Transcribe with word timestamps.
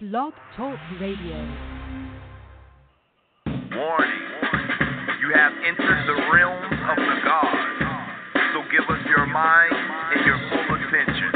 Blog 0.00 0.32
Talk 0.56 0.76
Radio. 1.00 1.38
Warning. 3.46 4.26
You 5.20 5.30
have 5.32 5.52
entered 5.64 6.06
the 6.08 6.18
realms 6.34 6.74
of 6.90 6.96
the 6.96 7.16
gods. 7.22 7.78
So 8.52 8.62
give 8.72 8.90
us 8.90 9.06
your 9.06 9.24
mind 9.26 9.72
and 9.72 10.26
your 10.26 10.36
full 10.50 10.74
attention. 10.74 11.30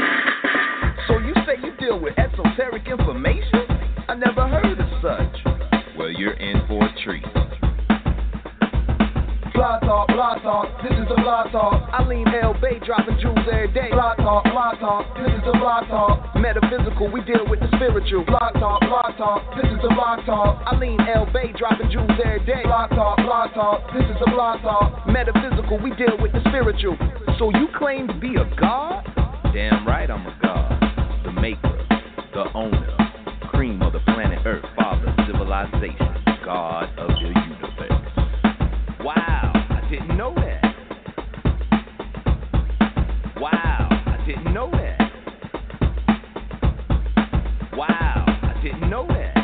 So 1.07 1.19
you 1.19 1.33
say 1.47 1.55
you 1.63 1.71
deal 1.79 2.01
with 2.01 2.19
esoteric 2.19 2.85
information? 2.85 3.63
I 4.09 4.15
never 4.15 4.45
heard 4.49 4.77
of 4.77 4.89
such. 5.01 5.95
Well, 5.97 6.11
you're 6.11 6.33
in 6.33 6.61
for 6.67 6.83
a 6.83 6.93
treat. 7.01 7.23
Blog 9.53 9.81
talk, 9.83 10.07
blog 10.09 10.41
talk, 10.43 10.83
this 10.83 10.91
is 10.99 11.07
the 11.07 11.15
blog 11.15 11.51
talk. 11.53 11.89
Alim 11.97 12.27
El-Bey, 12.27 12.79
dropping 12.85 13.19
jewels 13.21 13.39
every 13.49 13.71
day. 13.71 13.89
Blog 13.91 14.17
talk, 14.17 14.43
blog 14.43 14.79
talk, 14.79 15.15
this 15.15 15.31
is 15.31 15.43
the 15.45 15.53
blog 15.57 15.87
talk. 15.87 16.28
Metaphysical, 16.39 17.11
we 17.11 17.19
deal 17.21 17.45
with 17.49 17.59
the 17.59 17.67
spiritual. 17.75 18.23
Blog 18.23 18.53
talk, 18.53 18.79
blog 18.81 19.17
talk, 19.17 19.43
this 19.61 19.69
is 19.69 19.77
the 19.83 19.89
blog 19.93 20.25
talk. 20.25 20.63
I 20.65 20.75
lean 20.77 20.97
L 21.13 21.27
Bay, 21.33 21.51
dropping 21.57 21.91
jewels 21.91 22.09
every 22.23 22.45
day. 22.45 22.63
Blog 22.63 22.91
talk, 22.91 23.17
blog 23.17 23.53
talk, 23.53 23.93
this 23.93 24.03
is 24.03 24.15
the 24.23 24.31
blog 24.31 24.61
talk. 24.61 25.05
Metaphysical, 25.05 25.77
we 25.83 25.91
deal 25.95 26.17
with 26.21 26.31
the 26.31 26.39
spiritual. 26.47 26.95
So 27.37 27.51
you 27.51 27.67
claim 27.77 28.07
to 28.07 28.13
be 28.13 28.35
a 28.35 28.45
god? 28.57 29.03
Damn 29.53 29.85
right 29.85 30.09
I'm 30.09 30.25
a 30.25 30.39
god. 30.41 30.79
The 31.25 31.31
maker, 31.33 31.85
the 32.33 32.45
owner, 32.55 32.95
cream 33.51 33.81
of 33.81 33.91
the 33.91 33.99
planet 33.99 34.39
Earth, 34.45 34.63
father, 34.77 35.13
civilization, 35.27 36.15
god 36.45 36.87
of 36.97 37.09
the 37.09 37.35
universe. 37.35 37.91
Wow, 39.03 39.51
I 39.55 39.81
didn't 39.91 40.15
know 40.15 40.33
that. 40.35 40.63
Wow, 43.41 43.89
I 43.91 44.23
didn't 44.25 44.53
know 44.53 44.71
that. 44.71 44.98
Wow, 47.79 48.25
I 48.27 48.59
didn't 48.61 48.89
know 48.89 49.07
that. 49.07 49.39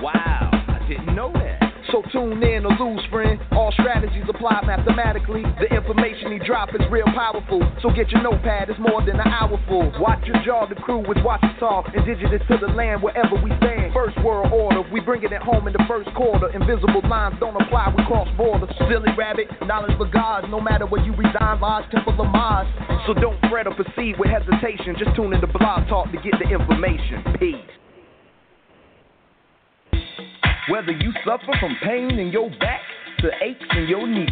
Wow, 0.00 0.48
I 0.48 0.80
didn't 0.88 1.14
know 1.14 1.30
that. 1.34 1.60
So 1.92 2.00
tune 2.10 2.42
in 2.42 2.64
or 2.64 2.72
lose, 2.72 3.04
friend. 3.12 3.38
All 3.52 3.70
strategies 3.72 4.24
apply 4.32 4.64
mathematically. 4.64 5.44
The 5.60 5.68
information 5.68 6.32
he 6.32 6.38
drop 6.38 6.70
is 6.72 6.80
real 6.90 7.04
powerful. 7.12 7.60
So 7.82 7.90
get 7.90 8.08
your 8.08 8.22
notepad, 8.22 8.70
it's 8.70 8.80
more 8.80 9.04
than 9.04 9.20
an 9.20 9.28
hour 9.28 9.60
full. 9.68 9.92
Watch 10.00 10.24
your 10.24 10.40
jaw, 10.42 10.64
the 10.64 10.74
crew 10.74 11.04
is 11.04 11.22
watching 11.22 11.52
talk. 11.60 11.92
Indigenous 11.92 12.40
to 12.48 12.56
the 12.56 12.72
land 12.72 13.02
wherever 13.02 13.36
we 13.36 13.52
stand. 13.60 13.92
First 13.92 14.16
world 14.24 14.50
order, 14.50 14.80
we 14.90 15.00
bringing 15.00 15.34
it 15.34 15.42
home 15.42 15.68
in 15.68 15.74
the 15.74 15.84
first 15.86 16.08
quarter. 16.16 16.48
Invisible 16.48 17.04
lines 17.04 17.36
don't 17.40 17.60
apply, 17.60 17.92
we 17.94 18.02
cross 18.08 18.28
borders. 18.38 18.72
Silly 18.88 19.12
rabbit, 19.18 19.52
knowledge 19.66 19.92
for 19.98 20.08
gods. 20.08 20.46
No 20.48 20.62
matter 20.62 20.86
where 20.86 21.04
you 21.04 21.12
reside, 21.12 21.60
Lodge, 21.60 21.84
Temple, 21.92 22.16
of 22.16 22.32
Mars. 22.32 22.87
So 23.08 23.14
don't 23.14 23.40
fret 23.48 23.66
or 23.66 23.74
proceed 23.74 24.18
with 24.18 24.28
hesitation. 24.28 24.94
Just 24.98 25.16
tune 25.16 25.32
in 25.32 25.40
to 25.40 25.46
Blog 25.46 25.88
Talk 25.88 26.12
to 26.12 26.18
get 26.18 26.34
the 26.38 26.44
information. 26.44 27.24
Peace. 27.40 27.56
Whether 30.68 30.92
you 30.92 31.10
suffer 31.24 31.56
from 31.58 31.74
pain 31.82 32.18
in 32.18 32.28
your 32.28 32.50
back 32.60 32.82
to 33.20 33.30
aches 33.42 33.64
in 33.74 33.88
your 33.88 34.06
knees, 34.06 34.28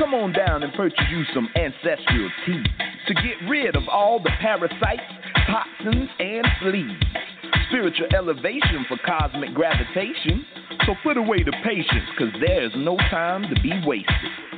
come 0.00 0.14
on 0.14 0.32
down 0.32 0.64
and 0.64 0.72
purchase 0.74 0.98
you 1.12 1.22
some 1.32 1.48
ancestral 1.54 2.28
tea 2.44 2.64
to 3.06 3.14
get 3.14 3.48
rid 3.48 3.76
of 3.76 3.84
all 3.88 4.20
the 4.20 4.32
parasites, 4.40 5.00
toxins, 5.46 6.10
and 6.18 6.44
fleas. 6.60 6.98
Spiritual 7.68 8.08
elevation 8.16 8.84
for 8.88 8.98
cosmic 9.06 9.54
gravitation. 9.54 10.44
So 10.86 10.94
put 11.04 11.16
away 11.16 11.44
the 11.44 11.54
patience, 11.64 12.10
cause 12.18 12.34
there's 12.44 12.72
no 12.74 12.96
time 12.96 13.42
to 13.42 13.62
be 13.62 13.80
wasted. 13.86 14.57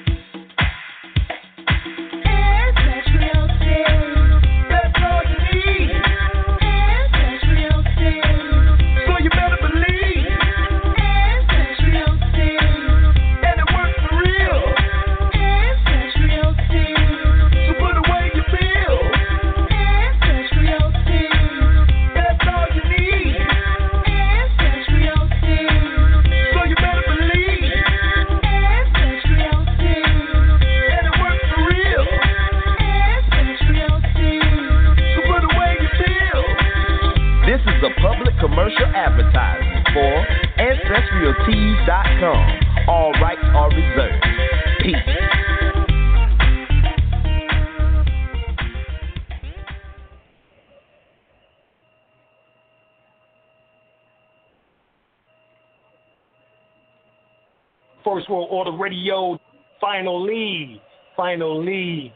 Radio, 58.80 59.38
finally, 59.78 60.80
finally, 61.14 62.14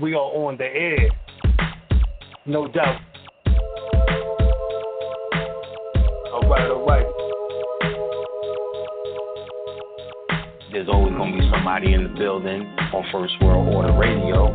we 0.00 0.14
are 0.14 0.18
on 0.20 0.56
the 0.56 0.64
air. 0.64 1.10
No 2.46 2.68
doubt. 2.68 3.00
All 6.32 6.48
right, 6.48 6.70
all 6.70 6.86
right. 6.86 7.06
There's 10.70 10.88
always 10.88 11.14
going 11.14 11.32
to 11.32 11.38
be 11.40 11.50
somebody 11.50 11.92
in 11.92 12.04
the 12.04 12.10
building 12.16 12.62
on 12.94 13.04
First 13.10 13.34
World 13.40 13.74
Order 13.74 13.98
Radio. 13.98 14.46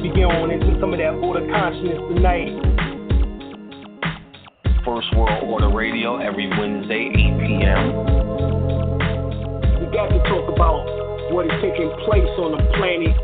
We 0.00 0.08
get 0.16 0.24
on 0.24 0.50
into 0.50 0.80
some 0.80 0.94
of 0.94 0.98
that 0.98 1.12
order 1.12 1.46
consciousness 1.52 1.98
tonight. 2.08 2.56
First 4.82 5.14
World 5.14 5.44
Order 5.44 5.76
Radio 5.76 6.16
every 6.16 6.48
Wednesday, 6.48 7.10
8 7.12 7.46
p.m. 7.46 8.85
We 9.96 10.02
got 10.02 10.12
to 10.12 10.20
talk 10.28 10.52
about 10.52 11.32
what 11.32 11.46
is 11.46 11.52
taking 11.64 11.88
place 12.04 12.28
on 12.36 12.52
the 12.52 12.60
planet. 12.76 13.16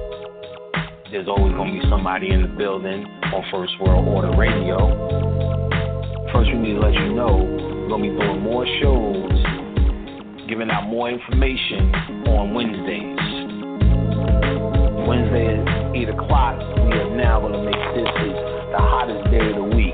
There's 1.13 1.29
always 1.29 1.53
going 1.53 1.69
to 1.69 1.77
be 1.77 1.85
somebody 1.91 2.33
in 2.33 2.41
the 2.41 2.49
building 2.49 3.05
on 3.05 3.45
First 3.53 3.77
World 3.79 4.09
Order 4.09 4.33
Radio. 4.41 4.81
First, 6.33 6.49
we 6.49 6.57
need 6.57 6.73
to 6.73 6.81
let 6.81 6.97
you 6.97 7.13
know 7.13 7.45
we're 7.45 7.93
going 7.93 8.09
to 8.09 8.09
be 8.09 8.17
doing 8.17 8.41
more 8.41 8.65
shows, 8.81 9.37
giving 10.49 10.73
out 10.73 10.89
more 10.89 11.13
information 11.13 11.93
on 12.33 12.57
Wednesdays. 12.57 13.21
Wednesday 15.05 15.53
at 15.53 15.69
8 15.93 16.09
o'clock, 16.17 16.57
we 16.57 16.97
are 16.97 17.13
now 17.13 17.37
going 17.45 17.53
to 17.53 17.61
make 17.69 17.77
this 18.01 18.09
is 18.09 18.33
the 18.73 18.81
hottest 18.81 19.29
day 19.29 19.45
of 19.45 19.61
the 19.61 19.69
week. 19.77 19.93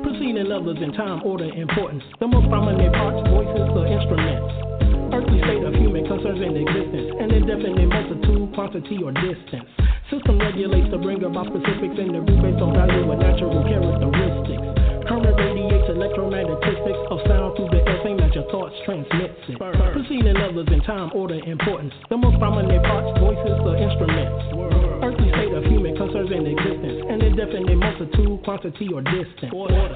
proceeding 0.00 0.48
others 0.48 0.80
in 0.80 0.96
time, 0.96 1.20
order, 1.20 1.52
importance. 1.52 2.02
The 2.16 2.26
most 2.26 2.48
prominent 2.48 2.94
parts, 2.96 3.28
voices, 3.28 3.68
or 3.76 3.84
instruments. 3.84 4.68
Earthly 5.12 5.40
state 5.40 5.64
of 5.64 5.74
human 5.74 6.06
concerns 6.06 6.40
and 6.40 6.56
existence. 6.56 7.08
An 7.20 7.30
indefinite 7.32 7.88
multitude, 7.88 8.54
quantity, 8.54 8.98
or 9.02 9.12
distance. 9.12 9.64
System 10.10 10.38
regulates 10.38 10.90
to 10.90 10.98
bring 10.98 11.24
about 11.24 11.46
specifics 11.48 11.96
in 11.98 12.12
the 12.12 12.20
root 12.20 12.40
based 12.42 12.60
on 12.60 12.72
value 12.74 13.10
and 13.10 13.20
natural 13.20 13.64
characteristics. 13.64 14.87
Current 15.08 15.40
radiates 15.40 15.88
electromagnetistics 15.88 17.02
of 17.08 17.18
sound 17.24 17.56
through 17.56 17.72
the 17.72 17.80
air, 17.80 17.96
same 18.04 18.20
as 18.20 18.28
your 18.36 18.44
thoughts 18.52 18.76
transmits 18.84 19.40
it. 19.48 19.56
Preceding 19.56 20.36
others 20.36 20.68
in 20.68 20.84
time, 20.84 21.10
order, 21.16 21.40
importance. 21.48 21.96
The 22.12 22.16
most 22.20 22.36
prominent 22.38 22.84
parts, 22.84 23.16
voices, 23.16 23.56
or 23.64 23.72
instruments. 23.80 24.52
Earthly 25.00 25.32
state 25.32 25.56
of 25.56 25.64
human 25.64 25.96
concerns 25.96 26.28
and 26.28 26.44
existence. 26.44 27.08
An 27.08 27.24
indefinite 27.24 27.80
multitude, 27.80 28.44
quantity, 28.44 28.92
or 28.92 29.00
distance. 29.00 29.48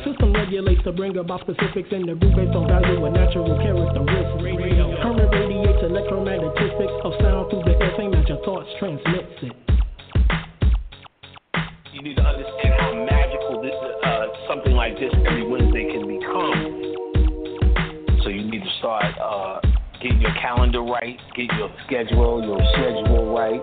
System 0.09 0.33
regulates 0.33 0.81
to 0.89 0.93
bring 0.97 1.13
about 1.21 1.45
specifics 1.45 1.93
in 1.93 2.09
the 2.09 2.17
root 2.17 2.33
based 2.33 2.57
on 2.57 2.65
value 2.65 3.05
and 3.05 3.13
natural 3.13 3.53
characteristics. 3.61 4.97
Current 5.05 5.29
radiates 5.29 5.85
electromagnetistics 5.93 6.97
of 7.05 7.13
sound 7.21 7.53
through 7.53 7.69
the 7.69 7.77
air, 7.77 7.93
same 8.01 8.17
as 8.17 8.25
your 8.33 8.41
thoughts 8.49 8.69
transmits 8.81 9.45
it. 9.45 9.53
You 11.93 12.01
need 12.01 12.17
to 12.17 12.25
understand 12.25 12.81
how 12.81 13.12
like 14.83 14.99
this 14.99 15.15
every 15.29 15.47
Wednesday 15.47 15.87
can 15.93 16.09
become. 16.09 16.59
So 18.25 18.31
you 18.31 18.43
need 18.51 18.65
to 18.65 18.71
start 18.81 19.05
uh, 19.23 19.61
getting 20.03 20.21
your 20.21 20.35
calendar 20.43 20.83
right, 20.83 21.17
get 21.37 21.47
your 21.57 21.71
schedule, 21.87 22.43
your 22.43 22.59
schedule 22.73 23.33
right. 23.33 23.63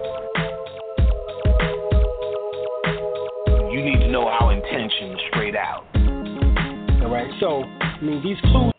You 3.69 3.83
need 3.83 3.99
to 3.99 4.09
know 4.09 4.29
our 4.29 4.53
intention 4.53 5.17
straight 5.29 5.57
out. 5.57 5.83
All 7.03 7.11
right, 7.11 7.29
so, 7.41 7.63
I 7.63 7.99
mean, 8.01 8.23
these 8.23 8.39
clues. 8.51 8.78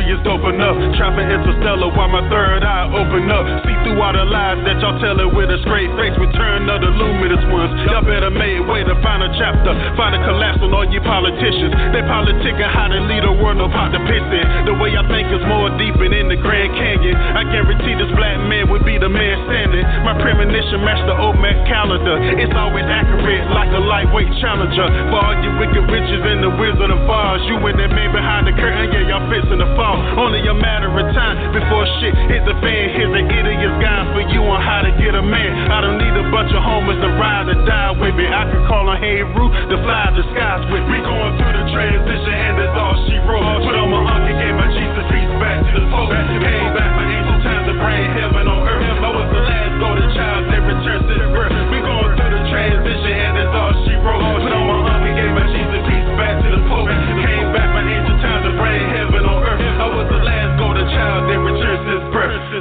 Poetry 0.00 0.12
is 0.12 0.20
dope 0.24 0.44
enough. 0.48 0.76
Trapping 0.96 1.28
interstellar 1.28 1.92
while 1.92 2.08
my 2.08 2.24
third 2.28 2.64
eye 2.64 2.88
open 2.92 3.28
up. 3.30 3.44
See 3.64 3.76
through 3.84 4.00
all 4.00 4.12
the 4.12 4.24
lies 4.24 4.60
that 4.64 4.80
y'all 4.80 4.96
tell 5.00 5.18
it 5.20 5.28
with 5.28 5.50
a 5.50 5.58
straight 5.66 5.90
face. 5.96 6.16
Return 6.16 6.68
of 6.68 6.80
the 6.80 6.90
luminous 6.90 7.42
ones. 7.52 7.72
Y'all 7.88 8.04
better 8.04 8.30
make 8.30 8.64
way 8.68 8.84
to 8.84 8.94
find 9.04 9.22
a 9.22 9.30
chapter. 9.36 9.72
Find 9.96 10.16
a 10.16 10.20
collapse 10.24 10.60
on 10.64 10.72
all 10.72 10.88
you 10.88 11.00
politicians. 11.04 11.72
They 11.92 12.02
politicking 12.04 12.70
how 12.72 12.88
to 12.88 13.00
lead 13.08 13.24
a 13.24 13.32
world, 13.32 13.58
no 13.60 13.68
pot 13.68 13.92
to 13.92 14.00
piss 14.08 14.24
in. 14.24 14.46
The 14.66 14.76
way 14.80 14.96
I 14.96 15.04
think 15.08 15.28
is 15.32 15.44
more 15.46 15.68
deep 15.76 15.96
in 16.00 16.28
the 16.28 16.38
Grand 16.40 16.72
Canyon. 16.76 17.16
I 17.16 17.44
guarantee 17.44 17.96
My 20.10 20.18
premonition 20.18 20.82
matched 20.82 21.06
the 21.06 21.14
OMAC 21.14 21.70
calendar. 21.70 22.18
It's 22.34 22.50
always 22.58 22.82
accurate 22.82 23.46
like 23.54 23.70
a 23.70 23.78
lightweight 23.78 24.42
challenger. 24.42 24.90
For 25.06 25.22
all 25.22 25.38
you 25.38 25.54
wicked 25.54 25.86
witches 25.86 26.22
and 26.26 26.42
the 26.42 26.50
Wizard 26.50 26.90
of 26.90 27.06
Oz. 27.06 27.46
You 27.46 27.62
and 27.62 27.78
that 27.78 27.94
man 27.94 28.10
behind 28.10 28.50
the 28.50 28.54
curtain, 28.58 28.90
yeah, 28.90 29.06
y'all 29.06 29.22
fixing 29.30 29.62
to 29.62 29.70
fall. 29.78 30.02
Only 30.18 30.42
a 30.50 30.56
matter 30.58 30.90
of 30.90 31.06
time 31.14 31.54
before 31.54 31.86
shit 32.02 32.10
hits 32.26 32.42
the 32.42 32.58
fan. 32.58 32.90
Here's 32.90 33.14
an 33.14 33.30
idiot's 33.30 33.78
guide 33.78 34.10
for 34.10 34.26
you 34.34 34.42
on 34.50 34.58
how 34.58 34.82
to 34.82 34.90
get 34.98 35.14
a 35.14 35.22
man. 35.22 35.70
I 35.70 35.78
don't 35.78 36.02
need 36.02 36.18
a 36.18 36.26
bunch 36.34 36.50
of 36.58 36.58
homers 36.58 36.98
to 37.06 37.10
ride 37.14 37.46
or 37.46 37.62
die 37.62 37.94
with 37.94 38.18
me. 38.18 38.26
I 38.26 38.50
can 38.50 38.66
call 38.66 38.90
on 38.90 38.98
Heru 38.98 39.46
to 39.46 39.76
fly 39.78 40.10
the 40.10 40.26
skies 40.34 40.66
with 40.74 40.90
me. 40.90 40.98
We 40.98 41.06
going 41.06 41.38
through 41.38 41.54
the 41.54 41.70
transition 41.70 42.34
and 42.34 42.58
that's 42.58 42.74
all 42.74 42.98
she 43.06 43.14
wrote. 43.30 43.62
Put 43.62 43.78
on 43.78 43.86
my 43.86 44.02
uncle, 44.10 44.34
gave 44.34 44.58
my 44.58 44.74
Jesus 44.74 45.06
peace 45.14 45.34
back 45.38 45.62
to 45.70 45.78
the 45.78 45.86
Pope. 45.94 46.10
Came 46.10 46.74
back 46.74 46.98
my 46.98 47.06
angel 47.06 47.29
time 47.42 47.64
to 47.66 47.74
bring 47.76 48.04
heaven 48.16 48.44
on 48.48 48.68
earth. 48.68 49.00
I 49.00 49.10
was 49.10 49.28
the 49.32 49.42
last 49.44 49.74
golden 49.80 50.08
child 50.12 50.42
that 50.52 50.60
returned 50.60 51.06
to 51.08 51.14
the 51.14 51.28
birth. 51.32 51.56
We 51.72 51.78
going 51.80 52.12
through 52.16 52.32
the 52.36 52.42
transition 52.52 53.19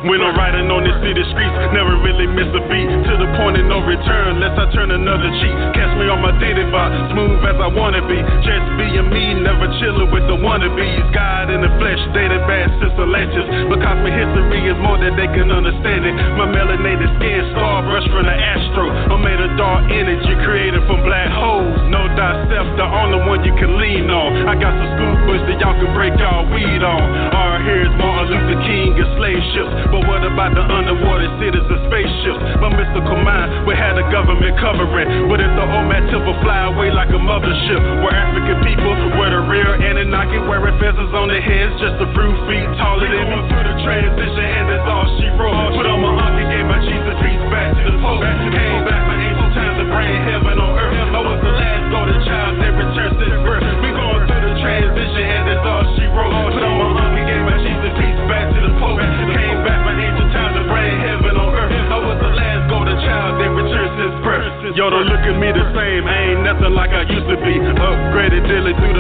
When 0.09 0.23
I'm 0.23 0.33
riding 0.33 0.65
on 0.71 0.81
this 0.81 0.97
city 1.05 1.21
streets, 1.29 1.55
never 1.75 1.93
really 2.01 2.25
miss 2.25 2.49
a 2.55 2.63
beat. 2.71 2.89
To 2.89 3.13
the 3.19 3.29
point 3.37 3.59
of 3.59 3.65
no 3.69 3.83
return, 3.85 4.39
unless 4.39 4.55
I 4.57 4.65
turn 4.73 4.89
another 4.89 5.29
cheek. 5.43 5.55
Catch 5.77 5.93
me 5.99 6.09
on 6.09 6.23
my 6.23 6.33
daily 6.41 6.65
vibe, 6.73 6.93
smooth 7.13 7.43
as 7.45 7.57
I 7.59 7.69
wanna 7.69 8.01
be. 8.07 8.17
Just 8.41 8.65
being 8.79 9.07
me, 9.11 9.37
never 9.37 9.67
chillin' 9.77 10.09
with 10.09 10.25
the 10.25 10.37
wannabes. 10.39 11.13
God 11.13 11.53
in 11.53 11.61
the 11.61 11.71
flesh, 11.77 12.01
dated 12.15 12.41
bad 12.49 12.71
sister 12.81 13.05
ledges. 13.05 13.45
Because 13.69 13.97
my 14.01 14.09
history 14.09 14.61
is 14.71 14.77
more 14.81 14.97
than 14.97 15.13
they 15.13 15.29
can 15.35 15.51
understand 15.51 16.07
it. 16.07 16.15
My 16.33 16.47
melanated 16.49 17.11
skin, 17.19 17.53
star 17.53 17.85
brush 17.85 18.07
from 18.09 18.25
the 18.25 18.33
astro. 18.33 18.89
I'm 19.13 19.21
made 19.21 19.37
of 19.37 19.53
dark 19.59 19.85
energy 19.91 20.33
created 20.47 20.81
from 20.89 21.03
black 21.05 21.29
holes. 21.29 21.77
Know 21.93 22.09
thyself, 22.17 22.67
the 22.79 22.87
only 22.87 23.21
one 23.27 23.45
you 23.45 23.53
can 23.59 23.77
lean 23.77 24.09
on. 24.09 24.49
I 24.49 24.57
got 24.57 24.73
some 24.73 24.89
scoopers 24.97 25.43
that 25.45 25.57
y'all 25.61 25.77
can 25.77 25.93
break 25.93 26.17
y'all 26.17 26.47
weed 26.49 26.81
on. 26.81 27.05
Our 27.35 27.61
here's 27.67 27.93
Martin 27.99 28.33
Luther 28.33 28.59
King 28.65 28.97
and 28.97 29.09
slave 29.19 29.43
ships. 29.59 29.91
But 29.91 30.01
what 30.07 30.23
about 30.23 30.55
the 30.55 30.63
underwater 30.63 31.27
cities 31.39 31.67
and 31.67 31.81
spaceships? 31.91 32.39
My 32.63 32.71
mystical 32.71 33.19
mind, 33.19 33.67
we 33.67 33.75
had 33.75 33.99
the 33.99 34.07
government 34.07 34.55
covering. 34.63 35.27
But 35.27 35.43
if 35.43 35.51
the 35.51 35.65
OMAD 35.67 36.11
will 36.23 36.39
fly 36.39 36.71
away 36.71 36.89
like 36.95 37.11
a 37.11 37.19
mothership, 37.19 37.81
where 38.03 38.15
African 38.15 38.63
people 38.63 38.95
wear 39.19 39.35
the 39.35 39.43
real 39.43 39.75
Anunnaki, 39.75 40.39
wearing 40.47 40.75
feathers 40.79 41.11
on 41.11 41.27
their 41.27 41.43
heads 41.43 41.75
just 41.83 41.99
a 41.99 42.07
prove 42.15 42.39
feet 42.47 42.67
taller 42.79 43.07
than 43.11 43.27
me. 43.27 43.37
Through 43.49 43.65
the 43.65 43.75
transition, 43.83 44.45
and 44.45 44.65
that's 44.71 44.87
all 44.87 45.07
she 45.19 45.27
wrote. 45.35 45.75
Put 45.75 45.87
on 45.89 45.99
my 45.99 46.13
uncle, 46.13 46.45
gave 46.47 46.67
my 46.69 46.79
Jesus 46.85 47.15
peace 47.19 47.43
back 47.51 47.75
to 47.75 47.89
the 47.91 47.99
Pope. 47.99 48.23
Came 48.23 48.83
back 48.85 49.03
my 49.09 49.17
angel 49.17 49.49
time 49.57 49.75
to 49.81 49.85
bring 49.89 50.15
heaven 50.23 50.55
on 50.59 50.71
earth. 50.77 51.09
I 51.09 51.19
was 51.19 51.39
the 51.41 51.53
last 51.55 51.83
golden 51.91 52.19
child 52.23 52.61
that 52.61 52.73
Yo, 64.75 64.87
don't 64.89 65.09
look 65.09 65.25
at 65.25 65.33
me 65.41 65.49
the 65.49 65.65
same. 65.73 66.05
I 66.05 66.29
ain't 66.29 66.43
nothing 66.45 66.73
like 66.77 66.91
I 66.91 67.01
used 67.01 67.25
to 67.25 67.37
be. 67.41 67.78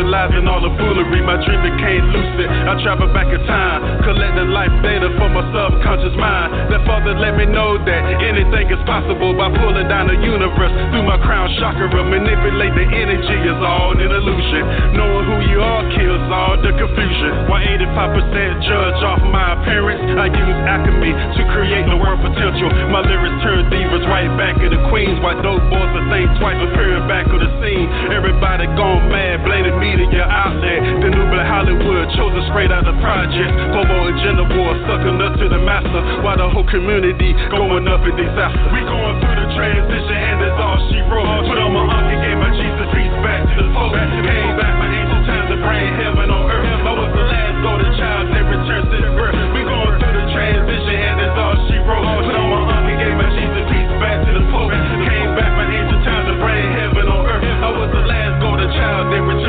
And 0.09 0.49
all 0.49 0.57
the 0.57 0.73
foolery. 0.73 1.21
My 1.21 1.37
dream 1.45 1.61
became 1.61 2.01
lucid. 2.09 2.49
I 2.49 2.73
travel 2.81 3.13
back 3.13 3.29
in 3.29 3.45
time, 3.45 4.01
collecting 4.01 4.49
life 4.49 4.73
data 4.81 5.05
for 5.21 5.29
my 5.29 5.45
subconscious 5.53 6.17
mind. 6.17 6.73
That 6.73 6.81
father 6.89 7.13
let 7.13 7.37
me 7.37 7.45
know 7.45 7.77
that 7.77 8.01
anything 8.17 8.73
is 8.73 8.81
possible 8.89 9.37
by 9.37 9.53
pulling 9.53 9.85
down 9.85 10.09
the 10.09 10.17
universe 10.17 10.73
through 10.89 11.05
my 11.05 11.21
crown 11.21 11.53
chakra. 11.61 11.93
Manipulate 11.93 12.73
the 12.73 12.89
energy 12.89 13.37
is 13.53 13.59
all 13.61 13.93
an 13.93 14.09
illusion. 14.09 14.97
Knowing 14.97 15.29
who 15.29 15.37
you 15.45 15.61
are 15.61 15.85
kills 15.93 16.25
all 16.33 16.57
the 16.57 16.73
confusion. 16.73 17.45
Why 17.45 17.69
85% 17.77 18.65
judge 18.65 18.99
off 19.05 19.21
my 19.29 19.61
appearance? 19.61 20.01
I 20.17 20.25
use 20.25 20.57
alchemy 20.65 21.13
to 21.13 21.41
create 21.53 21.85
the 21.85 22.01
world 22.01 22.17
potential. 22.25 22.65
My 22.89 23.05
lyrics 23.05 23.45
turn 23.45 23.69
divas 23.69 24.09
right 24.09 24.33
back 24.41 24.57
into 24.57 24.81
queens. 24.89 25.21
Why 25.21 25.37
dope 25.37 25.61
boys 25.69 25.91
the 25.93 26.01
think 26.09 26.33
twice 26.41 26.57
appearing 26.57 27.05
back 27.05 27.29
on 27.29 27.45
the 27.45 27.51
scene? 27.61 27.87
Everybody 28.09 28.65
gone 28.73 29.05
mad, 29.13 29.45
blaming 29.45 29.77
media 29.99 30.23
outlet. 30.23 30.79
The 31.03 31.11
new 31.11 31.25
black 31.27 31.43
Hollywood 31.43 32.07
chosen 32.15 32.39
straight 32.47 32.71
out 32.71 32.87
the 32.87 32.95
project. 33.03 33.51
Bobo 33.75 34.07
and 34.07 34.15
gender 34.23 34.47
war 34.55 34.71
sucking 34.87 35.19
up 35.19 35.35
to 35.43 35.45
the 35.51 35.59
master. 35.59 35.99
While 36.23 36.39
the 36.39 36.47
whole 36.47 36.63
community 36.63 37.35
going 37.51 37.83
up 37.91 38.07
in 38.07 38.15
disaster. 38.15 38.67
We 38.71 38.79
going 38.87 39.19
through 39.19 39.35
the 39.35 39.47
transition 39.59 40.15
and 40.15 40.39
that's 40.39 40.55
all 40.55 40.79
she 40.87 41.03
wrote. 41.11 41.27
Put 41.43 41.59
on 41.59 41.75
my 41.75 41.83
uncle, 41.83 42.15
gave 42.23 42.39
my 42.39 42.49
Jesus 42.55 42.87
peace 42.95 43.15
back 43.19 43.43
to 43.43 43.59
the 43.59 43.67
Pope. 43.75 43.99
Came 43.99 44.55
back 44.55 44.73
my 44.79 44.87
angel 44.87 45.19
time 45.27 45.45
to 45.51 45.57
bring 45.59 45.87
heaven 45.99 46.31
on 46.31 46.47
earth. 46.47 46.87
I 46.87 46.91
was 46.95 47.11
the 47.11 47.25
last 47.27 47.57
golden 47.59 47.91
child 47.99 48.31
that 48.31 48.43
returned 48.47 48.87
to 48.87 48.97
the 49.03 49.11
birth. 49.19 49.35
We 49.51 49.61
going 49.67 49.99
through 49.99 50.15
the 50.15 50.25
transition 50.31 50.95
and 50.95 51.15
that's 51.19 51.35
all 51.35 51.55
she 51.67 51.75
wrote. 51.83 52.23
Put 52.23 52.39
on 52.39 52.48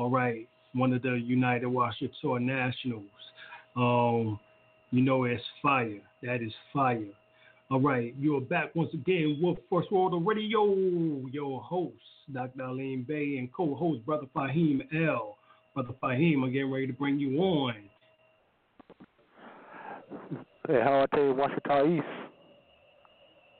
All 0.00 0.08
right, 0.08 0.48
one 0.72 0.94
of 0.94 1.02
the 1.02 1.20
United 1.22 1.66
Washitaw 1.66 2.40
Nationals. 2.40 3.04
Um, 3.76 4.40
you 4.92 5.02
know 5.02 5.24
it's 5.24 5.42
fire. 5.60 6.00
That 6.22 6.36
is 6.36 6.54
fire. 6.72 7.04
All 7.70 7.80
right, 7.80 8.14
you're 8.18 8.40
back 8.40 8.74
once 8.74 8.94
again 8.94 9.38
with 9.42 9.58
First 9.68 9.92
World 9.92 10.26
Radio. 10.26 10.74
Your 11.30 11.60
host, 11.60 11.92
Dr. 12.32 12.62
Alim 12.62 13.04
El-Bey, 13.10 13.36
and 13.36 13.52
co-host 13.52 14.06
Brother 14.06 14.24
Fahim 14.34 14.80
L. 15.06 15.36
Brother 15.74 15.92
Fahim, 16.02 16.44
I'm 16.44 16.50
getting 16.50 16.72
ready 16.72 16.86
to 16.86 16.94
bring 16.94 17.18
you 17.18 17.38
on. 17.38 17.74
Hey, 20.66 20.80
how 20.82 21.02
I 21.02 21.14
tell 21.14 21.26
you, 21.26 21.34
Washington 21.34 21.98
East. 21.98 22.06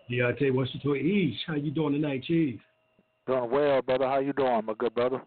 Yeah, 0.08 0.28
I 0.28 0.32
tell 0.32 0.46
you, 0.46 0.54
Washington 0.54 0.96
East. 0.96 1.42
How 1.46 1.56
you 1.56 1.70
doing 1.70 1.92
tonight, 1.92 2.24
Chief? 2.24 2.58
Doing 3.26 3.50
well, 3.50 3.82
brother. 3.82 4.06
How 4.06 4.20
you 4.20 4.32
doing, 4.32 4.64
my 4.64 4.72
good 4.78 4.94
brother? 4.94 5.20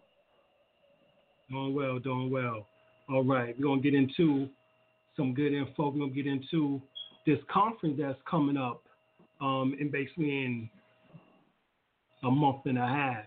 Doing 1.53 1.75
well, 1.75 1.99
doing 1.99 2.31
well. 2.31 2.65
All 3.09 3.23
right, 3.23 3.55
we're 3.59 3.67
gonna 3.67 3.79
get 3.79 3.93
into 3.93 4.49
some 5.15 5.35
good 5.35 5.53
info. 5.53 5.91
We're 5.91 5.99
gonna 5.99 6.11
get 6.11 6.25
into 6.25 6.81
this 7.27 7.37
conference 7.47 7.99
that's 8.01 8.17
coming 8.27 8.57
up 8.57 8.81
um, 9.39 9.75
in 9.79 9.91
basically 9.91 10.31
in 10.31 10.67
a 12.23 12.31
month 12.31 12.65
and 12.65 12.79
a 12.79 12.87
half. 12.87 13.25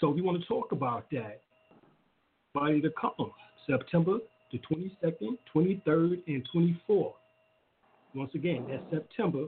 So 0.00 0.10
we 0.10 0.22
want 0.22 0.40
to 0.40 0.46
talk 0.46 0.70
about 0.70 1.10
that. 1.10 1.40
Body 2.54 2.80
to 2.80 2.90
come, 2.90 3.32
September 3.66 4.18
the 4.52 4.60
22nd, 4.72 5.36
23rd, 5.52 6.22
and 6.28 6.48
24th. 6.54 7.14
Once 8.14 8.30
again, 8.36 8.64
that's 8.70 8.84
September 8.92 9.46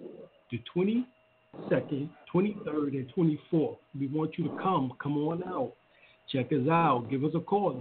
the 0.51 0.61
22nd, 0.77 2.09
23rd, 2.35 2.97
and 2.97 3.13
24th. 3.17 3.77
We 3.97 4.09
want 4.09 4.37
you 4.37 4.49
to 4.49 4.57
come. 4.61 4.93
Come 5.01 5.19
on 5.19 5.45
out. 5.45 5.75
Check 6.33 6.47
us 6.53 6.69
out. 6.69 7.07
Give 7.09 7.25
us 7.25 7.31
a 7.35 7.41
call 7.41 7.73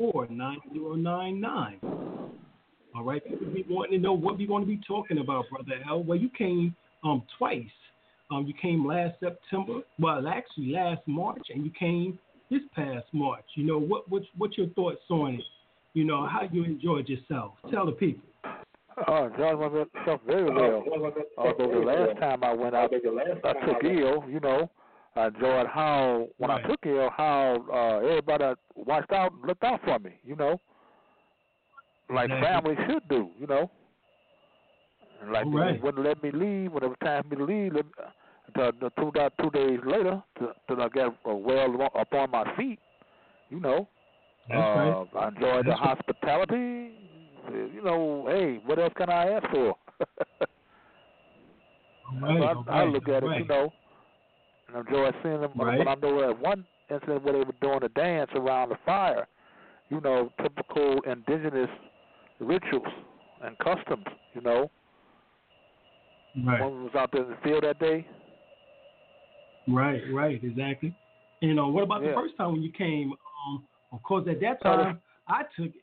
910-364-9099. 0.00 2.30
All 2.94 3.04
right. 3.04 3.26
People 3.26 3.46
be 3.48 3.64
wanting 3.68 3.98
to 3.98 4.02
know 4.02 4.12
what 4.12 4.38
we 4.38 4.46
want 4.46 4.62
to 4.64 4.68
be 4.68 4.80
talking 4.86 5.18
about, 5.18 5.46
Brother 5.50 5.82
L. 5.88 6.04
Well, 6.04 6.18
you 6.18 6.28
came 6.28 6.74
um 7.04 7.22
twice. 7.38 7.64
Um, 8.30 8.46
you 8.46 8.54
came 8.60 8.86
last 8.86 9.14
September. 9.20 9.80
Well, 9.98 10.26
actually 10.26 10.72
last 10.72 11.00
March, 11.06 11.42
and 11.52 11.64
you 11.64 11.70
came 11.78 12.18
this 12.50 12.62
past 12.74 13.06
March. 13.12 13.44
You 13.56 13.64
know, 13.64 13.78
what 13.78 14.08
what's 14.08 14.26
what's 14.36 14.56
your 14.56 14.68
thoughts 14.68 15.00
on 15.10 15.34
it? 15.34 15.42
You 15.94 16.04
know, 16.04 16.26
how 16.26 16.42
you 16.50 16.64
enjoyed 16.64 17.08
yourself. 17.08 17.52
Tell 17.70 17.86
the 17.86 17.92
people. 17.92 18.22
Oh, 19.08 19.26
enjoyed 19.26 19.58
myself 19.58 20.20
very 20.26 20.44
well. 20.44 20.84
Although 21.38 21.70
the 21.70 21.78
last 21.84 22.18
time 22.20 22.44
I 22.44 22.52
went 22.52 22.74
out, 22.74 22.92
I 22.94 23.52
took 23.66 23.84
ill. 23.84 24.24
You 24.28 24.40
know, 24.40 24.70
I 25.16 25.26
enjoyed 25.26 25.66
how 25.66 26.28
when 26.38 26.50
Right. 26.50 26.64
I 26.64 26.68
took 26.68 26.80
ill, 26.86 27.10
how 27.16 27.64
uh, 27.72 28.06
everybody 28.06 28.54
watched 28.76 29.12
out, 29.12 29.32
and 29.32 29.42
looked 29.46 29.64
out 29.64 29.80
for 29.84 29.98
me. 29.98 30.12
You 30.24 30.36
know, 30.36 30.60
like 32.10 32.30
Exactly. 32.30 32.74
family 32.74 32.76
should 32.86 33.08
do. 33.08 33.30
You 33.38 33.46
know, 33.46 33.70
and 35.20 35.32
like 35.32 35.50
Right. 35.52 35.78
they 35.78 35.82
wouldn't 35.82 36.04
let 36.04 36.22
me 36.22 36.30
leave 36.32 36.72
when 36.72 36.82
it 36.84 36.88
was 36.88 36.96
time 37.02 37.22
for 37.24 37.28
me 37.30 37.36
to 37.36 37.44
leave. 37.44 37.72
Let, 37.74 37.84
the, 38.54 38.72
the 38.80 38.90
two 39.00 39.10
da- 39.12 39.30
two 39.40 39.50
days 39.50 39.80
later, 39.84 40.22
till 40.38 40.82
I 40.82 40.88
got 40.88 41.16
uh, 41.28 41.34
well 41.34 41.90
up 41.94 42.12
on 42.12 42.30
my 42.30 42.44
feet. 42.56 42.78
You 43.50 43.60
know, 43.60 43.88
That's 44.48 44.58
uh, 44.58 44.74
right. 44.74 44.96
I 45.18 45.28
enjoyed 45.28 45.66
the 45.66 45.72
right. 45.72 45.76
hospitality. 45.76 46.92
You 47.52 47.82
know, 47.84 48.26
hey, 48.28 48.60
what 48.64 48.78
else 48.78 48.92
can 48.96 49.10
I 49.10 49.30
ask 49.32 49.48
for? 49.50 49.76
Right, 52.20 52.42
I, 52.42 52.80
I 52.80 52.84
look 52.84 53.08
at 53.08 53.24
it, 53.24 53.32
you 53.36 53.44
right. 54.74 54.90
know, 54.90 55.06
and 55.06 55.14
enjoy 55.14 55.22
seeing 55.22 55.40
them. 55.40 55.52
But 55.56 55.88
I 55.88 55.94
know 55.94 56.30
at 56.30 56.38
one 56.38 56.64
incident 56.90 57.22
where 57.22 57.32
they 57.32 57.38
were 57.40 57.54
doing 57.60 57.82
a 57.82 57.88
dance 57.88 58.30
around 58.34 58.70
the 58.70 58.78
fire, 58.84 59.26
you 59.88 60.00
know, 60.00 60.30
typical 60.42 61.00
indigenous 61.06 61.70
rituals 62.40 62.86
and 63.42 63.58
customs, 63.58 64.04
you 64.34 64.40
know. 64.40 64.70
Right. 66.44 66.60
One 66.60 66.84
was 66.84 66.94
out 66.94 67.10
there 67.12 67.24
in 67.24 67.30
the 67.30 67.36
field 67.44 67.64
that 67.64 67.78
day. 67.78 68.06
Right, 69.68 70.00
right, 70.12 70.42
exactly. 70.42 70.94
And 71.42 71.58
uh, 71.60 71.66
what 71.66 71.84
about 71.84 72.02
Yeah. 72.02 72.10
the 72.10 72.14
first 72.14 72.36
time 72.36 72.52
when 72.52 72.62
you 72.62 72.72
came? 72.72 73.12
Um, 73.46 73.64
of 73.92 74.02
course, 74.02 74.26
at 74.28 74.40
that 74.40 74.58
Oh, 74.64 74.76
the- 74.76 74.82
time 74.84 75.02
I 75.28 75.42
took 75.56 75.74
it. 75.74 75.82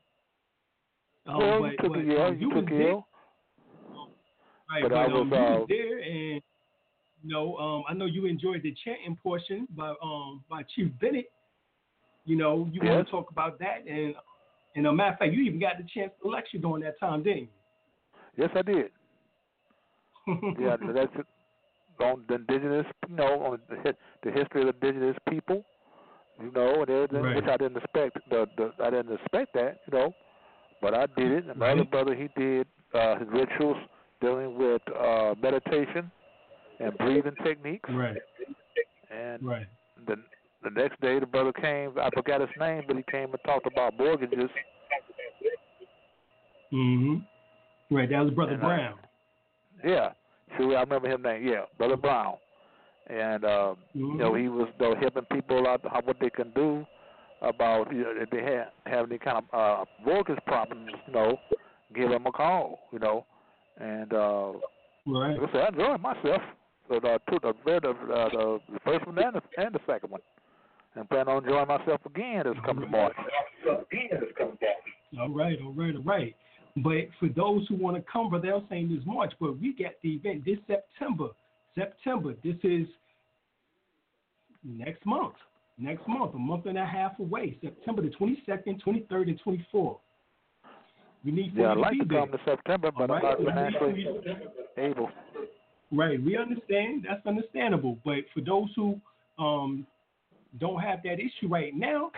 Um, 1.26 1.38
well, 1.38 1.60
but, 1.62 1.72
you 1.72 1.78
took 1.78 1.90
but, 1.90 2.00
it, 2.00 2.08
yeah, 2.08 2.26
um, 2.26 2.40
you 2.40 2.50
was 2.50 2.58
took 2.58 2.70
there, 2.70 2.92
it. 2.92 3.04
Right, 4.70 4.82
but 4.84 4.90
but, 4.92 4.98
I 4.98 5.06
um, 5.06 5.14
was, 5.14 5.26
you 5.26 5.30
was 5.30 5.62
uh, 5.62 5.66
there, 5.68 6.00
and 6.00 6.36
you 6.36 6.42
know, 7.24 7.56
um, 7.58 7.84
I 7.90 7.94
know 7.94 8.06
you 8.06 8.26
enjoyed 8.26 8.62
the 8.64 8.74
chanting 8.86 9.18
portion 9.22 9.68
by 9.76 9.94
um 10.02 10.44
by 10.50 10.64
Chief 10.76 10.88
Bennett. 11.02 11.32
You 12.26 12.36
know, 12.38 12.70
you 12.72 12.82
want 12.84 13.06
to 13.06 13.12
talk 13.12 13.32
about 13.32 13.60
that, 13.60 13.86
and 13.88 14.16
and 14.76 14.86
a 14.88 14.94
matter 14.94 15.14
of 15.14 15.20
fact, 15.20 15.34
you 15.34 15.42
even 15.44 15.60
got 15.60 15.78
the 15.78 15.86
chance 15.94 16.12
to 16.22 16.30
lecture 16.30 16.58
during 16.58 16.84
that 16.84 17.00
time, 17.00 17.24
didn't 17.24 17.40
you? 17.44 17.48
Yes, 18.38 18.50
I 18.56 18.62
did. 18.62 18.92
Yeah, 20.60 20.76
that's 20.94 21.12
it. 21.16 21.26
on 22.04 22.24
the 22.28 22.36
indigenous, 22.36 22.86
you 23.08 23.16
know, 23.16 23.42
on 23.42 23.60
the, 23.70 23.96
the 24.24 24.32
history 24.32 24.62
of 24.68 24.76
the 24.80 24.88
indigenous 24.88 25.18
people, 25.30 25.64
you 26.42 26.52
know, 26.52 26.82
and 26.82 26.90
everything, 26.90 27.22
Right. 27.24 27.36
which 27.36 27.46
I 27.46 27.58
didn't 27.58 27.78
expect. 27.78 28.18
The, 28.30 28.46
the 28.58 28.72
I 28.84 28.90
didn't 28.92 29.14
expect 29.14 29.54
that, 29.54 29.80
you 29.92 29.98
know, 29.98 30.14
but 30.82 30.94
I 30.94 31.06
did 31.18 31.32
it. 31.32 31.46
And 31.48 31.58
my 31.60 31.72
other 31.72 31.84
brother, 31.84 32.16
he 32.16 32.28
did 32.40 32.68
uh, 32.94 33.18
his 33.20 33.28
rituals 33.32 33.78
dealing 34.22 34.58
with 34.58 34.82
uh, 34.96 35.34
meditation 35.42 36.12
and 36.80 36.98
breathing 36.98 37.36
techniques. 37.44 37.90
right, 37.94 38.18
And 39.12 39.44
right. 39.44 39.68
the 40.08 40.16
the 40.64 40.70
next 40.72 41.00
day, 41.02 41.20
the 41.20 41.26
brother 41.26 41.54
came. 41.54 41.94
I 42.00 42.10
forgot 42.10 42.42
his 42.42 42.50
name, 42.60 42.84
but 42.88 42.98
he 42.98 43.04
came 43.12 43.32
and 43.32 43.40
talked 43.46 43.68
about 43.68 43.98
mortgages. 43.98 44.50
hmm 46.72 47.16
Right, 47.92 48.08
that 48.10 48.22
was 48.24 48.34
Brother 48.34 48.54
And, 48.54 48.62
uh, 48.62 48.66
Brown. 48.68 48.96
Yeah, 49.84 50.10
sure, 50.58 50.78
I 50.78 50.82
remember 50.82 51.10
his 51.10 51.20
name. 51.24 51.48
Yeah, 51.48 51.62
Brother 51.78 51.98
Brown. 51.98 52.36
And 53.08 53.44
um, 53.46 53.78
you 53.96 54.18
know, 54.18 54.34
Mhm. 54.34 54.42
he 54.42 54.50
was 54.50 54.68
though 54.78 54.96
helping 54.96 55.26
people 55.32 55.68
out 55.68 55.82
how 55.92 56.02
what 56.02 56.18
they 56.20 56.30
can 56.30 56.52
do 56.52 56.86
about 57.42 57.92
you 57.92 58.04
know, 58.04 58.14
if 58.16 58.30
they 58.30 58.44
have 58.44 58.68
have 58.86 59.10
any 59.10 59.18
kind 59.18 59.38
of 59.38 59.44
uh 59.54 59.86
mortgage 60.06 60.38
problems, 60.46 60.92
you 61.08 61.14
know, 61.14 61.40
give 61.96 62.10
them 62.10 62.28
a 62.28 62.32
call, 62.32 62.88
you 62.92 63.00
know. 63.00 63.26
And 63.80 64.14
uh 64.14 64.54
Right. 65.08 65.40
I 65.40 65.52
said, 65.52 65.62
I 65.62 65.68
enjoyed 65.70 66.02
myself. 66.02 66.42
So 66.90 67.00
the 67.00 67.20
two 67.30 67.40
the 67.42 67.54
read 67.66 67.84
the, 67.84 67.90
uh, 67.92 68.30
the 68.30 68.60
the 68.74 68.80
first 68.84 69.06
one 69.06 69.18
and 69.20 69.36
the 69.36 69.42
and 69.58 69.74
the 69.74 69.80
second 69.88 70.10
one. 70.12 70.22
And 70.96 71.08
plan 71.08 71.28
on 71.28 71.44
enjoying 71.44 71.68
myself 71.68 72.02
again 72.06 72.44
this 72.46 72.56
coming 72.66 72.84
to 72.86 72.90
March. 72.90 73.14
All 75.20 75.30
right, 75.30 75.58
all 75.64 75.72
right, 75.74 75.96
all 75.96 76.04
right. 76.04 76.36
But 76.78 77.10
for 77.20 77.30
those 77.36 77.68
who 77.68 77.76
want 77.76 77.96
to 77.98 78.04
come, 78.12 78.30
Brother 78.30 78.50
L 78.50 78.66
saying 78.70 78.90
this 78.96 79.06
March, 79.06 79.34
but 79.40 79.60
we 79.60 79.74
got 79.74 79.92
the 80.02 80.16
event 80.16 80.46
this 80.46 80.58
September. 80.68 81.28
September. 81.76 82.34
This 82.44 82.56
is 82.64 82.88
next 84.64 85.06
month. 85.06 85.36
Next 85.78 86.08
month, 86.08 86.34
a 86.36 86.38
month 86.38 86.66
and 86.66 86.78
a 86.78 86.86
half 86.86 87.18
away. 87.20 87.58
September 87.62 88.02
the 88.02 88.10
22nd, 88.10 88.82
23rd, 88.84 89.30
and 89.30 89.42
24th. 89.74 89.98
We 91.24 91.32
need 91.32 91.54
Yeah, 91.56 91.72
I'd 91.72 91.78
like 91.78 91.92
be 91.92 92.00
to 92.00 92.06
there. 92.06 92.20
come 92.22 92.32
to 92.32 92.40
September, 92.46 92.92
but 92.92 93.10
All 93.10 93.16
I'm 93.18 93.24
not 93.24 93.38
so 93.38 93.44
we 93.44 93.52
need 93.52 93.74
for 93.74 93.80
financially 93.80 94.08
able. 94.78 95.10
Right, 95.92 96.24
we 96.24 96.38
understand. 96.38 97.08
That's 97.08 97.26
understandable. 97.26 97.98
But 98.06 98.26
for 98.34 98.42
those 98.42 98.70
who 98.76 99.00
um, 99.40 99.88
don't 100.60 100.80
have 100.80 101.00
that 101.04 101.20
issue 101.20 101.48
right 101.48 101.76
now, 101.76 102.12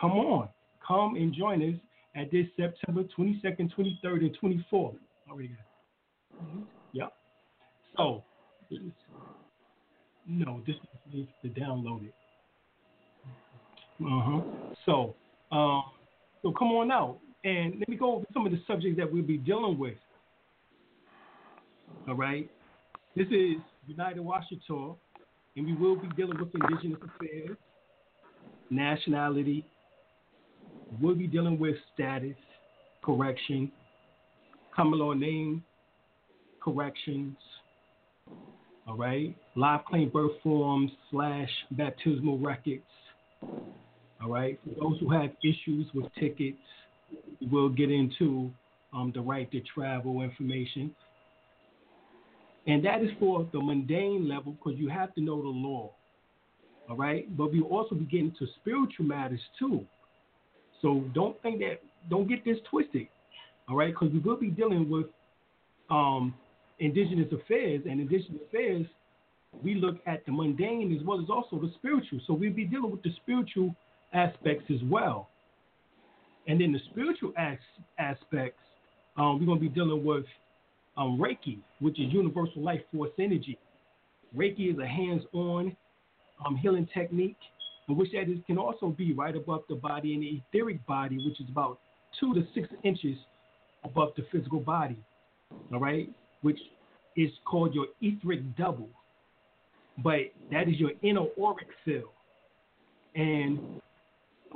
come 0.00 0.12
on. 0.12 0.48
Come 0.86 1.16
and 1.16 1.34
join 1.34 1.62
us 1.62 1.78
at 2.14 2.30
this 2.30 2.46
September 2.56 3.02
22nd, 3.18 3.70
23rd, 3.76 4.20
and 4.20 4.38
24th. 4.40 4.96
Already 5.30 5.48
got 5.48 5.58
it. 6.40 6.64
Yep. 6.92 7.12
So, 7.96 8.22
no, 10.26 10.62
this 10.66 10.76
needs 11.12 11.28
to 11.42 11.48
download 11.48 12.04
it. 12.04 12.14
Uh 14.00 14.22
huh. 14.22 14.40
So, 14.86 15.14
um, 15.50 15.82
so 16.42 16.52
come 16.52 16.68
on 16.68 16.92
out 16.92 17.18
and 17.44 17.78
let 17.78 17.88
me 17.88 17.96
go 17.96 18.16
over 18.16 18.26
some 18.32 18.46
of 18.46 18.52
the 18.52 18.60
subjects 18.66 18.96
that 18.98 19.12
we'll 19.12 19.22
be 19.22 19.36
dealing 19.38 19.78
with. 19.78 19.96
All 22.06 22.14
right. 22.14 22.48
This 23.18 23.26
is 23.32 23.56
United 23.88 24.22
Washitaw, 24.22 24.94
and 25.56 25.66
we 25.66 25.74
will 25.74 25.96
be 25.96 26.06
dealing 26.16 26.38
with 26.38 26.50
indigenous 26.54 27.00
affairs, 27.02 27.56
nationality. 28.70 29.66
We'll 31.00 31.16
be 31.16 31.26
dealing 31.26 31.58
with 31.58 31.74
status, 31.92 32.36
correction, 33.02 33.72
common 34.72 35.00
law 35.00 35.14
name, 35.14 35.64
corrections. 36.62 37.36
All 38.86 38.96
right. 38.96 39.36
Live 39.56 39.84
claim 39.86 40.10
birth 40.10 40.40
forms 40.44 40.92
slash 41.10 41.50
baptismal 41.72 42.38
records. 42.38 42.84
All 44.22 44.28
right. 44.28 44.60
For 44.62 44.80
those 44.80 45.00
who 45.00 45.10
have 45.10 45.30
issues 45.42 45.88
with 45.92 46.06
tickets, 46.20 46.56
we'll 47.50 47.68
get 47.68 47.90
into 47.90 48.52
um, 48.94 49.10
the 49.12 49.20
right 49.20 49.50
to 49.50 49.60
travel 49.74 50.22
information. 50.22 50.94
And 52.68 52.84
that 52.84 53.02
is 53.02 53.08
for 53.18 53.48
the 53.50 53.60
mundane 53.60 54.28
level 54.28 54.52
because 54.52 54.78
you 54.78 54.88
have 54.90 55.14
to 55.14 55.22
know 55.22 55.40
the 55.40 55.48
law. 55.48 55.90
All 56.88 56.96
right? 56.96 57.34
But 57.34 57.50
we 57.50 57.62
also 57.62 57.94
be 57.94 58.04
getting 58.04 58.34
to 58.38 58.46
spiritual 58.60 59.06
matters 59.06 59.40
too. 59.58 59.86
So 60.82 61.02
don't 61.14 61.40
think 61.42 61.60
that, 61.60 61.80
don't 62.10 62.28
get 62.28 62.44
this 62.44 62.58
twisted. 62.70 63.08
All 63.68 63.76
right? 63.76 63.92
Because 63.92 64.12
we 64.12 64.18
will 64.18 64.36
be 64.36 64.48
dealing 64.48 64.88
with 64.90 65.06
um, 65.88 66.34
indigenous 66.78 67.32
affairs. 67.32 67.82
And 67.88 68.02
indigenous 68.02 68.42
affairs, 68.46 68.86
we 69.64 69.74
look 69.74 69.96
at 70.06 70.26
the 70.26 70.32
mundane 70.32 70.94
as 70.94 71.04
well 71.06 71.20
as 71.22 71.30
also 71.30 71.58
the 71.58 71.72
spiritual. 71.78 72.20
So 72.26 72.34
we'll 72.34 72.52
be 72.52 72.66
dealing 72.66 72.90
with 72.90 73.02
the 73.02 73.14
spiritual 73.22 73.74
aspects 74.12 74.64
as 74.70 74.80
well. 74.84 75.30
And 76.46 76.60
then 76.60 76.72
the 76.72 76.80
spiritual 76.90 77.32
as- 77.38 77.56
aspects, 77.98 78.60
um, 79.16 79.40
we're 79.40 79.46
going 79.46 79.58
to 79.58 79.68
be 79.68 79.74
dealing 79.74 80.04
with 80.04 80.26
um, 80.98 81.18
Reiki, 81.18 81.58
which 81.78 81.98
is 81.98 82.12
universal 82.12 82.60
life 82.60 82.80
force 82.92 83.12
energy. 83.18 83.56
Reiki 84.36 84.72
is 84.72 84.78
a 84.78 84.86
hands-on 84.86 85.74
um, 86.44 86.56
healing 86.56 86.88
technique, 86.92 87.38
in 87.88 87.96
which 87.96 88.10
that 88.12 88.28
is, 88.28 88.38
can 88.46 88.58
also 88.58 88.88
be 88.88 89.12
right 89.12 89.34
above 89.36 89.62
the 89.68 89.76
body 89.76 90.12
in 90.14 90.20
the 90.20 90.42
etheric 90.42 90.84
body, 90.86 91.16
which 91.24 91.40
is 91.40 91.46
about 91.50 91.78
two 92.18 92.34
to 92.34 92.46
six 92.54 92.68
inches 92.82 93.16
above 93.84 94.10
the 94.16 94.26
physical 94.30 94.60
body. 94.60 94.98
All 95.72 95.80
right, 95.80 96.10
which 96.42 96.58
is 97.16 97.30
called 97.46 97.74
your 97.74 97.86
etheric 98.02 98.40
double, 98.56 98.88
but 100.04 100.20
that 100.52 100.68
is 100.68 100.78
your 100.78 100.90
inner 101.02 101.26
auric 101.40 101.68
field. 101.84 102.10
And 103.14 103.58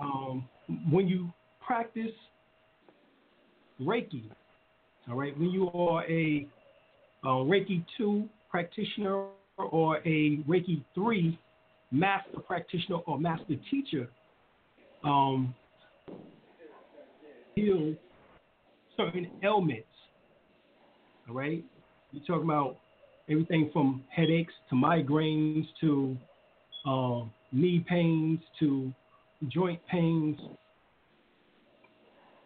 um, 0.00 0.49
when 0.90 1.08
you 1.08 1.32
practice 1.64 2.12
Reiki, 3.80 4.25
all 5.09 5.16
right, 5.16 5.37
when 5.38 5.50
you 5.50 5.71
are 5.71 6.04
a, 6.04 6.47
uh 7.25 7.44
Reiki 7.44 7.85
2 7.99 8.28
practitioner 8.50 9.26
or 9.59 9.97
a 9.99 10.38
Reiki 10.49 10.82
3 10.94 11.38
master 11.90 12.40
practitioner 12.40 12.99
or 13.06 13.18
master 13.18 13.54
teacher, 13.71 14.09
um, 15.04 15.54
heal 17.54 17.94
certain 18.97 19.30
ailments. 19.42 19.87
All 21.28 21.35
right, 21.35 21.64
you're 22.12 22.25
talking 22.25 22.44
about 22.44 22.76
everything 23.28 23.71
from 23.73 24.02
headaches 24.09 24.52
to 24.71 24.75
migraines 24.76 25.66
to 25.80 26.16
um, 26.87 27.30
knee 27.52 27.85
pains 27.88 28.40
to 28.59 28.92
joint 29.49 29.80
pains 29.87 30.38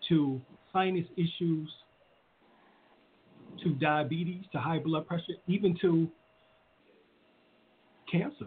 to 0.09 0.41
sinus 0.73 1.07
issues 1.17 1.69
to 3.63 3.71
diabetes 3.75 4.45
to 4.53 4.59
high 4.59 4.79
blood 4.79 5.07
pressure, 5.07 5.35
even 5.47 5.77
to 5.81 6.09
cancer. 8.11 8.47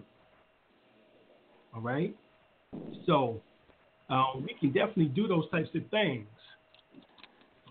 All 1.73 1.81
right? 1.81 2.15
So 3.05 3.41
um, 4.09 4.45
we 4.47 4.55
can 4.59 4.71
definitely 4.71 5.05
do 5.05 5.27
those 5.27 5.49
types 5.51 5.69
of 5.75 5.81
things. 5.89 6.27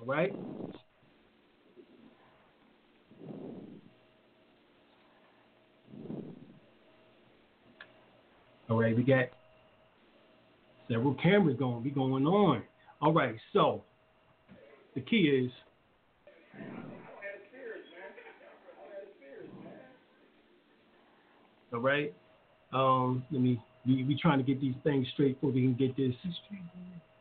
All 0.00 0.06
right? 0.06 0.34
All 8.70 8.78
right, 8.78 8.94
we 8.94 9.02
got 9.02 9.26
several 10.90 11.14
cameras 11.14 11.56
going, 11.58 11.82
be 11.82 11.90
going 11.90 12.26
on. 12.26 12.62
All 13.00 13.12
right, 13.12 13.34
so 13.52 13.82
the 14.94 15.00
key 15.00 15.44
is 15.44 15.50
all 21.72 21.80
right. 21.80 22.14
Um, 22.72 23.24
let 23.30 23.40
me 23.40 23.60
we 23.86 24.04
we 24.04 24.18
trying 24.20 24.38
to 24.38 24.44
get 24.44 24.60
these 24.60 24.74
things 24.84 25.06
straight 25.14 25.40
before 25.40 25.52
we 25.52 25.62
can 25.62 25.74
get 25.74 25.96
this. 25.96 26.14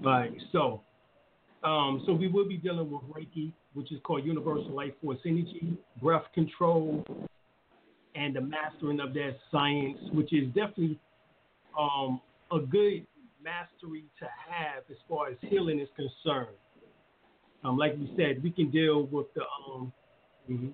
All 0.03 0.11
right, 0.11 0.33
so 0.51 0.81
um, 1.63 2.03
so 2.05 2.13
we 2.13 2.27
will 2.27 2.47
be 2.47 2.57
dealing 2.57 2.91
with 2.91 3.01
Reiki, 3.03 3.51
which 3.73 3.91
is 3.91 3.99
called 4.03 4.25
Universal 4.25 4.71
Life 4.71 4.93
Force 5.03 5.19
Energy, 5.25 5.77
breath 6.01 6.25
control, 6.33 7.03
and 8.15 8.35
the 8.35 8.41
mastering 8.41 8.99
of 8.99 9.13
that 9.13 9.37
science, 9.51 9.97
which 10.13 10.33
is 10.33 10.47
definitely 10.47 10.99
um, 11.77 12.21
a 12.51 12.59
good 12.59 13.05
mastery 13.43 14.05
to 14.19 14.25
have 14.49 14.83
as 14.89 14.97
far 15.09 15.29
as 15.29 15.37
healing 15.41 15.79
is 15.79 15.87
concerned. 15.95 16.55
Um, 17.63 17.77
like 17.77 17.95
we 17.95 18.11
said, 18.15 18.43
we 18.43 18.51
can 18.51 18.69
deal 18.69 19.07
with 19.11 19.27
the 19.33 19.41
um, 19.41 19.93
mhm. 20.49 20.71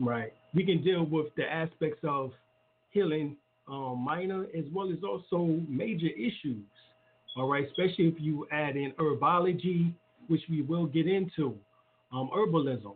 Right. 0.00 0.32
We 0.54 0.64
can 0.64 0.82
deal 0.82 1.04
with 1.04 1.26
the 1.36 1.44
aspects 1.44 2.00
of 2.04 2.32
healing, 2.90 3.36
um, 3.68 3.98
minor 3.98 4.44
as 4.56 4.64
well 4.72 4.90
as 4.90 4.98
also 5.02 5.60
major 5.68 6.08
issues. 6.08 6.64
All 7.36 7.48
right, 7.48 7.64
especially 7.66 8.08
if 8.08 8.14
you 8.18 8.46
add 8.50 8.76
in 8.76 8.92
herbology, 8.98 9.92
which 10.28 10.42
we 10.50 10.62
will 10.62 10.86
get 10.86 11.06
into, 11.06 11.54
um, 12.12 12.30
herbalism. 12.34 12.94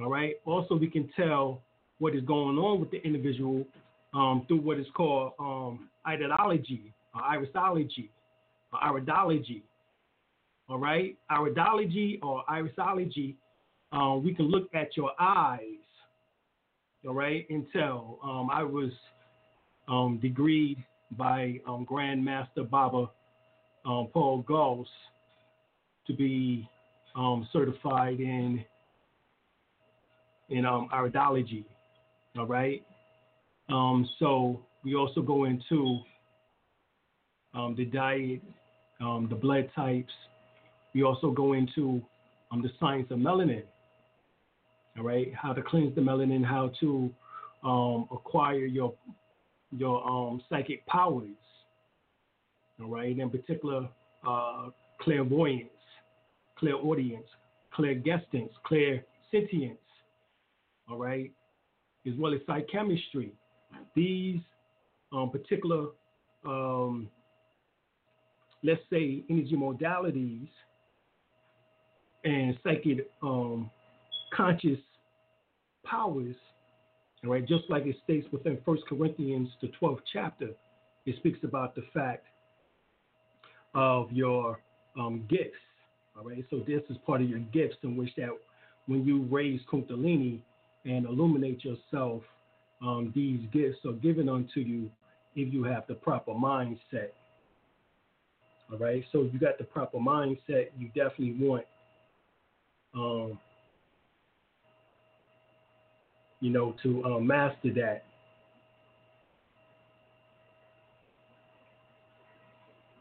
All 0.00 0.10
right. 0.10 0.36
Also, 0.44 0.76
we 0.76 0.88
can 0.88 1.10
tell 1.16 1.62
what 1.98 2.14
is 2.14 2.22
going 2.22 2.56
on 2.58 2.80
with 2.80 2.90
the 2.90 3.04
individual 3.04 3.66
um, 4.14 4.44
through 4.46 4.60
what 4.60 4.78
is 4.78 4.86
called 4.94 5.32
um, 5.38 5.88
iridology, 6.06 6.92
or 7.14 7.20
irisology, 7.22 8.08
or 8.72 8.80
iridology. 8.80 9.62
All 10.68 10.78
right, 10.78 11.16
iridology 11.30 12.18
or 12.22 12.44
irisology, 12.50 13.34
uh, 13.90 14.16
we 14.16 14.34
can 14.34 14.46
look 14.46 14.68
at 14.74 14.96
your 14.96 15.12
eyes. 15.18 15.60
All 17.06 17.14
right, 17.14 17.46
and 17.48 17.64
tell. 17.72 18.18
Um, 18.24 18.50
I 18.52 18.64
was 18.64 18.90
um, 19.86 20.20
degreed 20.22 20.84
by 21.12 21.60
um, 21.66 21.86
Grandmaster 21.88 22.68
Baba 22.68 23.08
um, 23.84 24.08
Paul 24.12 24.42
Gauss 24.42 24.88
to 26.08 26.12
be 26.12 26.68
um, 27.14 27.48
certified 27.52 28.18
in 28.18 28.64
in 30.50 30.66
um, 30.66 30.88
iridology. 30.92 31.64
All 32.36 32.46
right. 32.46 32.84
Um, 33.68 34.08
so 34.18 34.64
we 34.82 34.96
also 34.96 35.22
go 35.22 35.44
into 35.44 36.00
the 37.76 37.84
diet, 37.84 38.40
the 38.98 39.38
blood 39.40 39.70
types. 39.74 40.12
We 40.94 41.04
also 41.04 41.30
go 41.30 41.52
into 41.52 42.02
the 42.50 42.70
science 42.80 43.06
of 43.10 43.18
melanin. 43.18 43.62
All 44.98 45.04
right, 45.04 45.32
how 45.32 45.52
to 45.52 45.62
cleanse 45.62 45.94
the 45.94 46.00
melanin, 46.00 46.44
how 46.44 46.72
to 46.80 47.10
um, 47.62 48.08
acquire 48.10 48.66
your 48.66 48.94
your 49.70 50.04
um, 50.08 50.42
psychic 50.48 50.84
powers. 50.86 51.28
All 52.80 52.88
right, 52.88 53.16
in 53.16 53.30
particular, 53.30 53.88
uh, 54.26 54.70
clairvoyance, 55.00 55.68
clairaudience, 56.58 57.26
clairgustance, 57.76 58.50
clairsentience. 58.68 59.76
All 60.90 60.98
right, 60.98 61.30
as 62.06 62.14
well 62.18 62.34
as 62.34 62.40
psychchemistry. 62.46 63.32
These 63.94 64.40
um, 65.12 65.30
particular, 65.30 65.88
um, 66.44 67.08
let's 68.64 68.80
say, 68.90 69.22
energy 69.30 69.54
modalities 69.54 70.48
and 72.24 72.58
psychic 72.64 73.08
um, 73.22 73.70
conscious 74.34 74.78
powers, 75.90 76.36
all 77.24 77.30
right, 77.30 77.46
just 77.46 77.64
like 77.68 77.84
it 77.86 77.96
states 78.04 78.26
within 78.32 78.58
First 78.64 78.82
Corinthians, 78.88 79.48
the 79.60 79.70
12th 79.80 80.00
chapter, 80.12 80.50
it 81.06 81.16
speaks 81.16 81.38
about 81.42 81.74
the 81.74 81.82
fact 81.92 82.26
of 83.74 84.12
your 84.12 84.60
um, 84.98 85.24
gifts. 85.28 85.56
All 86.16 86.24
right, 86.24 86.44
so 86.50 86.58
this 86.66 86.82
is 86.90 86.96
part 87.06 87.22
of 87.22 87.28
your 87.28 87.38
gifts 87.38 87.76
in 87.82 87.96
which 87.96 88.10
that 88.16 88.30
when 88.86 89.04
you 89.04 89.22
raise 89.30 89.60
Kundalini 89.70 90.40
and 90.84 91.06
illuminate 91.06 91.64
yourself, 91.64 92.22
um, 92.82 93.12
these 93.14 93.40
gifts 93.52 93.78
are 93.84 93.92
given 93.92 94.28
unto 94.28 94.60
you 94.60 94.90
if 95.34 95.52
you 95.52 95.64
have 95.64 95.84
the 95.88 95.94
proper 95.94 96.32
mindset. 96.32 97.10
All 98.70 98.78
right, 98.78 99.04
so 99.12 99.22
if 99.22 99.32
you 99.32 99.38
got 99.38 99.58
the 99.58 99.64
proper 99.64 99.98
mindset, 99.98 100.68
you 100.78 100.88
definitely 100.88 101.36
want, 101.38 101.64
um, 102.94 103.38
you 106.40 106.50
know, 106.50 106.74
to 106.82 107.04
uh, 107.04 107.20
master 107.20 107.72
that. 107.74 108.04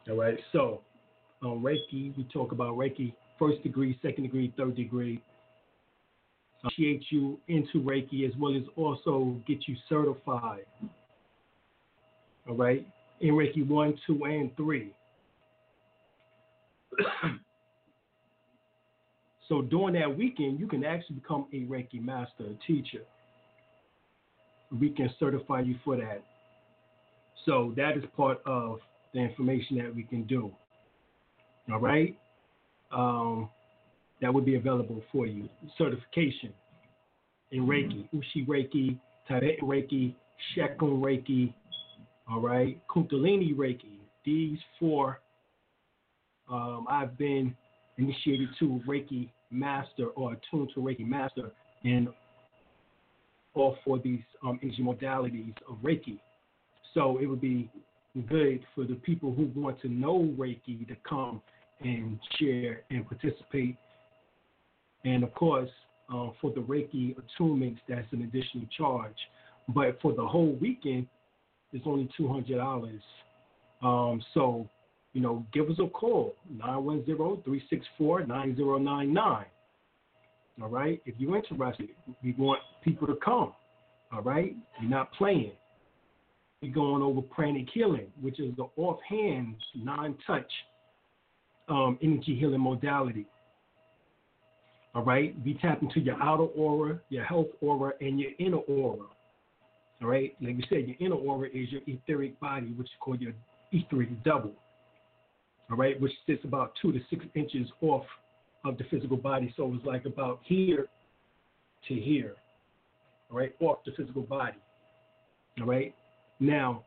All 0.10 0.16
right, 0.16 0.40
so 0.54 0.82
um, 1.44 1.62
Reiki, 1.62 2.16
we 2.18 2.26
talk 2.32 2.52
about 2.52 2.76
Reiki, 2.76 3.14
first 3.38 3.62
degree, 3.62 4.00
second 4.02 4.24
degree, 4.24 4.54
third 4.58 4.76
degree. 4.76 5.22
Initiate 6.64 7.04
you 7.10 7.40
into 7.48 7.82
Reiki 7.82 8.28
as 8.28 8.34
well 8.40 8.56
as 8.56 8.64
also 8.76 9.36
get 9.48 9.68
you 9.68 9.76
certified. 9.90 10.66
All 12.48 12.56
right, 12.56 12.88
in 13.20 13.34
Reiki 13.34 13.68
1, 13.68 14.00
2, 14.08 14.24
and 14.24 14.56
3. 14.56 14.94
so 19.50 19.62
during 19.62 19.94
that 19.96 20.18
weekend, 20.18 20.60
you 20.60 20.68
can 20.68 20.84
actually 20.86 21.18
become 21.18 21.46
a 21.54 21.58
Reiki 21.66 22.02
master, 22.02 22.46
a 22.46 22.56
teacher. 22.66 23.02
We 24.72 24.90
can 24.90 25.10
certify 25.20 25.62
you 25.62 25.76
for 25.84 25.96
that. 25.98 26.24
So 27.46 27.74
that 27.78 27.98
is 27.98 28.04
part 28.16 28.40
of 28.46 28.80
the 29.14 29.20
information 29.20 29.78
that 29.78 29.96
we 29.96 30.04
can 30.04 30.24
do. 30.24 30.52
All 31.72 31.80
right? 31.80 32.18
Um, 32.92 33.50
that 34.22 34.34
would 34.34 34.46
be 34.46 34.56
available 34.56 35.02
for 35.12 35.26
you. 35.26 35.48
Certification 35.78 36.54
in 37.52 37.66
Reiki, 37.66 38.08
Usui 38.14 38.48
Reiki, 38.48 39.00
Tibetan 39.28 39.68
Reiki, 39.68 40.14
Shekun 40.56 41.02
Reiki, 41.02 41.54
all 42.30 42.42
right, 42.42 42.80
Kundalini 42.90 43.56
Reiki. 43.56 44.00
These 44.26 44.60
four, 44.80 45.22
um, 46.52 46.86
I've 46.90 47.18
been 47.18 47.56
initiated 47.98 48.50
to 48.60 48.82
Reiki 48.88 49.30
Master 49.50 50.08
or 50.08 50.34
attuned 50.34 50.72
to 50.76 50.82
Reiki 50.82 51.06
Master 51.06 51.52
in 51.84 52.10
all 53.58 53.78
four 53.84 53.98
of 53.98 54.04
these 54.04 54.22
um, 54.44 54.60
energy 54.62 54.84
modalities 54.84 55.54
of 55.70 55.78
Reiki. 55.78 56.20
So 56.94 57.18
it 57.22 57.26
would 57.26 57.42
be 57.42 57.70
good 58.28 58.66
for 58.74 58.84
the 58.84 58.96
people 58.96 59.34
who 59.34 59.52
want 59.60 59.82
to 59.82 59.90
know 59.90 60.34
Reiki 60.38 60.88
to 60.88 60.96
come 61.08 61.42
and 61.82 62.20
share 62.40 62.82
and 62.90 63.08
participate. 63.08 63.76
And 65.06 65.24
of 65.24 65.34
course, 65.36 65.70
uh, 66.14 66.30
for 66.42 66.52
the 66.52 66.62
Reiki 66.62 67.16
attunements, 67.16 67.80
that's 67.88 68.12
an 68.12 68.24
additional 68.24 68.66
charge. 68.76 69.16
But 69.70 70.00
for 70.02 70.14
the 70.14 70.26
whole 70.26 70.58
weekend, 70.62 71.08
it's 71.74 71.86
only 71.86 72.10
two 72.16 72.28
hundred 72.28 72.58
dollars. 72.58 73.02
Um, 73.82 74.24
so, 74.34 74.68
you 75.14 75.22
know, 75.22 75.46
give 75.54 75.70
us 75.70 75.78
a 75.80 75.88
call 75.88 76.34
910-364-9099. 78.00 79.46
All 80.60 80.70
right, 80.70 81.00
if 81.06 81.14
you're 81.20 81.38
interested, 81.38 81.90
we 82.24 82.34
want 82.38 82.62
people 82.84 83.08
to 83.08 83.16
come. 83.24 83.54
All 84.12 84.22
right, 84.22 84.56
you're 84.80 84.90
not 84.90 85.12
playing. 85.14 85.52
We're 86.62 86.74
going 86.74 87.04
over 87.04 87.22
pranic 87.22 87.68
healing, 87.74 88.08
which 88.20 88.40
is 88.40 88.56
the 88.56 88.68
offhand, 88.78 89.56
non-touch 89.76 90.52
um, 91.70 92.00
energy 92.02 92.36
healing 92.40 92.62
modality. 92.62 93.28
All 94.96 95.04
right, 95.04 95.36
we 95.46 95.54
tap 95.56 95.82
into 95.82 96.00
your 96.00 96.22
outer 96.22 96.46
aura, 96.46 97.00
your 97.10 97.24
health 97.24 97.48
aura, 97.62 97.94
and 98.02 98.20
your 98.20 98.32
inner 98.40 98.58
aura. 98.58 99.06
All 100.02 100.08
right, 100.08 100.36
like 100.42 100.58
you 100.58 100.64
said, 100.70 100.88
your 100.88 100.96
inner 101.00 101.16
aura 101.16 101.50
is 101.50 101.72
your 101.72 101.82
etheric 101.86 102.40
body, 102.40 102.74
which 102.76 102.88
is 102.88 102.94
called 103.00 103.22
your 103.22 103.34
etheric 103.72 104.24
double. 104.24 104.54
All 105.70 105.78
right, 105.78 106.00
which 106.00 106.14
sits 106.26 106.44
about 106.46 106.74
two 106.82 106.92
to 106.92 107.00
six 107.10 107.26
inches 107.36 107.68
off 107.82 108.06
of 108.64 108.78
the 108.78 108.86
physical 108.86 109.18
body. 109.18 109.54
So 109.58 109.72
it's 109.76 109.86
like 109.86 110.06
about 110.06 110.40
here 110.44 110.88
to 111.88 111.94
here. 111.94 112.36
All 113.30 113.38
right, 113.38 113.54
off 113.60 113.80
the 113.86 113.92
physical 113.98 114.22
body. 114.22 114.58
All 115.60 115.68
right. 115.68 115.94
Now, 116.40 116.84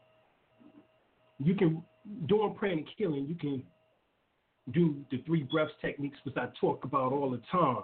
you 1.38 1.54
can 1.54 1.82
during 2.26 2.54
pranic 2.54 2.86
healing, 2.96 3.26
you 3.28 3.34
can 3.34 3.62
do 4.72 4.96
the 5.10 5.18
three 5.26 5.42
breaths 5.42 5.72
techniques, 5.80 6.18
which 6.24 6.36
I 6.36 6.48
talk 6.60 6.84
about 6.84 7.12
all 7.12 7.30
the 7.30 7.40
time. 7.50 7.82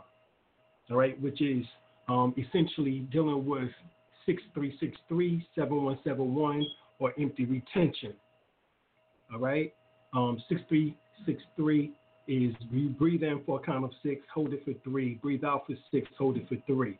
All 0.90 0.97
right, 0.97 1.21
which 1.21 1.40
is 1.42 1.64
um, 2.09 2.35
essentially 2.38 3.01
dealing 3.12 3.45
with 3.45 3.71
6363, 4.27 5.47
7171, 5.55 6.64
or 6.99 7.12
empty 7.19 7.45
retention. 7.45 8.14
All 9.33 9.40
right, 9.40 9.75
um, 10.14 10.40
6363 10.49 11.92
is 12.29 12.55
you 12.71 12.88
breathe 12.90 13.23
in 13.23 13.42
for 13.45 13.61
a 13.61 13.62
count 13.62 13.85
of 13.85 13.90
six, 14.03 14.23
hold 14.33 14.53
it 14.53 14.64
for 14.64 14.73
three, 14.85 15.14
breathe 15.14 15.45
out 15.45 15.66
for 15.66 15.75
six, 15.90 16.09
hold 16.19 16.37
it 16.37 16.49
for 16.49 16.57
three. 16.66 16.99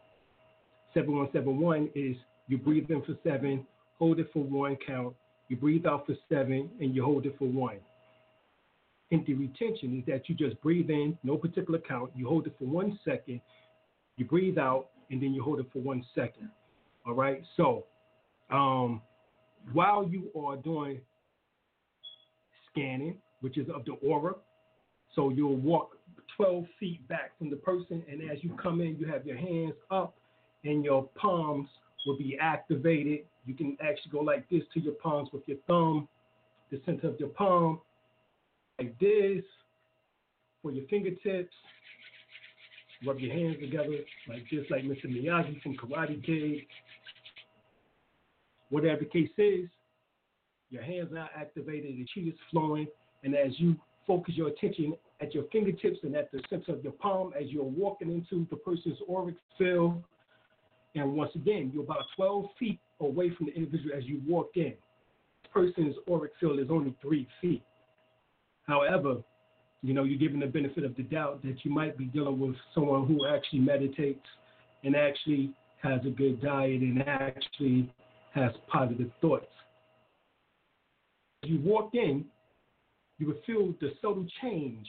7171 0.97 1.91
is 1.95 2.17
you 2.49 2.57
breathe 2.57 2.91
in 2.91 3.03
for 3.03 3.15
seven, 3.23 3.67
hold 3.99 4.19
it 4.19 4.31
for 4.33 4.43
one 4.43 4.79
count, 4.87 5.15
you 5.49 5.57
breathe 5.57 5.85
out 5.85 6.07
for 6.07 6.15
seven, 6.31 6.71
and 6.81 6.95
you 6.95 7.05
hold 7.05 7.27
it 7.27 7.37
for 7.39 7.47
one. 7.47 7.77
Empty 9.13 9.35
retention 9.35 9.99
is 9.99 10.07
that 10.07 10.27
you 10.27 10.35
just 10.35 10.61
breathe 10.63 10.89
in, 10.89 11.19
no 11.23 11.37
particular 11.37 11.79
count, 11.79 12.11
you 12.17 12.27
hold 12.27 12.47
it 12.47 12.55
for 12.59 12.65
one 12.65 12.99
second, 13.05 13.43
you 14.17 14.25
breathe 14.25 14.57
out, 14.57 14.87
and 15.11 15.23
then 15.23 15.35
you 15.35 15.43
hold 15.43 15.61
it 15.61 15.67
for 15.71 15.81
one 15.81 16.03
second. 16.15 16.49
All 17.07 17.13
right. 17.13 17.43
So, 17.59 17.85
um, 18.51 19.03
while 19.75 20.09
you 20.09 20.31
are 20.35 20.57
doing 20.57 20.99
scanning, 22.73 23.17
which 23.43 23.59
is 23.59 23.69
of 23.69 23.85
the 23.85 23.93
aura, 24.03 24.35
so 25.15 25.29
you'll 25.29 25.57
walk 25.57 25.91
12 26.39 26.65
feet 26.81 27.07
back 27.07 27.37
from 27.39 27.51
the 27.51 27.57
person, 27.57 28.03
and 28.11 28.23
as 28.31 28.39
you 28.43 28.57
come 28.61 28.81
in, 28.81 28.97
you 28.99 29.07
have 29.07 29.27
your 29.27 29.37
hands 29.37 29.75
up, 29.91 30.17
and 30.65 30.85
your 30.85 31.09
palms 31.21 31.69
will 32.07 32.17
be 32.17 32.39
activated. 32.41 33.21
You 33.45 33.55
can 33.55 33.77
actually 33.81 34.13
go 34.13 34.21
like 34.21 34.49
this 34.49 34.63
to 34.75 34.81
your 34.81 34.95
palms 34.95 35.29
with 35.33 35.43
your 35.47 35.59
thumb, 35.67 36.09
the 36.71 36.81
center 36.85 37.09
of 37.09 37.19
your 37.21 37.29
palm, 37.31 37.81
like 38.79 38.99
this 38.99 39.45
for 40.63 40.71
your 40.71 40.87
fingertips. 40.89 41.55
Rub 43.07 43.21
your 43.21 43.33
hands 43.33 43.57
together 43.61 43.99
like 44.29 44.45
this, 44.51 44.65
like 44.71 44.85
Mr. 44.85 45.07
Miyagi 45.07 45.61
from 45.63 45.77
Karate 45.77 46.25
Kid. 46.25 46.63
Whatever 48.71 49.01
the 49.01 49.07
case 49.07 49.31
is, 49.37 49.69
your 50.71 50.83
hands 50.83 51.11
are 51.13 51.31
activated, 51.37 51.95
the 51.97 52.07
chi 52.13 52.29
is 52.29 52.35
flowing, 52.51 52.87
and 53.23 53.35
as 53.37 53.53
you 53.59 53.77
focus 54.07 54.35
your 54.37 54.49
attention 54.49 54.95
at 55.21 55.35
your 55.35 55.45
fingertips 55.53 55.99
and 56.03 56.17
at 56.17 56.33
the 56.33 56.41
center 56.51 56.73
of 56.73 56.83
your 56.83 56.93
palm 56.93 57.33
as 57.39 57.49
you're 57.49 57.65
walking 57.65 58.11
into 58.11 58.47
the 58.51 58.57
person's 58.57 58.99
auric 59.11 59.37
field, 59.59 60.03
and 60.97 61.13
once 61.13 61.31
again, 61.35 61.71
you're 61.73 61.85
about 61.85 62.07
12 62.17 62.47
feet 62.59 62.81
away 63.01 63.31
from 63.37 63.47
the 63.47 63.53
individual 63.53 63.95
as 63.97 64.05
you 64.05 64.21
walk 64.27 64.51
in. 64.55 64.73
Person's 65.53 65.95
auric 66.11 66.33
field 66.41 66.59
is 66.59 66.69
only 66.71 66.95
three 67.03 67.29
feet. 67.41 67.63
However, 68.67 69.23
you 69.83 69.95
know, 69.95 70.05
you're 70.05 70.19
given 70.19 70.41
the 70.41 70.47
benefit 70.47 70.85
of 70.85 70.97
the 70.97 71.03
doubt 71.03 71.43
that 71.43 71.57
you 71.65 71.71
might 71.71 71.97
be 71.99 72.07
dealing 72.07 72.41
with 72.41 72.57
someone 72.75 73.07
who 73.07 73.27
actually 73.27 73.61
meditates 73.61 74.27
and 74.85 74.97
actually 74.97 75.53
has 75.83 76.01
a 76.07 76.11
good 76.11 76.41
diet 76.41 76.81
and 76.81 77.03
actually 77.07 77.93
has 78.35 78.53
positive 78.67 79.11
thoughts. 79.21 79.47
As 81.45 81.51
you 81.51 81.61
walk 81.61 81.91
in, 81.95 82.25
you 83.19 83.27
would 83.27 83.41
feel 83.47 83.75
the 83.81 83.93
subtle 84.01 84.27
change 84.43 84.87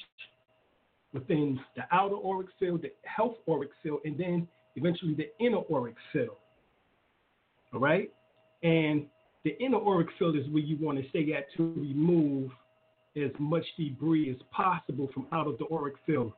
within 1.13 1.59
the 1.75 1.83
outer 1.91 2.15
auric 2.15 2.47
field, 2.59 2.81
the 2.81 2.91
health 3.03 3.35
auric 3.49 3.69
field, 3.83 3.99
and 4.05 4.17
then 4.17 4.47
eventually 4.77 5.13
the 5.13 5.29
inner 5.43 5.61
auric 5.71 5.95
field. 6.13 6.37
All 7.73 7.79
right? 7.79 8.09
And 8.63 9.05
the 9.43 9.57
inner 9.59 9.77
auric 9.77 10.07
field 10.17 10.37
is 10.37 10.47
where 10.49 10.63
you 10.63 10.77
want 10.79 11.01
to 11.01 11.09
stay 11.09 11.33
at 11.33 11.45
to 11.57 11.73
remove 11.75 12.51
as 13.15 13.31
much 13.39 13.65
debris 13.77 14.29
as 14.29 14.37
possible 14.51 15.09
from 15.13 15.27
out 15.33 15.47
of 15.47 15.57
the 15.57 15.65
auric 15.71 15.95
field. 16.05 16.31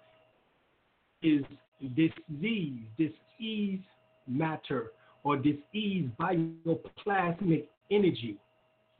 Is 1.21 1.43
this 1.81 2.11
disease, 2.31 2.81
disease 2.97 3.79
matter, 4.27 4.91
or 5.23 5.35
disease 5.35 6.09
bioplasmic 6.19 7.65
energy, 7.91 8.37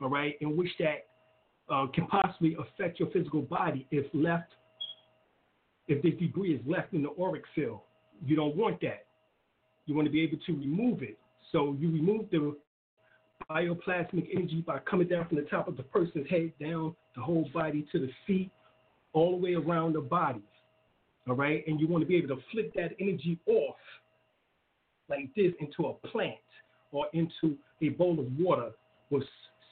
all 0.00 0.10
right, 0.10 0.36
in 0.40 0.56
which 0.56 0.70
that 0.78 1.06
uh, 1.72 1.86
can 1.94 2.06
possibly 2.06 2.56
affect 2.58 3.00
your 3.00 3.10
physical 3.10 3.42
body 3.42 3.86
if 3.90 4.06
left, 4.12 4.52
if 5.88 6.02
this 6.02 6.12
debris 6.20 6.54
is 6.54 6.60
left 6.66 6.92
in 6.92 7.02
the 7.02 7.10
auric 7.20 7.44
field. 7.54 7.80
You 8.24 8.36
don't 8.36 8.56
want 8.56 8.80
that. 8.82 9.06
You 9.90 9.96
want 9.96 10.06
to 10.06 10.12
be 10.12 10.22
able 10.22 10.38
to 10.46 10.52
remove 10.52 11.02
it. 11.02 11.18
So 11.50 11.76
you 11.80 11.90
remove 11.90 12.30
the 12.30 12.54
bioplasmic 13.50 14.28
energy 14.32 14.62
by 14.64 14.78
coming 14.88 15.08
down 15.08 15.26
from 15.26 15.38
the 15.38 15.42
top 15.50 15.66
of 15.66 15.76
the 15.76 15.82
person's 15.82 16.30
head 16.30 16.52
down 16.60 16.94
the 17.16 17.20
whole 17.20 17.48
body 17.52 17.84
to 17.90 17.98
the 17.98 18.08
feet, 18.24 18.52
all 19.14 19.32
the 19.32 19.42
way 19.42 19.54
around 19.54 19.94
the 19.94 20.00
body. 20.00 20.44
All 21.28 21.34
right? 21.34 21.66
And 21.66 21.80
you 21.80 21.88
want 21.88 22.02
to 22.02 22.06
be 22.06 22.14
able 22.14 22.36
to 22.36 22.42
flip 22.52 22.72
that 22.76 22.92
energy 23.00 23.40
off 23.46 23.74
like 25.08 25.28
this 25.34 25.52
into 25.58 25.88
a 25.88 25.94
plant 26.06 26.36
or 26.92 27.06
into 27.12 27.56
a 27.82 27.88
bowl 27.88 28.20
of 28.20 28.26
water 28.38 28.70
with 29.10 29.24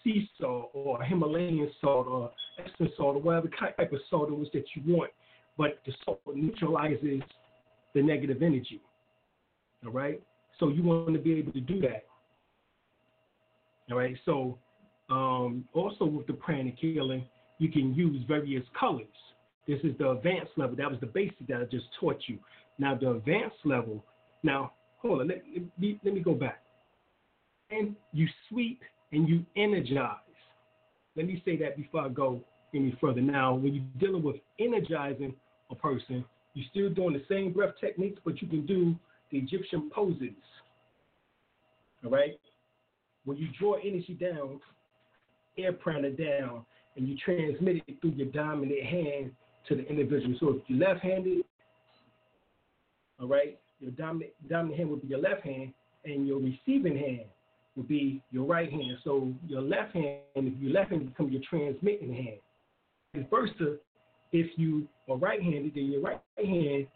sea 0.02 0.28
salt 0.40 0.70
or 0.72 1.00
Himalayan 1.00 1.70
salt 1.81 2.09
or 2.09 2.33
Epsom 2.59 2.88
salt 2.96 3.14
or 3.14 3.22
whatever 3.22 3.50
type 3.57 3.78
of 3.78 4.00
salt 4.11 4.31
it 4.31 4.37
was 4.37 4.48
that 4.52 4.64
you 4.74 4.96
want. 4.96 5.12
But 5.57 5.78
the 5.87 5.92
salt 6.04 6.20
neutralizes 6.35 7.22
the 7.94 8.02
negative 8.02 8.42
energy. 8.42 8.81
All 9.85 9.93
right? 9.93 10.23
So 10.59 10.69
you 10.69 10.83
want 10.83 11.12
to 11.12 11.19
be 11.19 11.35
able 11.35 11.53
to 11.53 11.61
do 11.61 11.81
that. 11.83 12.05
All 13.91 13.97
right. 13.97 14.17
So 14.25 14.59
um, 15.09 15.67
also 15.73 16.05
with 16.05 16.27
the 16.27 16.35
pranic 16.35 16.77
healing, 16.79 17.25
you 17.59 17.71
can 17.71 17.95
use 17.95 18.23
various 18.27 18.64
colors. 18.79 19.07
This 19.67 19.81
is 19.85 19.97
the 19.99 20.11
advanced 20.11 20.53
level. 20.57 20.77
That 20.77 20.91
was 20.91 21.01
the 21.01 21.07
basic 21.07 21.47
that 21.49 21.61
I 21.61 21.64
just 21.64 21.87
taught 21.99 22.21
you. 22.27 22.38
Now 22.79 22.95
the 22.95 23.11
advanced 23.12 23.57
level. 23.64 24.05
Now 24.43 24.73
hold 24.99 25.21
on. 25.21 25.29
Let, 25.29 25.43
let, 25.55 25.79
me, 25.79 26.01
let 26.05 26.14
me 26.14 26.21
go 26.21 26.35
back. 26.35 26.62
And 27.71 27.95
you 28.12 28.27
sweep 28.49 28.81
and 29.12 29.29
you 29.29 29.45
energize. 29.57 30.17
Let 31.17 31.27
me 31.27 31.43
say 31.45 31.57
that 31.59 31.77
before 31.77 32.03
I 32.03 32.09
go 32.09 32.41
any 32.75 32.97
further. 33.01 33.21
Now, 33.21 33.55
when 33.55 33.75
you're 33.75 33.85
dealing 33.99 34.23
with 34.23 34.37
energizing 34.59 35.35
a 35.71 35.75
person, 35.75 36.25
you're 36.55 36.67
still 36.71 36.91
doing 36.91 37.14
the 37.14 37.25
same 37.29 37.53
breath 37.53 37.75
techniques, 37.81 38.21
but 38.25 38.41
you 38.41 38.49
can 38.49 38.67
do 38.67 38.97
the 39.31 39.38
Egyptian 39.38 39.91
poses. 39.95 40.35
All 42.05 42.11
right? 42.11 42.38
When 43.25 43.37
you 43.37 43.49
draw 43.59 43.75
energy 43.75 44.17
down, 44.19 44.61
air 45.59 45.73
prana 45.73 46.11
down, 46.11 46.64
and 46.97 47.09
you 47.09 47.17
transmit 47.25 47.83
it 47.87 48.01
through 48.01 48.12
your 48.12 48.29
dominant 48.29 48.83
hand 48.83 49.33
to 49.69 49.75
the 49.75 49.87
individual. 49.88 50.35
So 50.41 50.49
if 50.51 50.62
you're 50.67 50.88
left 50.88 51.01
handed, 51.01 51.45
all 53.21 53.29
right, 53.29 53.59
your 53.81 53.91
dominant, 53.93 54.33
dominant 54.49 54.79
hand 54.79 54.91
would 54.91 55.03
be 55.03 55.09
your 55.09 55.21
left 55.21 55.43
hand, 55.43 55.73
and 56.05 56.27
your 56.27 56.38
receiving 56.38 56.97
hand 56.97 57.27
would 57.77 57.88
be 57.88 58.23
your 58.31 58.45
right 58.45 58.71
hand. 58.71 58.99
So 59.05 59.33
your 59.47 59.61
left 59.61 59.95
hand, 59.95 60.21
if 60.35 60.55
you're 60.61 60.73
left 60.73 60.91
handed, 60.91 61.11
become 61.11 61.31
your 61.31 61.43
transmitting 61.49 62.14
hand. 62.14 62.38
Vice 63.14 63.51
versa, 63.59 63.77
if 64.33 64.51
you 64.57 64.88
are 65.09 65.17
right 65.17 65.43
handed, 65.43 65.73
then 65.75 65.87
your 65.87 66.01
right 66.01 66.21
hand 66.37 66.87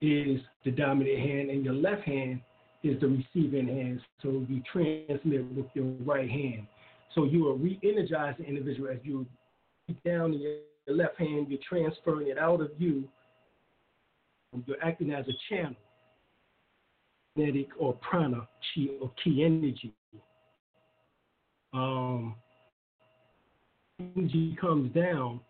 is 0.00 0.40
the 0.64 0.70
dominant 0.70 1.18
hand, 1.18 1.50
and 1.50 1.64
your 1.64 1.74
left 1.74 2.02
hand 2.02 2.40
is 2.82 3.00
the 3.00 3.08
receiving 3.08 3.66
hand. 3.66 4.00
So 4.22 4.44
you 4.48 4.62
transmit 4.72 5.44
with 5.52 5.66
your 5.74 5.86
right 6.04 6.30
hand. 6.30 6.66
So 7.14 7.24
you 7.24 7.48
are 7.48 7.54
re-energizing 7.54 8.44
the 8.44 8.48
individual 8.48 8.90
as 8.90 8.98
you 9.02 9.26
down 10.04 10.34
in 10.34 10.40
your 10.40 10.96
left 10.96 11.18
hand, 11.18 11.46
you're 11.48 11.58
transferring 11.68 12.28
it 12.28 12.38
out 12.38 12.60
of 12.60 12.70
you. 12.78 13.08
You're 14.66 14.82
acting 14.82 15.12
as 15.12 15.26
a 15.28 15.32
channel, 15.48 15.76
kinetic 17.36 17.68
or 17.78 17.94
prana, 17.94 18.48
chi 18.74 18.86
or 19.00 19.12
key 19.22 19.44
energy. 19.44 19.94
Um, 21.72 22.34
energy 24.00 24.56
comes 24.60 24.92
down. 24.94 25.40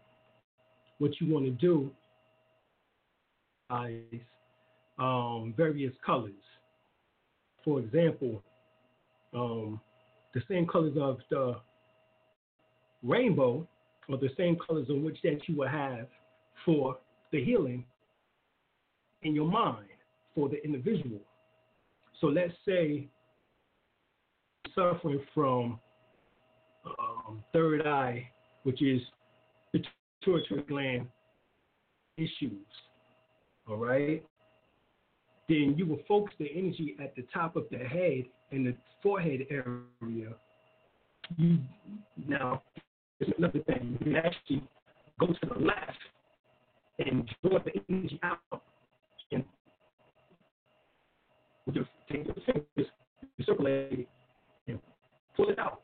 What 0.99 1.21
you 1.21 1.33
want 1.33 1.45
to 1.45 1.53
do 1.53 1.91
is 3.71 4.21
um, 4.99 5.55
various 5.57 5.93
colors. 6.05 6.33
For 7.65 7.81
example, 7.81 8.43
um, 9.35 9.81
the 10.35 10.43
same 10.49 10.67
colors 10.67 10.97
of 11.01 11.19
the 11.31 11.57
rainbow 13.03 13.67
are 14.11 14.17
the 14.17 14.31
same 14.37 14.57
colors 14.67 14.87
in 14.89 15.05
which 15.05 15.19
that 15.23 15.41
you 15.47 15.57
will 15.57 15.69
have 15.69 16.07
for 16.65 16.97
the 17.33 17.45
healing 17.45 17.85
in 19.23 19.35
your 19.35 19.49
mind 19.49 19.87
for 20.35 20.49
the 20.49 20.63
individual. 20.65 21.21
So 22.21 22.29
let's 22.29 22.53
say 22.67 23.09
suffering 24.75 25.21
from 25.35 25.79
um, 26.99 27.43
third 27.53 27.87
eye, 27.87 28.29
which 28.63 28.83
is 28.83 29.01
the 29.73 29.83
pituitary 30.21 30.63
gland 30.63 31.07
issues, 32.17 32.67
all 33.69 33.77
right, 33.77 34.25
then 35.49 35.75
you 35.77 35.87
will 35.87 36.01
focus 36.07 36.35
the 36.39 36.49
energy 36.55 36.97
at 37.03 37.15
the 37.17 37.25
top 37.33 37.57
of 37.57 37.65
the 37.71 37.79
head 37.79 38.25
and 38.53 38.67
the 38.67 38.75
forehead 39.03 39.47
area. 39.51 40.35
You 41.37 41.59
now, 42.27 42.63
there's 43.19 43.33
another 43.39 43.61
thing. 43.61 43.99
You 44.05 44.17
actually 44.17 44.63
go 45.19 45.27
to 45.27 45.47
the 45.55 45.59
left 45.59 45.99
and 46.99 47.29
draw 47.43 47.59
the 47.59 47.73
energy 47.89 48.21
out 48.23 48.63
and 49.33 49.45
just 51.73 51.89
take 52.11 52.25
your 52.27 52.35
fingers, 52.47 52.93
circulate 53.45 53.93
it, 54.01 54.09
and 54.69 54.79
pull 55.37 55.51
it 55.51 55.59
out. 55.59 55.83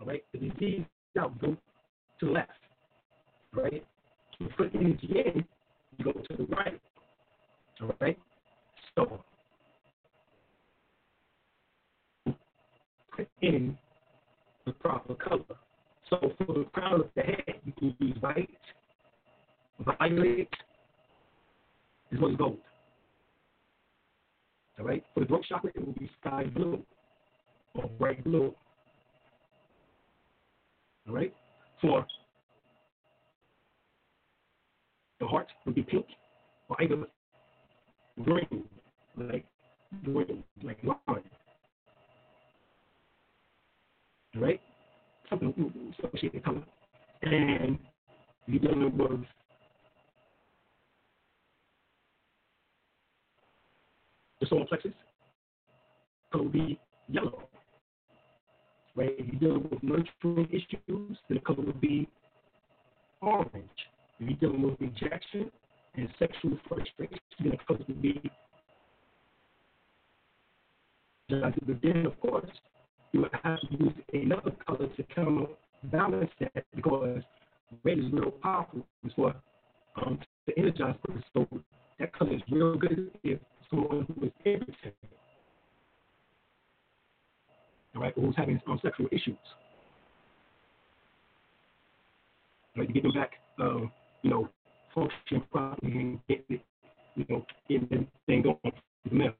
All 0.00 0.06
right, 0.06 0.22
the 0.32 0.38
disease 0.38 0.84
out, 1.18 1.38
go 1.40 1.56
to 2.20 2.26
the 2.26 2.30
left. 2.30 2.50
Right, 3.54 3.84
you 4.38 4.48
put 4.56 4.74
energy 4.74 5.08
in, 5.24 5.44
go 6.04 6.12
to 6.12 6.36
the 6.36 6.44
right. 6.44 6.80
All 7.80 7.94
right, 8.00 8.18
so 8.96 9.22
put 13.16 13.28
in 13.42 13.76
the 14.66 14.72
proper 14.72 15.14
color. 15.14 15.44
So 16.10 16.32
for 16.38 16.54
the 16.54 16.64
crown 16.72 17.00
of 17.00 17.10
the 17.14 17.22
head, 17.22 17.60
you 17.64 17.72
can 17.78 17.94
use 17.98 18.16
white, 18.20 18.48
violet, 19.80 20.48
as 22.12 22.18
well 22.18 22.30
as 22.30 22.36
gold. 22.36 22.58
All 24.78 24.86
right. 24.86 25.04
For 25.12 25.20
the 25.20 25.26
throat 25.26 25.44
chakra, 25.48 25.70
it 25.74 25.84
will 25.84 25.92
be 25.92 26.10
sky 26.20 26.44
blue 26.44 26.82
or 27.74 27.88
bright 27.98 28.22
blue. 28.24 28.54
All 31.06 31.14
right. 31.14 31.34
For 31.80 32.06
the 35.20 35.26
heart 35.26 35.48
would 35.64 35.74
be 35.74 35.82
pink 35.82 36.06
or 36.68 36.80
either 36.82 37.04
green, 38.22 38.64
like 39.16 39.44
green, 40.04 40.44
like 40.62 40.78
lime. 40.84 41.22
Right? 44.34 44.60
something 45.28 45.94
associated 45.98 46.44
color. 46.44 46.62
And 47.22 47.78
you're 48.46 48.60
dealing 48.60 48.96
with 48.96 49.20
the 54.40 54.46
solar 54.46 54.66
plexus, 54.66 54.92
color 56.32 56.44
will 56.44 56.50
be 56.50 56.78
yellow. 57.08 57.48
Right? 58.94 59.10
If 59.18 59.26
you're 59.26 59.40
dealing 59.40 59.68
with 59.70 59.82
nurturing 59.82 60.48
issues, 60.50 61.18
then 61.28 61.36
the 61.36 61.40
color 61.40 61.64
would 61.64 61.80
be 61.80 62.08
orange. 63.20 63.52
If 64.20 64.28
you're 64.28 64.50
dealing 64.50 64.62
with 64.62 64.80
rejection 64.80 65.50
and 65.94 66.08
sexual 66.18 66.58
frustration, 66.68 67.18
color 67.66 67.78
will 67.86 67.94
be 67.94 68.30
but 71.66 71.82
then, 71.82 72.06
of 72.06 72.18
course, 72.20 72.48
you 73.12 73.20
would 73.20 73.30
have 73.42 73.60
to 73.60 73.66
use 73.78 73.92
another 74.12 74.52
color 74.66 74.86
to 74.86 75.02
counterbalance 75.14 76.30
that 76.40 76.64
because 76.74 77.22
red 77.84 77.98
is 77.98 78.04
real 78.12 78.30
powerful 78.30 78.86
as 79.04 79.12
well 79.16 79.34
um, 79.96 80.18
to 80.46 80.58
energize 80.58 80.94
person. 81.04 81.24
So 81.34 81.46
that 81.98 82.12
color 82.16 82.34
is 82.34 82.42
real 82.50 82.76
good 82.76 83.10
if 83.22 83.38
someone 83.70 84.06
who 84.06 84.26
is 84.26 84.32
irritated, 84.44 84.94
right, 87.94 88.12
who's 88.14 88.36
having 88.36 88.60
um, 88.66 88.80
sexual 88.82 89.08
issues. 89.12 89.36
Right, 92.76 92.86
to 92.86 92.92
get 92.92 93.02
them 93.02 93.12
back, 93.12 93.32
um, 93.60 93.90
you 94.22 94.30
know, 94.30 94.48
functioning 94.94 95.44
properly 95.50 95.92
and 95.92 96.20
get 96.28 96.44
it, 96.48 96.60
you 97.14 97.26
know, 97.28 97.46
getting 97.68 98.06
going 98.42 98.58
for 98.62 98.72
the 99.08 99.14
male. 99.14 99.32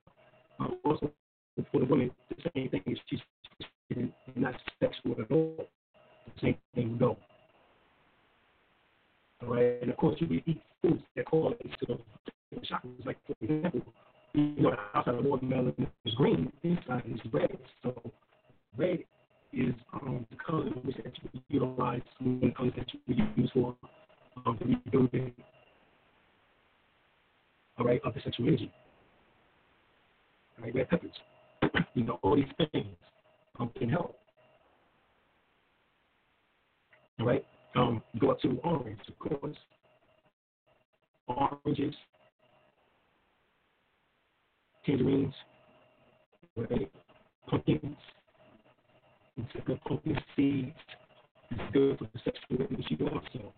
Um, 0.60 0.78
also, 0.84 1.10
for 1.72 1.80
the 1.80 1.86
women, 1.86 2.10
the 2.28 2.50
same 2.54 2.68
thing 2.70 2.82
is 2.86 2.98
she's 3.08 3.20
not 4.36 4.54
sexual 4.80 5.16
at 5.20 5.30
all. 5.30 5.66
The 6.26 6.40
same 6.40 6.56
thing 6.74 6.96
go. 6.98 7.16
All 9.42 9.54
right, 9.54 9.78
and 9.82 9.90
of 9.90 9.96
course 9.96 10.16
you 10.20 10.42
eat 10.46 10.60
foods 10.82 11.02
that 11.16 11.26
correlate 11.26 11.60
to 11.80 11.98
the 12.50 12.60
chakras. 12.60 13.06
Like 13.06 13.18
for 13.26 13.34
example, 13.40 13.82
you 14.34 14.54
know, 14.58 14.76
outside 14.94 15.14
of 15.14 15.24
watermelon 15.24 15.74
is 16.04 16.14
green, 16.14 16.52
inside 16.62 17.02
is 17.06 17.20
red. 17.32 17.56
So 17.82 17.94
red 18.76 19.04
is 19.52 19.74
um, 19.92 20.26
the 20.30 20.36
color 20.36 20.64
which 20.82 20.96
that 20.96 21.12
you 21.22 21.40
utilize 21.48 22.02
when 22.20 22.40
it 22.42 22.56
comes 22.56 22.72
that 22.76 22.86
you 23.06 23.26
use 23.36 23.50
for 23.54 23.74
the 24.44 24.66
rebuilding. 24.66 25.32
All 27.78 27.86
right, 27.86 28.00
of 28.04 28.14
the. 28.14 28.70
All 30.58 30.64
right, 30.64 30.74
red 30.74 30.88
peppers. 30.88 31.10
you 31.94 32.04
know, 32.04 32.18
all 32.22 32.36
these 32.36 32.44
things 32.72 32.96
um, 33.58 33.70
can 33.78 33.88
help. 33.88 34.16
All 37.20 37.26
right? 37.26 37.44
Um, 37.76 38.02
go 38.18 38.30
up 38.30 38.40
to 38.40 38.58
orange, 38.64 38.98
of 39.08 39.18
course. 39.18 39.56
Oranges, 41.28 41.94
tangerines, 44.86 45.34
right? 46.56 46.90
Pumpkins, 47.48 47.96
it's 49.38 49.54
a 49.54 49.60
good 49.60 49.80
pumpkin 49.86 50.18
seeds. 50.34 50.72
It's 51.50 51.72
good 51.72 51.98
for 51.98 52.08
the 52.12 52.20
sexual 52.24 52.66
energy 52.70 52.98
also. 53.00 53.52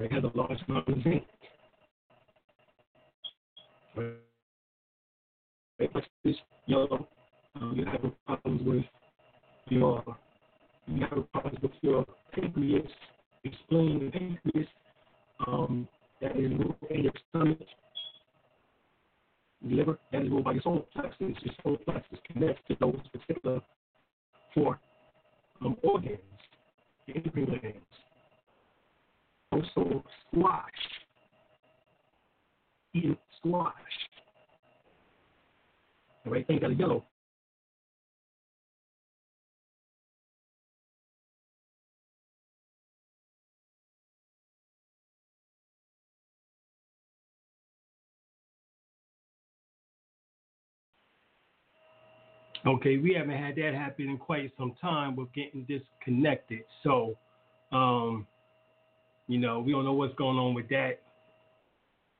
Large 0.00 0.58
amount 0.66 0.88
of. 0.88 0.96
Right? 3.96 4.16
Right? 5.78 6.04
This 6.24 6.36
yellow 6.66 7.06
um, 7.54 7.74
you 7.76 7.84
have 7.84 8.00
problems 8.26 8.62
with 8.64 8.84
your 9.68 10.02
you 10.86 11.00
have 11.02 11.32
problems 11.32 11.58
with 11.60 11.72
your 11.82 12.06
pancreas, 12.32 12.90
spleen 13.64 14.00
and 14.00 14.12
pancreas, 14.12 14.68
um, 15.46 15.86
that 16.22 16.34
is 16.36 16.50
ruled 16.52 16.76
by 16.88 16.96
your 16.96 17.12
stomach, 17.28 17.58
liver, 19.62 19.98
that 20.12 20.22
is 20.22 20.30
ruled 20.30 20.44
by 20.44 20.52
your 20.52 20.62
solar 20.62 20.80
plexus. 20.94 21.36
Your 21.42 21.54
solar 21.62 21.78
plexus 21.78 22.18
connects 22.32 22.62
to 22.68 22.76
those 22.80 23.00
particular 23.12 23.60
four 24.54 24.80
um, 25.62 25.76
organs, 25.82 26.18
the 27.06 27.16
endocrine 27.16 27.44
glands. 27.44 27.84
Also, 29.52 30.04
squash, 30.28 30.64
eating 32.94 33.16
squash. 33.38 33.74
All 36.24 36.32
right, 36.32 36.46
thing 36.46 36.60
got 36.60 36.70
a 36.70 36.74
yellow 36.74 37.04
Okay, 52.66 52.98
we 52.98 53.14
haven't 53.14 53.36
had 53.38 53.56
that 53.56 53.74
happen 53.74 54.10
in 54.10 54.18
quite 54.18 54.52
some 54.58 54.74
time 54.80 55.16
with 55.16 55.32
getting 55.32 55.64
disconnected. 55.64 56.60
So, 56.82 57.16
um, 57.72 58.26
you 59.30 59.38
know, 59.38 59.60
we 59.60 59.70
don't 59.70 59.84
know 59.84 59.92
what's 59.92 60.14
going 60.16 60.38
on 60.38 60.54
with 60.54 60.68
that. 60.70 60.98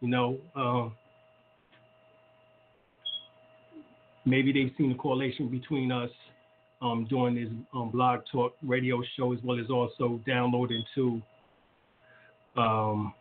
You 0.00 0.08
know, 0.08 0.38
um, 0.54 0.92
maybe 4.24 4.52
they've 4.52 4.70
seen 4.78 4.92
a 4.92 4.94
correlation 4.94 5.48
between 5.48 5.90
us 5.90 6.10
um, 6.80 7.08
doing 7.10 7.34
this 7.34 7.48
um, 7.74 7.90
blog 7.90 8.20
talk 8.30 8.54
radio 8.62 9.02
show 9.16 9.32
as 9.32 9.40
well 9.42 9.58
as 9.58 9.68
also 9.70 10.20
downloading 10.24 10.84
to 10.94 11.20
um, 12.56 13.12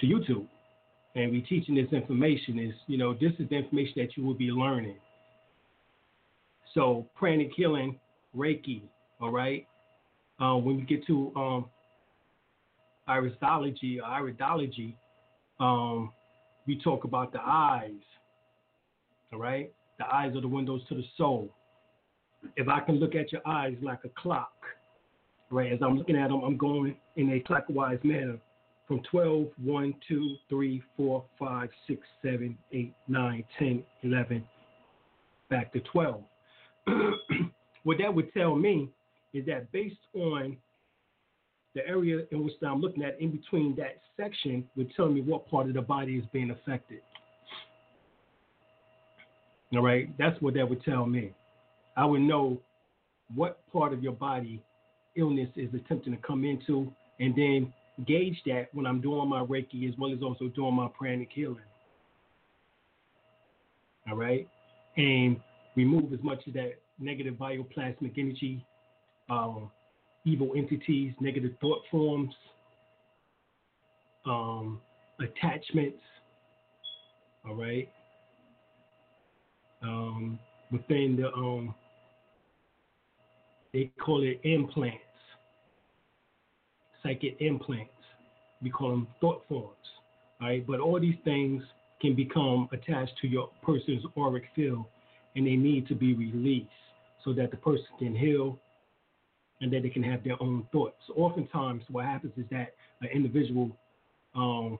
to 0.00 0.06
YouTube. 0.06 0.48
And 1.14 1.30
we 1.30 1.42
teaching 1.42 1.76
this 1.76 1.92
information 1.92 2.58
is, 2.58 2.74
you 2.88 2.98
know, 2.98 3.14
this 3.14 3.32
is 3.38 3.48
the 3.50 3.54
information 3.54 3.94
that 3.98 4.16
you 4.16 4.24
will 4.24 4.34
be 4.34 4.50
learning. 4.50 4.96
So 6.74 7.06
pranic 7.14 7.50
healing, 7.54 8.00
Reiki, 8.36 8.82
all 9.20 9.30
right? 9.30 9.64
Uh, 10.40 10.56
when 10.56 10.76
we 10.76 10.82
get 10.82 11.06
to 11.06 11.64
um, 13.10 13.30
iridology, 13.42 13.98
iridology, 14.00 14.94
um, 15.58 16.12
we 16.66 16.78
talk 16.80 17.04
about 17.04 17.32
the 17.32 17.40
eyes, 17.40 17.90
all 19.32 19.38
right? 19.38 19.72
The 19.98 20.12
eyes 20.12 20.34
are 20.34 20.40
the 20.40 20.48
windows 20.48 20.82
to 20.88 20.94
the 20.94 21.04
soul. 21.16 21.50
If 22.56 22.68
I 22.68 22.80
can 22.80 22.96
look 22.96 23.14
at 23.14 23.32
your 23.32 23.42
eyes 23.46 23.76
like 23.82 24.00
a 24.04 24.08
clock, 24.10 24.52
right? 25.50 25.72
As 25.72 25.80
I'm 25.82 25.98
looking 25.98 26.16
at 26.16 26.28
them, 26.28 26.42
I'm 26.42 26.56
going 26.56 26.96
in 27.16 27.30
a 27.30 27.40
clockwise 27.40 27.98
manner 28.02 28.38
from 28.88 29.00
12, 29.10 29.48
1, 29.62 29.94
2, 30.08 30.36
3, 30.48 30.82
4, 30.96 31.24
5, 31.38 31.68
6, 31.86 32.00
7, 32.22 32.58
8, 32.72 32.94
9, 33.08 33.44
10, 33.58 33.84
11, 34.02 34.44
back 35.48 35.72
to 35.72 35.80
12. 35.80 36.22
what 37.84 37.98
that 37.98 38.14
would 38.14 38.32
tell 38.32 38.56
me 38.56 38.88
is 39.32 39.44
that 39.46 39.70
based 39.70 39.96
on 40.14 40.56
the 41.74 41.86
area 41.86 42.24
in 42.30 42.44
which 42.44 42.54
I'm 42.66 42.80
looking 42.80 43.04
at 43.04 43.20
in 43.20 43.30
between 43.30 43.76
that 43.76 43.98
section 44.16 44.68
would 44.76 44.92
tell 44.94 45.08
me 45.08 45.20
what 45.20 45.48
part 45.48 45.68
of 45.68 45.74
the 45.74 45.82
body 45.82 46.16
is 46.16 46.24
being 46.32 46.50
affected. 46.50 47.00
All 49.72 49.82
right, 49.82 50.08
that's 50.18 50.40
what 50.42 50.54
that 50.54 50.68
would 50.68 50.82
tell 50.82 51.06
me. 51.06 51.32
I 51.96 52.04
would 52.04 52.22
know 52.22 52.60
what 53.34 53.60
part 53.72 53.92
of 53.92 54.02
your 54.02 54.12
body 54.12 54.62
illness 55.16 55.48
is 55.56 55.72
attempting 55.74 56.14
to 56.14 56.22
come 56.22 56.44
into, 56.44 56.92
and 57.20 57.34
then 57.36 57.72
gauge 58.06 58.40
that 58.46 58.68
when 58.72 58.86
I'm 58.86 59.00
doing 59.00 59.28
my 59.28 59.44
Reiki 59.44 59.88
as 59.88 59.96
well 59.98 60.12
as 60.12 60.22
also 60.22 60.48
doing 60.48 60.74
my 60.74 60.88
pranic 60.88 61.28
healing. 61.32 61.58
All 64.08 64.16
right, 64.16 64.48
and 64.96 65.36
remove 65.76 66.12
as 66.12 66.20
much 66.22 66.44
of 66.48 66.54
that 66.54 66.72
negative 66.98 67.34
bioplasmic 67.34 68.18
energy, 68.18 68.64
um, 69.28 69.70
evil 70.24 70.52
entities, 70.56 71.12
negative 71.20 71.52
thought 71.60 71.82
forms, 71.90 72.32
um, 74.26 74.80
attachments. 75.20 75.98
All 77.48 77.54
right, 77.54 77.88
um, 79.82 80.38
within 80.70 81.16
the 81.20 81.32
um, 81.32 81.74
they 83.72 83.90
call 84.04 84.22
it 84.22 84.40
implants, 84.44 84.98
psychic 87.02 87.36
implants. 87.40 87.90
We 88.62 88.70
call 88.70 88.90
them 88.90 89.06
thought 89.20 89.42
forms. 89.48 89.74
All 90.40 90.48
right, 90.48 90.66
but 90.66 90.80
all 90.80 91.00
these 91.00 91.16
things 91.24 91.62
can 92.00 92.14
become 92.14 92.68
attached 92.72 93.12
to 93.22 93.28
your 93.28 93.50
person's 93.62 94.02
auric 94.18 94.44
field, 94.54 94.84
and 95.36 95.46
they 95.46 95.56
need 95.56 95.86
to 95.88 95.94
be 95.94 96.14
released 96.14 96.68
so 97.24 97.32
that 97.34 97.50
the 97.50 97.56
person 97.56 97.84
can 97.98 98.14
heal 98.14 98.58
and 99.60 99.72
that 99.72 99.82
they 99.82 99.88
can 99.88 100.02
have 100.02 100.24
their 100.24 100.40
own 100.42 100.66
thoughts. 100.72 101.02
Oftentimes, 101.14 101.82
what 101.90 102.04
happens 102.04 102.32
is 102.36 102.44
that 102.50 102.74
an 103.02 103.08
individual 103.12 103.70
um, 104.34 104.78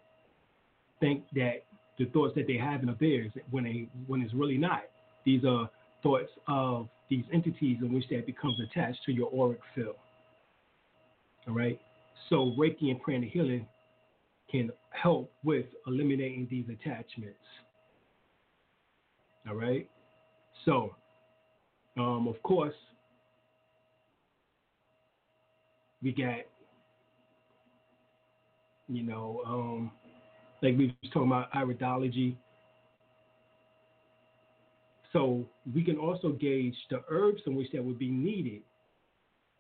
think 1.00 1.24
that 1.34 1.64
the 1.98 2.06
thoughts 2.06 2.34
that 2.36 2.46
they 2.46 2.56
have 2.56 2.82
are 2.88 2.96
theirs 2.98 3.30
when 3.50 3.64
they 3.64 3.88
when 4.06 4.22
it's 4.22 4.34
really 4.34 4.58
not. 4.58 4.82
These 5.24 5.44
are 5.44 5.68
thoughts 6.02 6.30
of 6.48 6.88
these 7.10 7.24
entities 7.32 7.78
in 7.82 7.92
which 7.92 8.04
that 8.10 8.24
becomes 8.26 8.56
attached 8.60 9.00
to 9.04 9.12
your 9.12 9.30
auric 9.38 9.60
field. 9.74 9.96
All 11.46 11.54
right. 11.54 11.78
So 12.28 12.54
Reiki 12.58 12.90
and 12.90 13.00
pranic 13.02 13.30
healing 13.30 13.66
can 14.50 14.70
help 14.90 15.32
with 15.44 15.66
eliminating 15.86 16.46
these 16.50 16.64
attachments. 16.68 17.38
All 19.48 19.54
right. 19.54 19.88
So, 20.64 20.94
um, 21.96 22.28
of 22.28 22.42
course, 22.42 22.74
we 26.02 26.12
got, 26.12 26.40
you 28.88 29.02
know, 29.02 29.42
um, 29.46 29.90
like 30.62 30.76
we 30.76 30.86
was 31.02 31.10
talking 31.12 31.28
about 31.28 31.52
iridology. 31.52 32.36
So 35.12 35.44
we 35.74 35.82
can 35.84 35.98
also 35.98 36.30
gauge 36.30 36.76
the 36.90 37.02
herbs 37.08 37.42
in 37.46 37.56
which 37.56 37.72
that 37.72 37.84
would 37.84 37.98
be 37.98 38.10
needed 38.10 38.62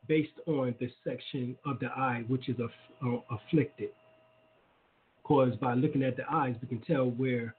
based 0.06 0.32
on 0.46 0.74
the 0.80 0.90
section 1.04 1.56
of 1.66 1.78
the 1.80 1.86
eye 1.86 2.24
which 2.28 2.48
is 2.48 2.56
aff- 2.58 3.04
uh, 3.04 3.34
afflicted. 3.34 3.90
Because 5.22 5.54
by 5.56 5.74
looking 5.74 6.02
at 6.02 6.16
the 6.16 6.24
eyes, 6.30 6.56
we 6.60 6.68
can 6.68 6.80
tell 6.80 7.10
where 7.10 7.54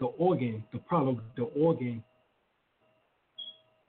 the 0.00 0.06
organ, 0.06 0.64
the 0.72 0.78
problem, 0.78 1.22
the 1.36 1.44
organ 1.44 2.02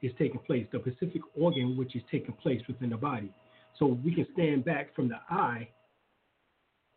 is 0.01 0.11
taking 0.19 0.39
place, 0.39 0.67
the 0.71 0.79
specific 0.79 1.21
organ 1.39 1.77
which 1.77 1.95
is 1.95 2.03
taking 2.11 2.33
place 2.35 2.61
within 2.67 2.89
the 2.89 2.97
body. 2.97 3.31
So 3.79 3.97
we 4.03 4.13
can 4.13 4.27
stand 4.33 4.65
back 4.65 4.95
from 4.95 5.09
the 5.09 5.17
eye 5.29 5.67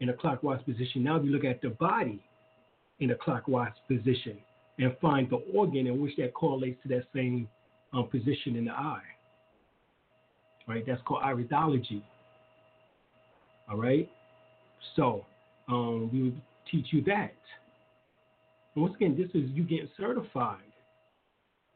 in 0.01 0.11
a 0.11 0.12
clockwise 0.12 0.62
position. 0.65 1.03
Now 1.03 1.19
we 1.19 1.31
look 1.31 1.45
at 1.45 1.62
the 1.62 1.71
body 1.71 2.23
in 3.01 3.11
a 3.11 3.15
clockwise 3.15 3.73
position 3.89 4.39
and 4.79 4.95
find 5.01 5.29
the 5.31 5.37
organ 5.55 5.87
in 5.87 6.01
which 6.01 6.17
that 6.17 6.35
correlates 6.35 6.83
to 6.83 6.89
that 6.89 7.05
same 7.15 7.49
um, 7.93 8.09
position 8.09 8.57
in 8.57 8.67
the 8.67 8.73
eye. 8.73 9.03
Right? 10.69 10.85
That's 10.87 11.01
called 11.07 11.23
iridology. 11.23 12.03
All 13.71 13.79
right? 13.79 14.11
So 14.97 15.25
um, 15.69 16.11
we 16.12 16.25
would 16.25 16.41
teach 16.71 16.87
you 16.91 17.03
that. 17.05 17.35
And 18.75 18.83
once 18.83 18.95
again, 18.97 19.17
this 19.17 19.31
is 19.41 19.49
you 19.51 19.62
getting 19.62 19.89
certified. 19.97 20.61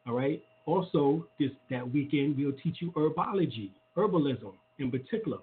All 0.05 0.13
right? 0.13 0.43
Also, 0.67 1.25
this 1.39 1.49
that 1.71 1.91
weekend 1.91 2.37
we'll 2.37 2.53
teach 2.63 2.77
you 2.81 2.91
herbology, 2.91 3.71
herbalism 3.97 4.53
in 4.81 4.91
particular. 4.91 5.37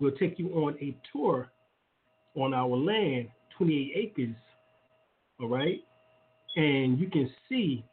We'll 0.00 0.12
take 0.12 0.38
you 0.38 0.48
on 0.50 0.76
a 0.80 0.96
tour 1.12 1.50
on 2.34 2.54
our 2.54 2.68
land, 2.68 3.28
28 3.56 3.92
acres, 3.94 4.34
all 5.40 5.48
right? 5.48 5.80
And 6.56 6.98
you 6.98 7.08
can 7.08 7.30
see 7.48 7.84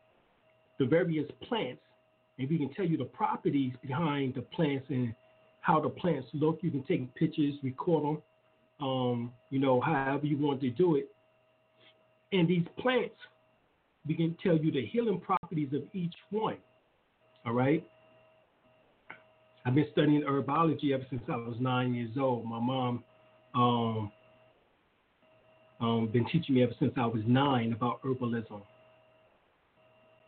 the 0.79 0.85
various 0.85 1.29
plants, 1.47 1.81
and 2.37 2.49
we 2.49 2.57
can 2.57 2.73
tell 2.73 2.85
you 2.85 2.97
the 2.97 3.05
properties 3.05 3.73
behind 3.81 4.35
the 4.35 4.41
plants 4.41 4.85
and 4.89 5.13
how 5.61 5.79
the 5.79 5.89
plants 5.89 6.27
look. 6.33 6.59
You 6.61 6.71
can 6.71 6.83
take 6.83 7.13
pictures, 7.15 7.55
record 7.63 8.03
them, 8.03 8.87
um, 8.87 9.31
you 9.49 9.59
know, 9.59 9.81
however 9.81 10.25
you 10.25 10.37
want 10.37 10.61
to 10.61 10.69
do 10.69 10.95
it. 10.95 11.09
And 12.31 12.47
these 12.47 12.65
plants, 12.77 13.15
we 14.07 14.15
can 14.15 14.37
tell 14.41 14.57
you 14.57 14.71
the 14.71 14.85
healing 14.85 15.19
properties 15.19 15.73
of 15.73 15.83
each 15.93 16.15
one, 16.29 16.57
all 17.45 17.53
right? 17.53 17.85
I've 19.65 19.75
been 19.75 19.87
studying 19.91 20.23
herbology 20.23 20.93
ever 20.93 21.05
since 21.09 21.21
I 21.27 21.35
was 21.35 21.55
nine 21.59 21.93
years 21.93 22.11
old. 22.19 22.45
My 22.45 22.59
mom 22.59 23.03
um, 23.55 24.11
um, 25.81 26.09
been 26.11 26.25
teaching 26.25 26.55
me 26.55 26.63
ever 26.63 26.73
since 26.79 26.93
I 26.97 27.05
was 27.05 27.21
nine 27.27 27.73
about 27.73 28.01
herbalism. 28.03 28.61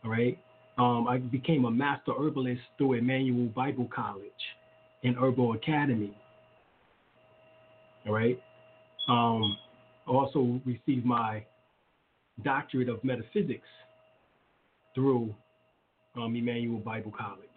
All 0.04 0.10
right. 0.10 0.38
Um, 0.78 1.06
I 1.08 1.18
became 1.18 1.64
a 1.64 1.70
master 1.70 2.12
herbalist 2.18 2.62
through 2.78 2.94
Emmanuel 2.94 3.48
Bible 3.48 3.88
College 3.94 4.30
and 5.04 5.16
Herbal 5.16 5.54
Academy. 5.54 6.16
All 8.06 8.14
right. 8.14 8.40
Um, 9.08 9.56
also 10.06 10.60
received 10.64 11.04
my 11.04 11.44
doctorate 12.42 12.88
of 12.88 13.02
metaphysics 13.04 13.68
through 14.94 15.34
um, 16.16 16.34
Emmanuel 16.34 16.78
Bible 16.78 17.12
College. 17.16 17.48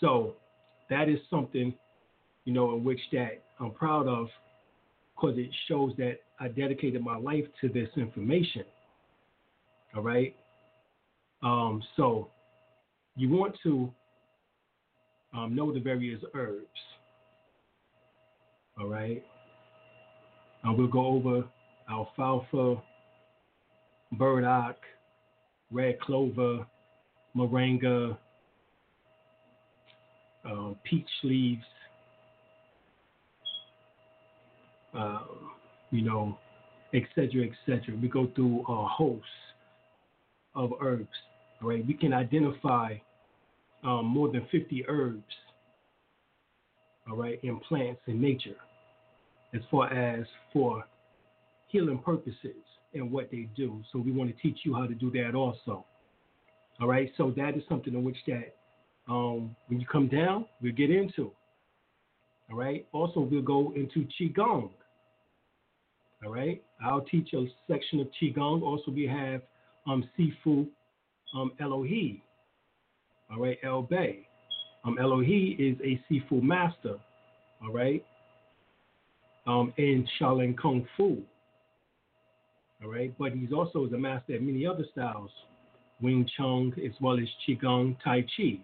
So 0.00 0.34
that 0.90 1.08
is 1.08 1.18
something, 1.30 1.72
you 2.44 2.52
know, 2.52 2.74
in 2.74 2.84
which 2.84 3.00
that 3.12 3.42
I'm 3.58 3.70
proud 3.70 4.06
of 4.06 4.28
because 5.14 5.38
it 5.38 5.50
shows 5.68 5.92
that 5.98 6.18
I 6.38 6.48
dedicated 6.48 7.02
my 7.02 7.16
life 7.16 7.44
to 7.60 7.68
this 7.68 7.88
information. 7.96 8.64
All 9.94 10.02
right. 10.02 10.34
Um, 11.42 11.82
so 11.96 12.28
you 13.16 13.28
want 13.28 13.56
to 13.62 13.92
um, 15.34 15.54
know 15.54 15.72
the 15.72 15.80
various 15.80 16.20
herbs. 16.34 16.66
All 18.78 18.88
right. 18.88 19.22
Uh, 20.66 20.72
we'll 20.72 20.88
go 20.88 21.06
over 21.06 21.44
alfalfa, 21.90 22.80
burdock, 24.12 24.76
red 25.70 26.00
clover, 26.00 26.66
moringa, 27.36 28.16
um, 30.44 30.76
peach 30.84 31.08
leaves, 31.22 31.64
um, 34.94 35.50
you 35.90 36.02
know, 36.02 36.38
et 36.94 37.02
cetera, 37.14 37.44
et 37.44 37.52
cetera. 37.66 37.94
We 38.00 38.08
go 38.08 38.28
through 38.34 38.64
a 38.68 38.86
host 38.86 39.24
of 40.54 40.72
herbs. 40.80 41.08
Right? 41.62 41.86
We 41.86 41.94
can 41.94 42.14
identify 42.14 42.94
um, 43.84 44.06
more 44.06 44.30
than 44.30 44.46
50 44.50 44.84
herbs, 44.88 45.22
all 47.08 47.16
right, 47.16 47.38
in 47.42 47.58
plants 47.60 48.00
in 48.06 48.20
nature, 48.20 48.56
as 49.54 49.60
far 49.70 49.92
as 49.92 50.26
for 50.52 50.84
healing 51.68 51.98
purposes 51.98 52.56
and 52.94 53.10
what 53.10 53.30
they 53.30 53.48
do. 53.56 53.82
So 53.92 53.98
we 53.98 54.10
want 54.10 54.34
to 54.34 54.42
teach 54.42 54.60
you 54.64 54.74
how 54.74 54.86
to 54.86 54.94
do 54.94 55.10
that 55.12 55.34
also. 55.34 55.84
All 56.80 56.88
right, 56.88 57.10
so 57.16 57.32
that 57.36 57.56
is 57.56 57.62
something 57.68 57.94
in 57.94 58.04
which 58.04 58.16
that 58.26 58.54
um, 59.10 59.56
when 59.66 59.80
you 59.80 59.86
come 59.86 60.06
down, 60.08 60.46
we'll 60.62 60.72
get 60.72 60.90
into. 60.90 61.32
All 62.50 62.56
right. 62.56 62.86
Also, 62.92 63.20
we'll 63.20 63.42
go 63.42 63.72
into 63.74 64.06
qigong. 64.20 64.70
All 66.24 66.32
right. 66.32 66.62
I'll 66.84 67.02
teach 67.02 67.32
a 67.34 67.44
section 67.68 68.00
of 68.00 68.08
qigong. 68.20 68.62
Also, 68.62 68.90
we 68.90 69.06
have 69.06 69.42
um, 69.86 70.08
Sifu 70.18 70.68
um, 71.34 71.52
Elohi. 71.60 72.20
All 73.30 73.40
right, 73.40 73.58
El-Bey. 73.62 74.26
Um, 74.84 74.96
Elohi 75.00 75.54
is 75.58 75.78
a 75.84 76.00
Sifu 76.10 76.42
master. 76.42 76.96
All 77.62 77.72
right. 77.72 78.04
Um, 79.46 79.72
in 79.76 80.06
Shaolin 80.20 80.56
Kung 80.56 80.86
Fu. 80.96 81.18
All 82.82 82.90
right, 82.90 83.12
but 83.18 83.32
he's 83.32 83.52
also 83.52 83.86
the 83.86 83.98
master 83.98 84.36
of 84.36 84.42
many 84.42 84.66
other 84.66 84.84
styles 84.92 85.30
Wing 86.00 86.26
Chun, 86.36 86.72
as 86.84 86.92
well 87.00 87.18
as 87.18 87.26
Qigong 87.46 87.96
Tai 88.02 88.22
Chi. 88.22 88.58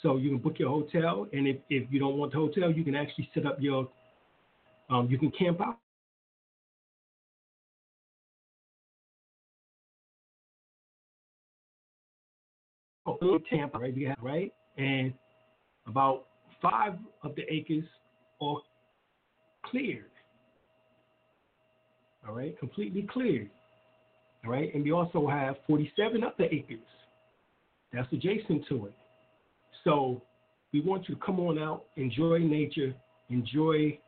So 0.02 0.16
you 0.16 0.28
can 0.28 0.38
book 0.38 0.58
your 0.58 0.68
hotel, 0.68 1.26
and 1.32 1.48
if, 1.48 1.56
if 1.70 1.90
you 1.90 1.98
don't 1.98 2.18
want 2.18 2.30
the 2.30 2.38
hotel, 2.38 2.70
you 2.70 2.84
can 2.84 2.94
actually 2.94 3.28
set 3.34 3.46
up 3.46 3.56
your 3.58 3.88
um, 4.90 5.08
you 5.10 5.18
can 5.18 5.30
camp 5.30 5.60
out. 5.60 5.78
Oh, 13.06 13.38
Tampa, 13.50 13.78
right? 13.78 13.94
have, 14.06 14.18
right? 14.22 14.52
And 14.76 15.14
about 15.86 16.26
five 16.60 16.94
of 17.22 17.34
the 17.34 17.42
acres 17.52 17.84
are 18.40 18.58
cleared. 19.64 20.04
All 22.26 22.34
right, 22.34 22.58
completely 22.58 23.08
cleared. 23.10 23.50
All 24.44 24.52
right, 24.52 24.72
and 24.74 24.84
we 24.84 24.92
also 24.92 25.26
have 25.26 25.56
47 25.66 26.22
other 26.22 26.44
acres 26.50 26.78
that's 27.92 28.12
adjacent 28.12 28.66
to 28.68 28.86
it. 28.86 28.94
So 29.84 30.22
we 30.72 30.80
want 30.80 31.08
you 31.08 31.14
to 31.14 31.20
come 31.20 31.40
on 31.40 31.58
out, 31.58 31.84
enjoy 31.96 32.38
nature, 32.38 32.94
enjoy 33.30 33.98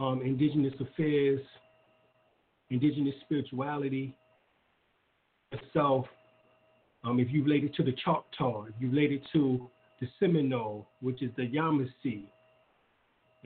um, 0.00 0.22
indigenous 0.22 0.74
affairs, 0.80 1.40
indigenous 2.70 3.14
spirituality, 3.22 4.16
itself. 5.52 6.06
Um, 7.04 7.18
if 7.18 7.30
you 7.30 7.44
relate 7.44 7.64
it 7.64 7.74
to 7.74 7.82
the 7.82 7.94
Choctaw, 8.04 8.64
if 8.64 8.74
you 8.78 8.90
it 8.98 9.22
to 9.32 9.68
the 10.00 10.08
Seminole, 10.18 10.86
which 11.00 11.22
is 11.22 11.30
the 11.36 11.42
Yamasee, 11.42 12.24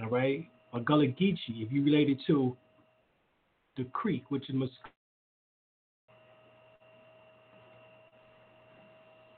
all 0.03 0.09
right, 0.11 0.47
or 0.73 0.81
Gullah 0.81 1.07
Geechee, 1.07 1.63
if 1.65 1.73
you 1.73 1.85
relate 1.85 2.09
it 2.09 2.19
to 2.27 2.57
the 3.77 3.85
Creek, 3.85 4.25
which 4.29 4.49
is 4.49 4.55
Muscogee. 4.55 4.91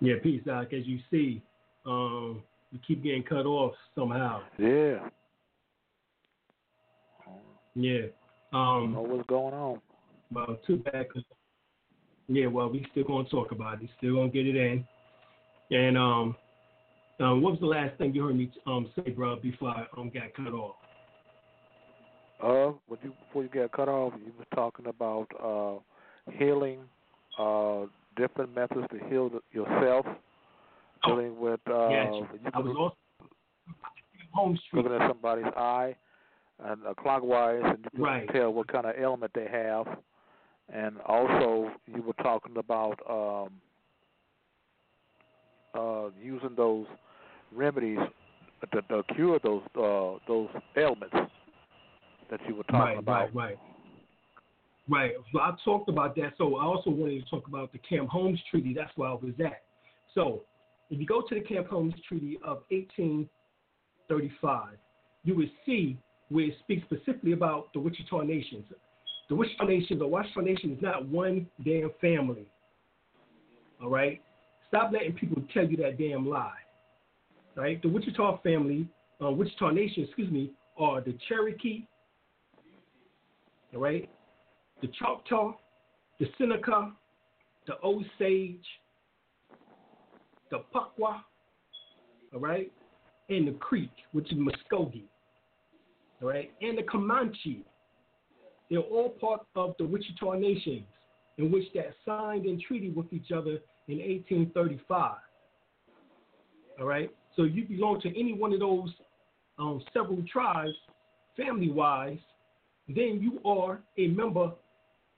Yeah, 0.00 0.14
peace, 0.22 0.42
Doc. 0.44 0.74
As 0.74 0.86
you 0.86 0.98
see, 1.10 1.42
um, 1.86 2.42
you 2.70 2.78
keep 2.86 3.02
getting 3.02 3.22
cut 3.22 3.46
off 3.46 3.72
somehow. 3.94 4.42
Yeah. 4.58 5.08
Yeah. 7.77 8.07
Um, 8.53 8.93
know 8.95 9.03
what's 9.03 9.27
going 9.29 9.55
on. 9.55 9.81
Well, 10.33 10.59
too 10.66 10.79
bad. 10.79 11.12
Cause, 11.12 11.22
yeah, 12.27 12.47
well, 12.47 12.70
we 12.70 12.87
still 12.91 13.05
gonna 13.05 13.29
talk 13.29 13.53
about 13.53 13.83
it. 13.83 13.91
Still 13.99 14.16
gonna 14.16 14.29
get 14.29 14.47
it 14.47 14.57
in. 14.57 14.85
And 15.70 15.99
um, 15.99 16.37
um, 17.20 17.43
what 17.43 17.53
was 17.53 17.61
the 17.61 17.66
last 17.66 17.97
thing 17.99 18.14
you 18.14 18.24
heard 18.24 18.37
me 18.37 18.51
um 18.66 18.91
say, 18.97 19.11
bro, 19.11 19.37
before 19.37 19.70
I 19.70 19.87
um 19.99 20.11
got 20.12 20.35
cut 20.35 20.53
off? 20.53 20.77
Uh, 22.43 22.72
when 22.89 22.99
you 23.03 23.12
before 23.27 23.43
you 23.43 23.49
got 23.51 23.72
cut 23.72 23.89
off, 23.89 24.14
you 24.24 24.33
were 24.39 24.47
talking 24.55 24.87
about 24.87 25.27
uh 25.43 26.33
healing, 26.39 26.81
uh, 27.39 27.83
different 28.16 28.55
methods 28.55 28.87
to 28.91 28.99
heal 29.09 29.31
yourself, 29.53 30.07
oh, 30.07 31.09
dealing 31.09 31.39
with 31.39 31.61
uh, 31.68 31.91
yeah, 31.91 32.11
you 32.11 32.27
I 32.55 32.59
was 32.59 32.74
also 32.79 34.57
looking 34.72 34.93
at 34.93 35.11
somebody's 35.11 35.53
eye 35.57 35.95
uh, 36.64 36.94
clockwise, 36.98 37.62
and 37.64 37.84
you 37.84 37.90
can 37.90 38.02
right. 38.02 38.28
tell 38.32 38.52
what 38.52 38.68
kind 38.68 38.86
of 38.86 38.96
ailment 38.96 39.32
they 39.34 39.48
have. 39.50 39.86
And 40.72 40.98
also, 41.07 41.70
you 41.86 42.02
were 42.02 42.14
talking 42.14 42.57
about 42.57 42.98
um, 43.09 43.50
uh, 45.74 46.09
using 46.20 46.57
those 46.57 46.86
remedies 47.52 48.00
to, 48.72 48.82
to 48.82 49.02
cure 49.14 49.38
those 49.42 49.62
uh, 49.76 50.18
those 50.26 50.48
ailments 50.76 51.14
that 52.30 52.40
you 52.48 52.57
were 52.57 52.64
talking 52.64 52.80
right, 52.80 52.98
about. 52.98 53.34
Right, 53.34 53.34
right. 53.34 53.59
Right. 54.88 55.12
So 55.32 55.40
I 55.40 55.52
talked 55.64 55.88
about 55.88 56.14
that. 56.16 56.34
So 56.38 56.57
I 56.57 56.64
also 56.64 56.90
wanted 56.90 57.24
to 57.24 57.30
talk 57.30 57.48
about 57.48 57.72
the 57.72 57.78
Camp 57.78 58.09
Holmes 58.09 58.38
Treaty. 58.50 58.72
That's 58.72 58.90
where 58.96 59.09
I 59.09 59.14
was 59.14 59.34
at. 59.44 59.62
So 60.14 60.42
if 60.90 61.00
you 61.00 61.07
go 61.07 61.22
to 61.28 61.34
the 61.34 61.40
Camp 61.40 61.66
Holmes 61.68 61.94
Treaty 62.09 62.38
of 62.44 62.62
1835, 62.70 64.78
you 65.24 65.36
would 65.36 65.50
see 65.64 65.98
where 66.29 66.47
it 66.47 66.55
speaks 66.61 66.83
specifically 66.85 67.33
about 67.33 67.72
the 67.72 67.81
Wichita 67.81 68.22
Nations. 68.22 68.64
The 69.29 69.35
Wichita 69.35 69.64
Nation, 69.64 69.99
the 69.99 70.07
Wichita 70.07 70.41
Nation 70.41 70.72
is 70.72 70.83
not 70.83 71.07
one 71.07 71.47
damn 71.64 71.91
family. 72.01 72.47
All 73.83 73.91
right? 73.91 74.20
Stop 74.68 74.93
letting 74.93 75.12
people 75.12 75.43
tell 75.55 75.64
you 75.64 75.77
that 75.79 75.99
damn 75.99 76.29
lie. 76.29 76.51
All 77.57 77.62
right? 77.62 77.81
The 77.81 77.89
Wichita 77.89 78.41
family, 78.43 78.89
uh, 79.22 79.31
Wichita 79.31 79.70
Nation, 79.70 80.05
excuse 80.05 80.31
me, 80.31 80.53
are 80.79 81.01
the 81.01 81.16
Cherokee, 81.29 81.87
all 83.74 83.81
right? 83.81 84.09
The 84.83 84.89
Choctaw, 84.89 85.55
the 86.20 86.27
Seneca, 86.37 86.93
the 87.66 87.74
Osage, 87.83 88.64
the 90.51 90.59
Puckwa, 90.74 91.20
all 92.33 92.41
right? 92.41 92.70
And 93.29 93.49
the 93.49 93.53
Creek, 93.53 93.91
which 94.12 94.31
is 94.33 94.39
Muskogee 94.39 95.05
right, 96.20 96.50
and 96.60 96.78
the 96.78 96.82
Comanche. 96.82 97.64
They're 98.70 98.80
all 98.80 99.10
part 99.10 99.46
of 99.54 99.74
the 99.78 99.84
Wichita 99.84 100.32
Nations, 100.34 100.86
in 101.38 101.52
which 101.52 101.64
that 101.74 101.90
signed 102.04 102.46
in 102.46 102.60
treaty 102.60 102.90
with 102.90 103.12
each 103.12 103.30
other 103.30 103.58
in 103.88 103.98
1835. 103.98 105.12
All 106.80 106.86
right, 106.86 107.10
so 107.36 107.44
you 107.44 107.64
belong 107.64 108.00
to 108.02 108.08
any 108.08 108.32
one 108.32 108.52
of 108.52 108.60
those 108.60 108.90
um, 109.58 109.82
several 109.92 110.22
tribes, 110.30 110.74
family-wise, 111.36 112.18
then 112.88 113.20
you 113.20 113.40
are 113.44 113.80
a 113.98 114.08
member 114.08 114.52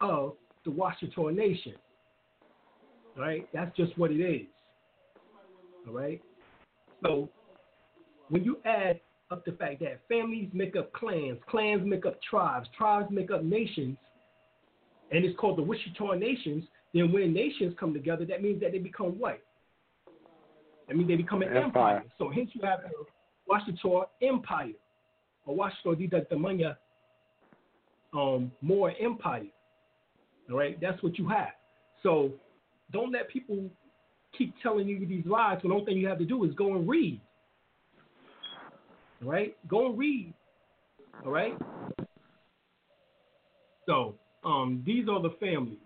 of 0.00 0.34
the 0.64 0.70
Washitaw 0.70 1.34
Nation. 1.34 1.74
All 3.16 3.22
right, 3.22 3.48
that's 3.52 3.74
just 3.76 3.96
what 3.98 4.10
it 4.10 4.20
is. 4.20 4.46
All 5.86 5.94
right, 5.94 6.20
so 7.02 7.28
when 8.28 8.44
you 8.44 8.58
add 8.64 9.00
up 9.30 9.44
the 9.44 9.52
fact 9.52 9.80
that 9.80 10.00
families 10.08 10.48
make 10.52 10.76
up 10.76 10.92
clans, 10.92 11.38
clans 11.48 11.82
make 11.84 12.06
up 12.06 12.18
tribes, 12.22 12.68
tribes 12.76 13.08
make 13.10 13.30
up 13.30 13.44
nations, 13.44 13.96
and 15.10 15.24
it's 15.24 15.38
called 15.38 15.58
the 15.58 15.62
Wichita 15.62 16.14
Nations, 16.14 16.64
then 16.94 17.12
when 17.12 17.32
nations 17.32 17.74
come 17.78 17.92
together, 17.92 18.24
that 18.24 18.42
means 18.42 18.60
that 18.60 18.72
they 18.72 18.78
become 18.78 19.18
what? 19.18 19.40
That 20.86 20.96
means 20.96 21.08
they 21.08 21.16
become 21.16 21.42
an 21.42 21.48
empire. 21.48 21.98
empire. 21.98 22.04
So 22.18 22.30
hence 22.30 22.50
you 22.54 22.62
have 22.62 22.80
the 22.82 23.04
Washitaw 23.48 24.06
Empire, 24.22 24.72
or 25.44 25.56
Washitaw 25.56 25.98
di 25.98 26.08
Damanya 26.08 26.76
um, 28.14 28.50
more 28.62 28.92
empire. 29.00 29.46
All 30.50 30.56
right, 30.56 30.80
that's 30.80 31.02
what 31.02 31.18
you 31.18 31.28
have. 31.28 31.48
So 32.02 32.30
don't 32.92 33.12
let 33.12 33.28
people 33.28 33.68
keep 34.36 34.54
telling 34.62 34.88
you 34.88 35.06
these 35.06 35.26
lies 35.26 35.58
when 35.62 35.70
the 35.70 35.74
only 35.74 35.84
thing 35.84 35.96
you 35.98 36.08
have 36.08 36.18
to 36.18 36.24
do 36.24 36.44
is 36.44 36.54
go 36.54 36.74
and 36.74 36.88
read. 36.88 37.20
All 39.22 39.30
right, 39.30 39.56
go 39.68 39.86
and 39.86 39.98
read. 39.98 40.32
All 41.24 41.32
right. 41.32 41.56
So 43.86 44.14
um, 44.44 44.82
these 44.86 45.08
are 45.08 45.20
the 45.20 45.34
families 45.40 45.78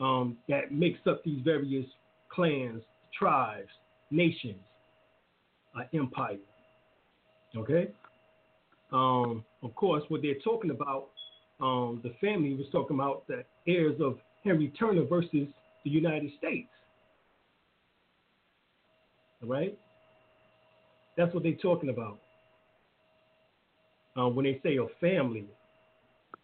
um, 0.00 0.36
that 0.48 0.72
makes 0.72 0.98
up 1.06 1.22
these 1.24 1.40
various 1.44 1.86
clans, 2.30 2.82
tribes, 3.16 3.68
nations, 4.10 4.60
uh, 5.76 5.82
empire. 5.96 6.38
Okay. 7.56 7.88
Um, 8.92 9.44
of 9.62 9.74
course, 9.74 10.02
what 10.08 10.22
they're 10.22 10.40
talking 10.42 10.70
about, 10.70 11.10
um, 11.60 12.00
the 12.02 12.14
family 12.20 12.54
was 12.54 12.66
talking 12.72 12.96
about 12.96 13.26
the 13.28 13.44
heirs 13.68 13.96
of 14.00 14.18
Henry 14.42 14.72
Turner 14.78 15.04
versus 15.04 15.46
the 15.84 15.90
United 15.90 16.30
States. 16.38 16.68
All 19.42 19.48
right. 19.48 19.78
That's 21.16 21.32
what 21.32 21.44
they're 21.44 21.52
talking 21.54 21.90
about 21.90 22.18
uh, 24.16 24.28
when 24.28 24.44
they 24.44 24.60
say 24.62 24.76
a 24.76 24.86
family. 25.00 25.46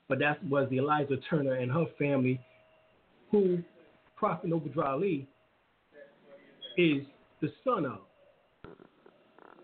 But 0.08 0.18
that 0.18 0.42
was 0.48 0.68
the 0.70 0.78
Eliza 0.78 1.16
Turner 1.28 1.54
and 1.54 1.70
her 1.70 1.86
family, 1.98 2.40
who 3.30 3.58
Prophet 4.16 4.52
Obadiah 4.52 4.86
Ali 4.86 5.28
is 6.76 7.04
the 7.40 7.52
son 7.64 7.86
of. 7.86 8.00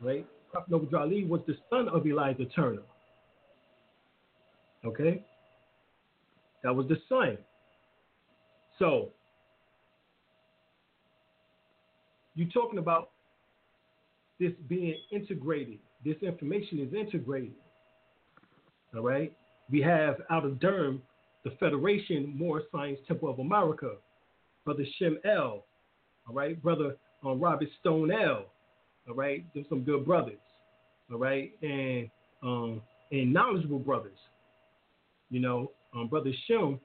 Right? 0.01 0.27
Prophet 0.53 0.73
Obadiah 0.73 1.01
Ali 1.01 1.25
was 1.25 1.41
the 1.47 1.57
son 1.69 1.89
of 1.89 2.07
Eliza 2.07 2.45
Turner. 2.55 2.83
Okay? 4.85 5.25
That 6.63 6.75
was 6.75 6.87
the 6.89 6.97
son. 7.09 7.39
So, 8.79 9.11
you're 12.35 12.49
talking 12.49 12.79
about 12.79 13.11
this 14.39 14.53
being 14.69 14.95
integrated. 15.11 15.79
This 16.05 16.17
information 16.23 16.79
is 16.79 16.95
integrated. 16.95 17.55
All 18.97 19.03
right. 19.03 19.33
We 19.71 19.83
have 19.83 20.17
out 20.31 20.45
of 20.45 20.59
Durham, 20.59 21.03
the 21.45 21.51
Federation 21.61 22.33
Moorish 22.37 22.65
Science 22.73 22.99
Temple 23.07 23.29
of 23.29 23.39
America, 23.39 23.93
Brother 24.65 24.85
Shem 24.99 25.19
L. 25.25 25.65
All 26.27 26.35
right, 26.35 26.61
Brother 26.63 26.97
um, 27.25 27.39
Robert 27.39 27.69
Stone 27.81 28.11
L. 28.11 28.47
All 29.09 29.15
right, 29.15 29.45
there's 29.55 29.69
some 29.69 29.83
good 29.83 30.05
brothers. 30.07 30.39
All 31.13 31.19
right, 31.19 31.53
and 31.63 32.09
um, 32.43 32.81
and 33.13 33.33
knowledgeable 33.33 33.79
brothers. 33.79 34.19
You 35.31 35.41
know, 35.41 35.73
um, 35.95 36.09
Brother 36.09 36.33
Shem 36.47 36.81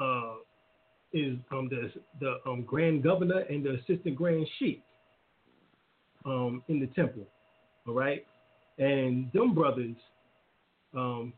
uh, 0.00 0.34
is 1.12 1.36
um, 1.52 1.68
the 1.68 1.92
the 2.20 2.36
um, 2.48 2.62
Grand 2.62 3.02
Governor 3.02 3.40
and 3.40 3.64
the 3.64 3.74
Assistant 3.74 4.16
Grand 4.16 4.46
Sheikh 4.58 4.82
um, 6.24 6.62
in 6.68 6.80
the 6.80 6.86
temple. 6.86 7.26
All 7.86 7.94
right, 7.94 8.24
and 8.78 9.30
them 9.32 9.54
brothers 9.54 9.96
um, 10.96 11.32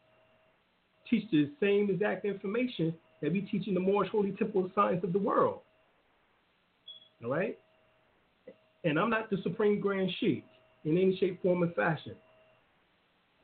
teach 1.08 1.24
the 1.30 1.50
same 1.60 1.90
exact 1.90 2.24
information 2.24 2.94
that 3.20 3.32
we 3.32 3.40
teach 3.42 3.66
in 3.66 3.74
the 3.74 3.80
Moorish 3.80 4.10
Holy 4.10 4.32
Temple 4.32 4.70
Science 4.74 5.02
of 5.02 5.12
the 5.12 5.18
world. 5.18 5.60
All 7.24 7.30
right? 7.30 7.58
And 8.84 8.98
I'm 8.98 9.10
not 9.10 9.28
the 9.30 9.38
Supreme 9.42 9.80
Grand 9.80 10.10
Sheikh 10.20 10.44
in 10.84 10.92
any 10.92 11.16
shape, 11.16 11.42
form, 11.42 11.64
or 11.64 11.70
fashion. 11.72 12.14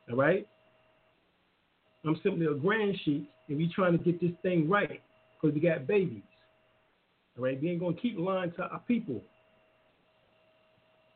All 0.09 0.15
right? 0.15 0.47
I'm 2.05 2.19
simply 2.23 2.45
a 2.45 2.53
Grand 2.53 2.95
Sheikh, 3.03 3.27
and 3.49 3.57
we 3.57 3.71
trying 3.73 3.97
to 3.97 4.03
get 4.03 4.21
this 4.21 4.31
thing 4.41 4.69
right 4.69 5.01
because 5.41 5.53
we 5.53 5.59
got 5.59 5.87
babies. 5.87 6.23
All 7.37 7.43
right? 7.43 7.61
We 7.61 7.71
ain't 7.71 7.79
going 7.79 7.95
to 7.95 8.01
keep 8.01 8.17
lying 8.17 8.51
to 8.53 8.63
our 8.63 8.81
people 8.87 9.21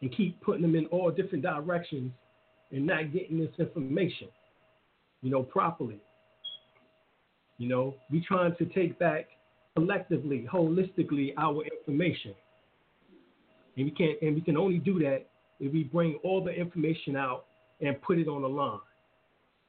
and 0.01 0.15
keep 0.15 0.41
putting 0.41 0.61
them 0.61 0.75
in 0.75 0.85
all 0.87 1.11
different 1.11 1.43
directions 1.43 2.11
and 2.71 2.85
not 2.85 3.13
getting 3.13 3.39
this 3.39 3.49
information 3.57 4.27
you 5.21 5.29
know, 5.29 5.43
properly. 5.43 5.99
You 7.57 7.67
know, 7.67 7.95
we 8.09 8.21
trying 8.21 8.55
to 8.57 8.65
take 8.65 8.97
back 8.99 9.27
collectively, 9.75 10.47
holistically 10.51 11.33
our 11.37 11.63
information. 11.65 12.33
And 13.75 13.85
we 13.85 13.91
can't 13.91 14.21
and 14.21 14.35
we 14.35 14.41
can 14.41 14.57
only 14.57 14.77
do 14.77 14.99
that 14.99 15.25
if 15.59 15.71
we 15.73 15.83
bring 15.83 16.19
all 16.23 16.43
the 16.43 16.51
information 16.51 17.15
out 17.15 17.45
and 17.81 18.01
put 18.01 18.17
it 18.17 18.27
on 18.27 18.41
the 18.41 18.49
line. 18.49 18.79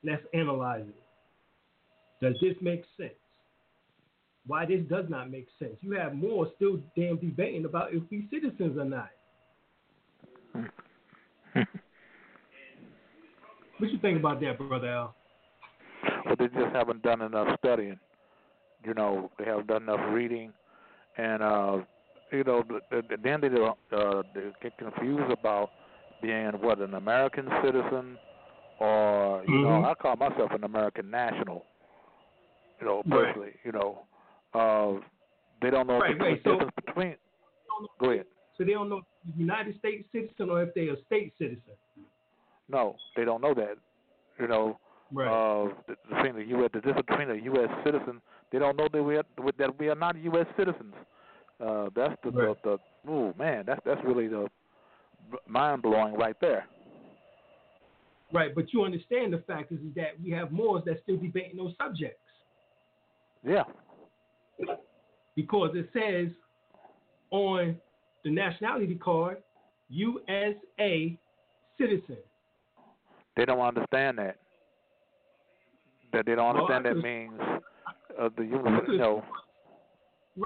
Let's 0.02 0.22
analyze 0.32 0.84
it. 0.86 0.94
Does 2.24 2.34
this 2.40 2.54
make 2.60 2.84
sense? 2.96 3.12
Why 4.46 4.66
this 4.66 4.80
does 4.88 5.04
not 5.08 5.30
make 5.30 5.46
sense? 5.58 5.74
You 5.80 5.92
have 5.92 6.14
more 6.14 6.48
still 6.56 6.80
damn 6.96 7.16
debating 7.16 7.64
about 7.64 7.92
if 7.92 8.02
we 8.10 8.26
citizens 8.30 8.78
or 8.78 8.84
not. 8.84 9.10
what 13.78 13.90
you 13.90 13.98
think 13.98 14.18
about 14.18 14.40
that, 14.40 14.58
brother 14.58 14.88
Al? 14.88 15.14
But 16.26 16.38
they 16.38 16.46
just 16.48 16.74
haven't 16.74 17.02
done 17.02 17.22
enough 17.22 17.48
studying. 17.58 17.98
You 18.84 18.94
know, 18.94 19.30
they 19.38 19.44
haven't 19.44 19.66
done 19.66 19.82
enough 19.82 20.00
reading, 20.12 20.52
and 21.18 21.42
uh, 21.42 21.78
you 22.32 22.44
know, 22.44 22.64
then 22.90 23.40
they 23.40 23.48
uh, 23.96 24.22
they 24.34 24.52
get 24.62 24.78
confused 24.78 25.30
about 25.30 25.70
being 26.22 26.52
what 26.60 26.80
an 26.80 26.94
American 26.94 27.48
citizen, 27.62 28.16
or 28.78 29.42
you 29.46 29.54
mm-hmm. 29.54 29.82
know, 29.82 29.84
I 29.84 29.94
call 29.94 30.16
myself 30.16 30.50
an 30.52 30.64
American 30.64 31.10
national. 31.10 31.64
You 32.80 32.86
know, 32.86 33.02
personally, 33.10 33.48
right. 33.48 33.56
you 33.64 33.72
know, 33.72 34.02
uh, 34.54 35.00
they 35.60 35.70
don't 35.70 35.86
know 35.86 35.98
right, 35.98 36.16
the 36.16 36.24
right. 36.24 36.42
difference 36.42 36.72
so, 36.74 36.82
between. 36.86 37.16
Go 38.00 38.10
ahead. 38.10 38.26
So 38.56 38.64
they 38.64 38.72
don't 38.72 38.88
know 38.88 38.98
if 38.98 39.04
United 39.36 39.78
States 39.78 40.04
citizen 40.12 40.50
or 40.50 40.62
if 40.62 40.74
they're 40.74 40.92
a 40.92 41.04
state 41.06 41.32
citizen. 41.38 41.60
No, 42.70 42.96
they 43.16 43.24
don't 43.24 43.42
know 43.42 43.54
that. 43.54 43.76
You 44.38 44.48
know, 44.48 44.78
right. 45.12 45.28
uh, 45.28 45.68
between 46.08 46.34
the 46.36 46.44
U.S. 46.56 46.70
the 46.72 46.80
difference 46.80 47.06
between 47.08 47.30
a 47.30 47.44
U.S. 47.44 47.68
citizen. 47.84 48.20
They 48.52 48.58
don't 48.58 48.76
know 48.76 48.88
that 48.92 49.02
we 49.02 49.16
are 49.16 49.24
that 49.58 49.78
we 49.78 49.88
are 49.88 49.94
not 49.94 50.16
U.S. 50.16 50.46
citizens. 50.56 50.94
Uh, 51.60 51.88
that's 51.94 52.14
the, 52.24 52.30
right. 52.30 52.56
the 52.62 52.78
the 53.04 53.10
oh 53.10 53.34
man, 53.38 53.64
that's 53.66 53.80
that's 53.84 54.00
really 54.04 54.28
the 54.28 54.48
mind 55.46 55.82
blowing 55.82 56.14
right 56.14 56.36
there. 56.40 56.66
Right, 58.32 58.54
but 58.54 58.72
you 58.72 58.84
understand 58.84 59.32
the 59.32 59.38
fact 59.38 59.72
is, 59.72 59.80
is 59.80 59.94
that 59.96 60.20
we 60.22 60.30
have 60.30 60.52
Moors 60.52 60.84
that 60.86 61.00
still 61.02 61.16
debating 61.16 61.56
those 61.56 61.72
subjects. 61.80 62.20
Yeah. 63.44 63.64
Because 65.34 65.70
it 65.74 65.88
says 65.92 66.32
on 67.30 67.76
the 68.22 68.30
nationality 68.30 68.94
card, 68.94 69.38
USA 69.88 71.18
citizen. 71.76 72.18
They 73.36 73.44
don't 73.44 73.60
understand 73.60 74.18
that 74.18 74.36
that 76.12 76.26
they 76.26 76.34
don't 76.34 76.56
understand 76.56 76.84
that 76.84 76.96
means 76.96 77.32
uh, 78.20 78.28
the 78.36 78.42
universe. 78.42 78.88
You 78.88 78.98
know, 78.98 79.24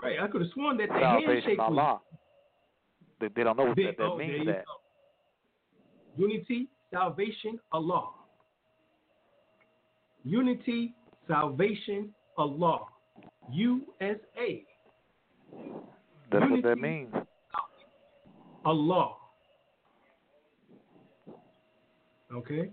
right. 0.02 0.16
I 0.22 0.26
could 0.28 0.42
have 0.42 0.50
sworn 0.52 0.76
that 0.78 0.88
the 0.88 0.94
handshake 0.94 1.58
was. 1.58 1.68
Allah. 1.70 2.00
They, 3.20 3.28
they 3.34 3.44
don't 3.44 3.56
know 3.56 3.66
what 3.66 3.76
they, 3.76 3.84
that, 3.84 3.98
that 3.98 4.04
oh, 4.04 4.18
means. 4.18 4.46
That 4.46 4.64
unity, 6.16 6.68
salvation, 6.92 7.58
Allah. 7.72 8.10
Unity, 10.24 10.94
salvation, 11.28 12.14
Allah. 12.38 12.80
USA. 13.52 14.64
That's 16.30 16.42
Unity, 16.42 16.54
what 16.54 16.62
that 16.64 16.78
means. 16.78 17.14
Allah. 18.64 19.14
Okay? 22.34 22.70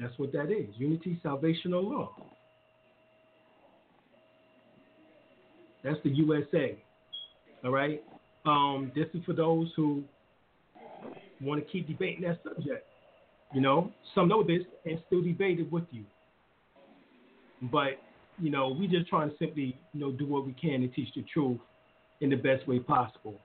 That's 0.00 0.18
what 0.18 0.32
that 0.32 0.50
is. 0.50 0.74
Unity, 0.78 1.20
salvation, 1.22 1.74
or 1.74 1.82
law. 1.82 2.10
That's 5.84 5.98
the 6.02 6.10
USA. 6.10 6.76
All 7.64 7.70
right. 7.70 8.02
Um, 8.46 8.90
this 8.94 9.06
is 9.12 9.22
for 9.26 9.34
those 9.34 9.68
who 9.76 10.02
want 11.42 11.64
to 11.64 11.70
keep 11.70 11.86
debating 11.86 12.22
that 12.22 12.40
subject. 12.42 12.86
You 13.52 13.60
know, 13.60 13.92
some 14.14 14.28
know 14.28 14.42
this 14.42 14.62
and 14.86 14.98
still 15.06 15.22
debate 15.22 15.60
it 15.60 15.70
with 15.70 15.84
you. 15.90 16.04
But 17.70 18.00
you 18.40 18.50
know, 18.50 18.68
we 18.68 18.86
just 18.86 19.06
trying 19.08 19.28
to 19.28 19.36
simply, 19.36 19.78
you 19.92 20.00
know, 20.00 20.12
do 20.12 20.26
what 20.26 20.46
we 20.46 20.52
can 20.52 20.80
to 20.80 20.88
teach 20.88 21.12
the 21.14 21.24
truth 21.30 21.58
in 22.22 22.30
the 22.30 22.36
best 22.36 22.66
way 22.66 22.78
possible. 22.78 23.38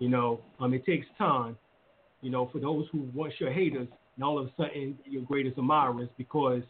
You 0.00 0.08
know, 0.08 0.40
um, 0.58 0.74
it 0.74 0.84
takes 0.84 1.06
time. 1.16 1.56
You 2.22 2.30
know, 2.30 2.48
for 2.52 2.58
those 2.58 2.86
who 2.90 3.08
once 3.14 3.34
your 3.38 3.52
haters, 3.52 3.86
and 4.18 4.24
all 4.24 4.36
of 4.36 4.46
a 4.46 4.50
sudden 4.56 4.98
your 5.04 5.22
greatest 5.22 5.56
admirers 5.58 6.08
because 6.18 6.62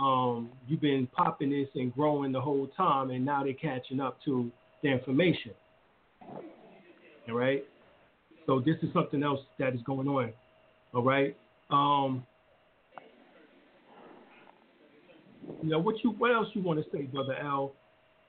um, 0.00 0.50
you've 0.66 0.80
been 0.80 1.06
popping 1.16 1.50
this 1.50 1.68
and 1.76 1.94
growing 1.94 2.32
the 2.32 2.40
whole 2.40 2.68
time, 2.76 3.10
and 3.10 3.24
now 3.24 3.44
they're 3.44 3.54
catching 3.54 4.00
up 4.00 4.18
to 4.24 4.50
the 4.82 4.88
information. 4.88 5.52
All 7.28 7.34
right. 7.34 7.64
So 8.44 8.60
this 8.60 8.74
is 8.82 8.92
something 8.92 9.22
else 9.22 9.38
that 9.60 9.72
is 9.72 9.80
going 9.86 10.08
on. 10.08 10.32
All 10.94 11.02
right. 11.02 11.36
Um, 11.70 12.26
you 15.62 15.70
know 15.70 15.78
what 15.78 15.94
you 16.02 16.10
what 16.10 16.32
else 16.32 16.48
you 16.54 16.62
want 16.62 16.84
to 16.84 16.90
say, 16.90 17.02
brother 17.02 17.36
Al? 17.36 17.72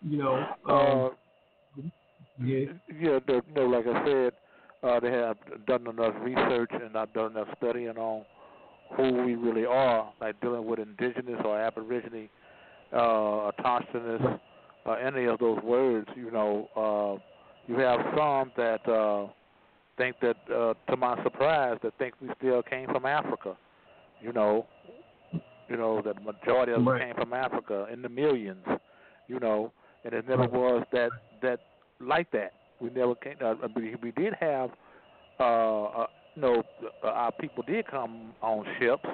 You 0.08 0.18
know. 0.20 0.36
Um, 0.70 1.12
uh, 1.80 1.82
yeah. 2.44 2.66
Yeah. 3.00 3.20
Know, 3.56 3.66
like 3.66 3.88
I 3.88 4.06
said, 4.06 4.34
uh, 4.84 5.00
they 5.00 5.12
have 5.12 5.38
done 5.66 5.88
enough 5.88 6.14
research 6.22 6.70
and 6.72 6.94
not 6.94 7.12
done 7.14 7.32
enough 7.32 7.48
studying 7.58 7.98
on 7.98 8.24
who 8.96 9.24
we 9.24 9.36
really 9.36 9.66
are, 9.66 10.12
like 10.22 10.40
dealing 10.42 10.66
with 10.66 10.80
indigenous 10.80 11.40
or 11.44 11.60
aborigine, 11.60 12.30
uh, 12.94 13.52
autochthonous, 13.52 14.40
uh, 14.86 14.92
any 14.94 15.26
of 15.26 15.40
those 15.40 15.62
words. 15.64 16.08
You 16.16 16.32
know, 16.32 16.68
uh, 16.76 17.22
you 17.72 17.78
have 17.80 18.00
some 18.16 18.52
that 18.56 18.88
uh, 18.90 19.28
think 19.98 20.16
that, 20.22 20.38
uh, 20.54 20.74
to 20.90 20.98
my 20.98 21.22
surprise, 21.24 21.78
that 21.84 21.94
think 21.98 22.14
we 22.22 22.30
still 22.38 22.62
came 22.64 22.88
from 22.88 23.06
Africa. 23.06 23.58
You 24.22 24.32
know, 24.34 24.66
you 25.70 25.78
know 25.78 26.02
that 26.06 26.24
majority 26.24 26.72
of 26.72 26.86
Right. 26.86 27.00
them 27.00 27.08
came 27.08 27.16
from 27.24 27.34
Africa 27.34 27.88
in 27.92 28.02
the 28.02 28.10
millions. 28.10 28.66
You 29.28 29.40
know, 29.40 29.72
and 30.06 30.14
it 30.14 30.28
never 30.28 30.48
was 30.48 30.86
that 30.94 31.10
that 31.42 31.60
like 32.00 32.32
that. 32.32 32.54
We 32.80 32.90
never 32.92 33.16
came. 33.16 33.36
Uh, 33.44 33.56
we, 33.76 33.96
we 34.02 34.12
did 34.12 34.34
have, 34.40 34.70
uh, 35.40 35.84
uh, 35.84 36.08
you 36.38 36.42
know, 36.44 36.64
uh, 37.04 37.08
our 37.08 37.32
people 37.32 37.64
did 37.64 37.88
come 37.88 38.34
on 38.44 38.64
ships, 38.80 39.06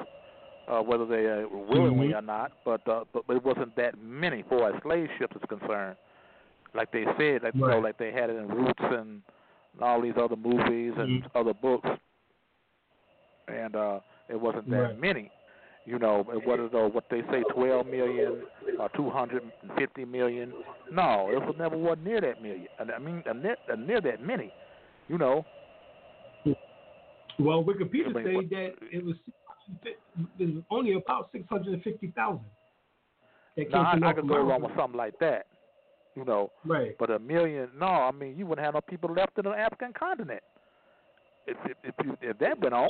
uh, 0.67 0.81
whether 0.81 1.05
they 1.05 1.25
uh, 1.29 1.47
willingly 1.69 2.09
Mhm. 2.09 2.17
or 2.17 2.21
not. 2.21 2.51
But, 2.65 2.85
uh, 2.87 3.05
but 3.13 3.25
but 3.27 3.37
it 3.37 3.43
wasn't 3.43 3.75
that 3.77 3.97
many, 4.01 4.43
far 4.49 4.75
as 4.75 4.81
slave 4.83 5.09
ships 5.17 5.35
is 5.37 5.41
concerned. 5.47 5.95
Like 6.75 6.91
they 6.91 7.05
said, 7.17 7.43
like 7.43 7.55
you 7.55 7.61
know, 7.61 7.79
like 7.79 7.97
they 7.97 8.11
had 8.11 8.29
it 8.29 8.35
in 8.35 8.47
Roots 8.49 8.83
and, 8.83 9.21
and 9.73 9.81
all 9.81 10.01
these 10.01 10.17
other 10.17 10.35
movies 10.35 10.93
and 10.97 11.23
Mhm. 11.23 11.31
other 11.35 11.53
books, 11.53 11.89
and 13.47 13.75
uh, 13.75 13.99
it 14.27 14.39
wasn't 14.39 14.69
that 14.71 14.77
Right. 14.77 14.99
many. 14.99 15.31
You 15.85 15.99
know, 15.99 16.25
it 16.33 16.45
wasn't 16.45 16.73
uh, 16.73 16.89
what 16.89 17.05
they 17.09 17.21
say, 17.31 17.43
twelve 17.53 17.85
million 17.87 18.43
or 18.79 18.89
two 18.95 19.09
hundred 19.09 19.43
and 19.43 19.71
fifty 19.77 20.05
million. 20.05 20.53
No, 20.91 21.29
it 21.31 21.41
was 21.41 21.55
never 21.57 21.77
was 21.77 21.97
near 22.03 22.19
that 22.21 22.41
million. 22.41 22.67
I 22.79 22.99
mean, 22.99 23.23
uh, 23.29 23.33
near, 23.33 23.57
uh, 23.71 23.75
near 23.75 24.01
that 24.01 24.21
many. 24.21 24.51
You 25.09 25.17
know, 25.17 25.45
Well, 27.39 27.63
Wikipedia 27.63 28.09
I 28.09 28.23
mean, 28.23 28.35
what- 28.35 28.49
that 28.49 28.73
it 28.91 29.03
was 29.03 29.15
it 29.85 29.97
was 30.39 30.63
only 30.69 30.93
about 30.93 31.29
six 31.31 31.47
hundred 31.49 31.73
and 31.73 31.83
fifty 31.83 32.07
thousand. 32.15 32.45
Now 33.71 33.83
I, 33.83 34.09
I 34.09 34.13
could 34.13 34.27
go 34.27 34.41
along 34.41 34.63
with 34.63 34.75
something 34.75 34.97
like 34.97 35.17
that. 35.19 35.45
You 36.15 36.25
know, 36.25 36.51
Right. 36.63 36.95
but 36.99 37.09
a 37.09 37.17
million? 37.17 37.69
No, 37.79 37.87
I 37.87 38.11
mean, 38.11 38.37
you 38.37 38.45
wouldn't 38.45 38.63
have 38.63 38.75
no 38.75 38.81
people 38.81 39.11
left 39.11 39.37
in 39.37 39.45
the 39.45 39.51
African 39.51 39.93
continent. 39.93 40.41
If 41.47 41.57
if 41.65 41.77
if, 41.83 42.05
you, 42.05 42.17
if 42.21 42.37
that 42.39 42.59
went 42.59 42.73
on, 42.73 42.89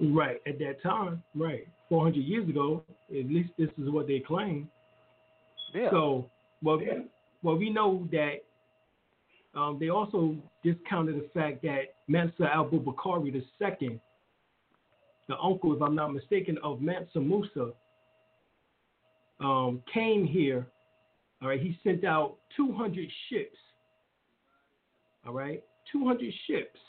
Right. 0.00 0.40
At 0.46 0.58
that 0.60 0.80
time, 0.82 1.22
right. 1.34 1.66
Four 1.88 2.04
hundred 2.04 2.20
years 2.24 2.48
ago, 2.48 2.84
at 3.10 3.26
least 3.26 3.50
this 3.58 3.68
is 3.78 3.90
what 3.90 4.06
they 4.06 4.20
claim. 4.20 4.68
yeah. 5.74 5.90
So, 5.90 6.30
well, 6.62 6.80
well, 7.42 7.56
we 7.56 7.70
know 7.70 8.06
that 8.12 8.44
um, 9.54 9.78
they 9.80 9.88
also 9.88 10.36
discounted 10.62 11.16
the 11.16 11.28
fact 11.34 11.62
that 11.62 11.94
Mansa 12.06 12.48
Abu 12.54 12.80
Bakari 12.80 13.30
II, 13.30 14.00
the 15.28 15.38
uncle, 15.42 15.74
if 15.74 15.82
I'm 15.82 15.94
not 15.94 16.12
mistaken, 16.12 16.58
of 16.62 16.80
Mansa 16.80 17.20
Musa, 17.20 17.70
um, 19.40 19.82
came 19.92 20.26
here. 20.26 20.66
All 21.42 21.48
right, 21.48 21.60
he 21.60 21.78
sent 21.84 22.04
out 22.04 22.36
200 22.56 23.08
ships. 23.28 23.56
All 25.26 25.32
right, 25.32 25.62
200 25.92 26.32
ships. 26.46 26.80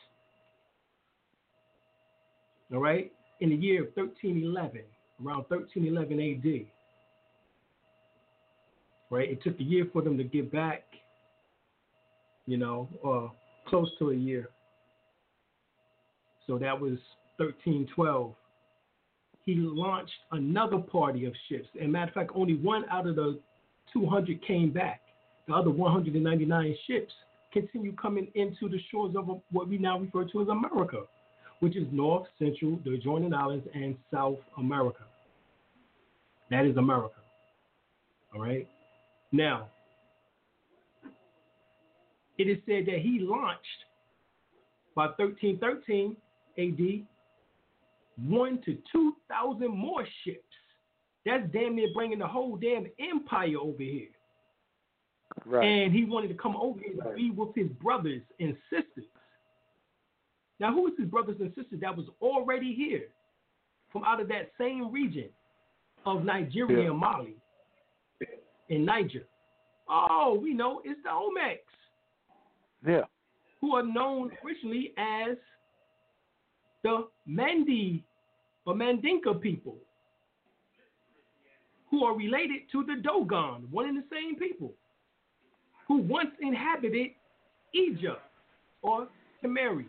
All 2.71 2.79
right, 2.79 3.11
in 3.39 3.49
the 3.49 3.55
year 3.55 3.81
of 3.81 3.89
1311, 3.95 4.81
around 5.23 5.45
1311 5.49 6.19
AD 6.19 6.67
right? 9.09 9.29
It 9.29 9.41
took 9.43 9.59
a 9.59 9.63
year 9.63 9.87
for 9.91 10.01
them 10.01 10.17
to 10.17 10.23
get 10.23 10.51
back, 10.51 10.83
you 12.49 12.57
know, 12.57 12.89
or 13.03 13.31
close 13.67 13.89
to 13.99 14.09
a 14.09 14.15
year. 14.15 14.49
So 16.47 16.57
that 16.57 16.79
was 16.79 16.97
1312. 17.37 18.33
He 19.45 19.55
launched 19.55 20.11
another 20.31 20.79
party 20.79 21.25
of 21.25 21.33
ships. 21.47 21.67
And 21.79 21.91
matter 21.91 22.09
of 22.09 22.13
fact, 22.15 22.31
only 22.33 22.55
one 22.55 22.85
out 22.91 23.05
of 23.05 23.15
the 23.15 23.39
200 23.93 24.45
came 24.45 24.71
back. 24.71 25.01
The 25.47 25.53
other 25.53 25.69
199 25.69 26.75
ships 26.87 27.13
continue 27.53 27.93
coming 27.95 28.27
into 28.33 28.67
the 28.67 28.79
shores 28.91 29.15
of 29.15 29.29
what 29.51 29.67
we 29.67 29.77
now 29.77 29.99
refer 29.99 30.25
to 30.25 30.41
as 30.41 30.47
America, 30.47 31.03
which 31.59 31.77
is 31.77 31.87
North, 31.91 32.27
Central, 32.39 32.79
the 32.83 32.95
adjoining 32.95 33.33
islands, 33.33 33.67
and 33.75 33.95
South 34.11 34.37
America. 34.57 35.03
That 36.49 36.65
is 36.65 36.77
America. 36.77 37.15
All 38.33 38.41
right. 38.41 38.67
Now, 39.31 39.69
it 42.39 42.47
is 42.47 42.57
said 42.65 42.85
that 42.87 42.99
he 42.99 43.19
launched 43.19 43.85
by 44.95 45.05
1313 45.17 46.15
AD 46.57 47.05
one 48.27 48.59
to 48.65 48.77
2,000 48.91 49.69
more 49.69 50.05
ships. 50.23 50.43
That's 51.25 51.43
damn 51.53 51.75
near 51.75 51.89
bringing 51.93 52.19
the 52.19 52.27
whole 52.27 52.57
damn 52.57 52.87
empire 52.99 53.57
over 53.61 53.81
here. 53.83 54.07
right. 55.45 55.63
And 55.63 55.93
he 55.93 56.03
wanted 56.05 56.29
to 56.29 56.33
come 56.33 56.55
over 56.57 56.79
here 56.79 56.95
to 57.03 57.15
be 57.15 57.29
with 57.31 57.55
his 57.55 57.67
brothers 57.81 58.21
and 58.39 58.57
sisters. 58.69 59.05
Now, 60.59 60.73
who 60.73 60.87
is 60.87 60.93
his 60.97 61.07
brothers 61.07 61.37
and 61.39 61.53
sisters 61.55 61.79
that 61.81 61.95
was 61.95 62.07
already 62.21 62.73
here 62.73 63.03
from 63.91 64.03
out 64.03 64.19
of 64.19 64.27
that 64.29 64.51
same 64.59 64.91
region 64.91 65.29
of 66.05 66.25
Nigeria 66.25 66.83
Yeah. 66.83 66.89
and 66.89 66.97
Mali 66.99 67.35
in 68.69 68.83
Niger? 68.85 69.25
Oh, 69.87 70.37
we 70.41 70.53
know 70.53 70.81
it's 70.83 71.01
the 71.03 71.09
Olmecs, 71.09 71.59
yeah. 72.85 73.01
who 73.61 73.75
are 73.75 73.83
known 73.83 74.31
originally 74.45 74.93
as 74.97 75.37
the 76.83 77.07
Mandi 77.25 78.03
or 78.65 78.73
Mandinka 78.73 79.39
people, 79.41 79.77
who 81.89 82.05
are 82.05 82.15
related 82.15 82.61
to 82.71 82.83
the 82.85 83.01
Dogon, 83.01 83.67
one 83.71 83.87
and 83.87 83.97
the 83.97 84.03
same 84.11 84.35
people, 84.35 84.73
who 85.87 85.97
once 85.97 86.31
inhabited 86.41 87.11
Egypt 87.73 88.21
or 88.81 89.07
Tamari 89.43 89.85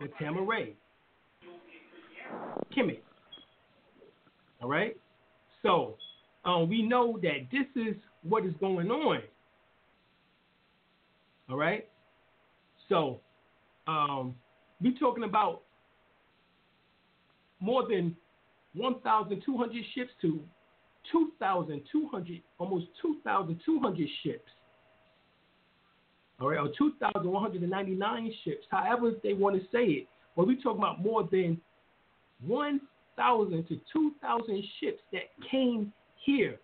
or 0.00 0.08
Tamaray, 0.20 0.74
Kemet. 2.76 3.00
All 4.62 4.68
right? 4.68 4.96
So 5.62 5.96
um, 6.44 6.68
we 6.68 6.82
know 6.82 7.18
that 7.22 7.48
this 7.52 7.66
is 7.76 7.94
what 8.22 8.44
is 8.44 8.54
going 8.60 8.90
on. 8.90 9.20
All 11.48 11.56
right? 11.56 11.86
So 12.94 13.18
um, 13.88 14.36
we're 14.80 14.96
talking 15.00 15.24
about 15.24 15.62
more 17.58 17.88
than 17.88 18.14
1,200 18.74 19.84
ships 19.96 20.10
to 20.22 20.40
2,200, 21.10 22.42
almost 22.58 22.86
2,200 23.02 24.08
ships. 24.22 24.42
All 26.40 26.50
right, 26.50 26.60
or 26.60 26.68
2,199 26.78 28.32
ships, 28.44 28.64
however 28.70 29.10
they 29.24 29.32
want 29.32 29.56
to 29.56 29.62
say 29.72 29.84
it. 29.86 30.08
But 30.36 30.46
we're 30.46 30.60
talking 30.60 30.78
about 30.78 31.02
more 31.02 31.28
than 31.28 31.60
1,000 32.46 33.68
to 33.68 33.80
2,000 33.92 34.64
ships 34.80 35.00
that 35.12 35.22
came 35.50 35.92
here 36.24 36.60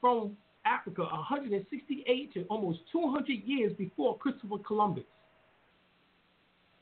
from 0.00 0.36
Africa 0.66 1.02
168 1.02 2.34
to 2.34 2.42
almost 2.50 2.80
200 2.90 3.28
years 3.44 3.72
before 3.78 4.18
Christopher 4.18 4.58
Columbus. 4.66 5.04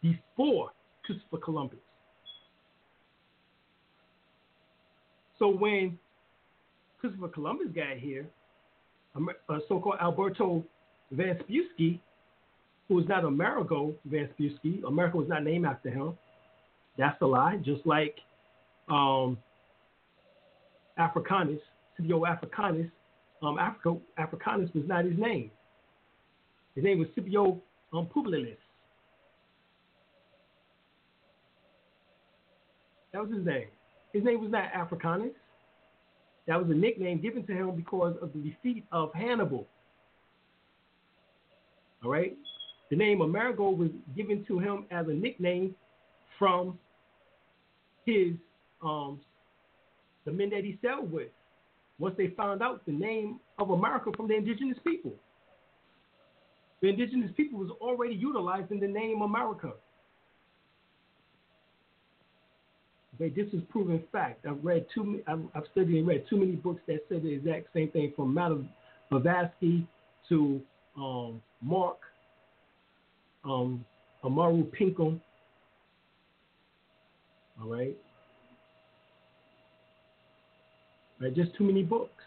Before 0.02 0.70
Christopher 1.04 1.38
Columbus. 1.38 1.78
So 5.38 5.48
when 5.48 5.98
Christopher 7.00 7.28
Columbus 7.28 7.68
got 7.74 7.98
here, 7.98 8.26
Amer- 9.16 9.36
uh, 9.48 9.58
so-called 9.68 9.96
Alberto 10.00 10.64
Vespucci, 11.10 12.00
who 12.88 12.94
was 12.94 13.04
not 13.08 13.24
Amerigo 13.24 13.94
Vespucci, 14.04 14.82
America 14.86 15.16
was 15.16 15.28
not 15.28 15.44
named 15.44 15.66
after 15.66 15.90
him. 15.90 16.16
That's 16.98 17.20
a 17.20 17.26
lie. 17.26 17.56
Just 17.64 17.86
like 17.86 18.16
um, 18.88 19.36
Africanus, 20.96 21.60
Scipio 21.96 22.24
Africanus, 22.24 22.90
um, 23.42 23.58
Africa, 23.58 23.96
Africanus 24.16 24.70
was 24.74 24.84
not 24.86 25.04
his 25.04 25.18
name. 25.18 25.50
His 26.74 26.84
name 26.84 26.98
was 26.98 27.08
Scipio 27.14 27.60
um, 27.92 28.06
Publius. 28.06 28.56
That 33.16 33.22
was 33.22 33.34
his 33.34 33.46
name. 33.46 33.68
His 34.12 34.24
name 34.24 34.42
was 34.42 34.50
not 34.50 34.64
Africanus. 34.74 35.32
That 36.46 36.60
was 36.60 36.70
a 36.70 36.78
nickname 36.78 37.22
given 37.22 37.46
to 37.46 37.52
him 37.54 37.74
because 37.74 38.14
of 38.20 38.30
the 38.34 38.40
defeat 38.40 38.84
of 38.92 39.10
Hannibal. 39.14 39.66
All 42.04 42.10
right? 42.10 42.36
The 42.90 42.96
name 42.96 43.22
Amerigo 43.22 43.70
was 43.70 43.88
given 44.14 44.44
to 44.48 44.58
him 44.58 44.84
as 44.90 45.06
a 45.08 45.14
nickname 45.14 45.74
from 46.38 46.78
his 48.04 48.34
um, 48.84 49.18
the 50.26 50.32
men 50.32 50.50
that 50.50 50.62
he 50.62 50.78
sailed 50.82 51.10
with. 51.10 51.28
Once 51.98 52.16
they 52.18 52.34
found 52.36 52.62
out 52.62 52.84
the 52.84 52.92
name 52.92 53.40
of 53.58 53.70
America 53.70 54.10
from 54.14 54.28
the 54.28 54.34
indigenous 54.34 54.76
people. 54.86 55.14
The 56.82 56.88
indigenous 56.90 57.30
people 57.34 57.60
was 57.60 57.70
already 57.80 58.14
utilizing 58.14 58.78
the 58.78 58.86
name 58.86 59.22
America. 59.22 59.72
This 63.18 63.48
is 63.52 63.62
proven 63.70 64.02
fact. 64.12 64.44
I've 64.46 64.62
read 64.64 64.86
too. 64.94 65.22
I've, 65.26 65.40
I've 65.54 65.64
studied 65.72 65.98
and 65.98 66.06
read 66.06 66.24
too 66.28 66.36
many 66.36 66.52
books 66.52 66.82
that 66.86 67.00
say 67.08 67.18
the 67.18 67.32
exact 67.32 67.68
same 67.74 67.90
thing, 67.90 68.12
from 68.14 68.34
Madam 68.34 68.68
Blavatsky 69.10 69.86
to 70.28 70.60
um, 70.96 71.42
Mark 71.62 71.98
um, 73.44 73.84
Amaru 74.24 74.64
Pinkham. 74.64 75.20
All 77.62 77.68
right. 77.68 77.96
Right, 81.20 81.34
just 81.34 81.56
too 81.56 81.64
many 81.64 81.82
books. 81.82 82.22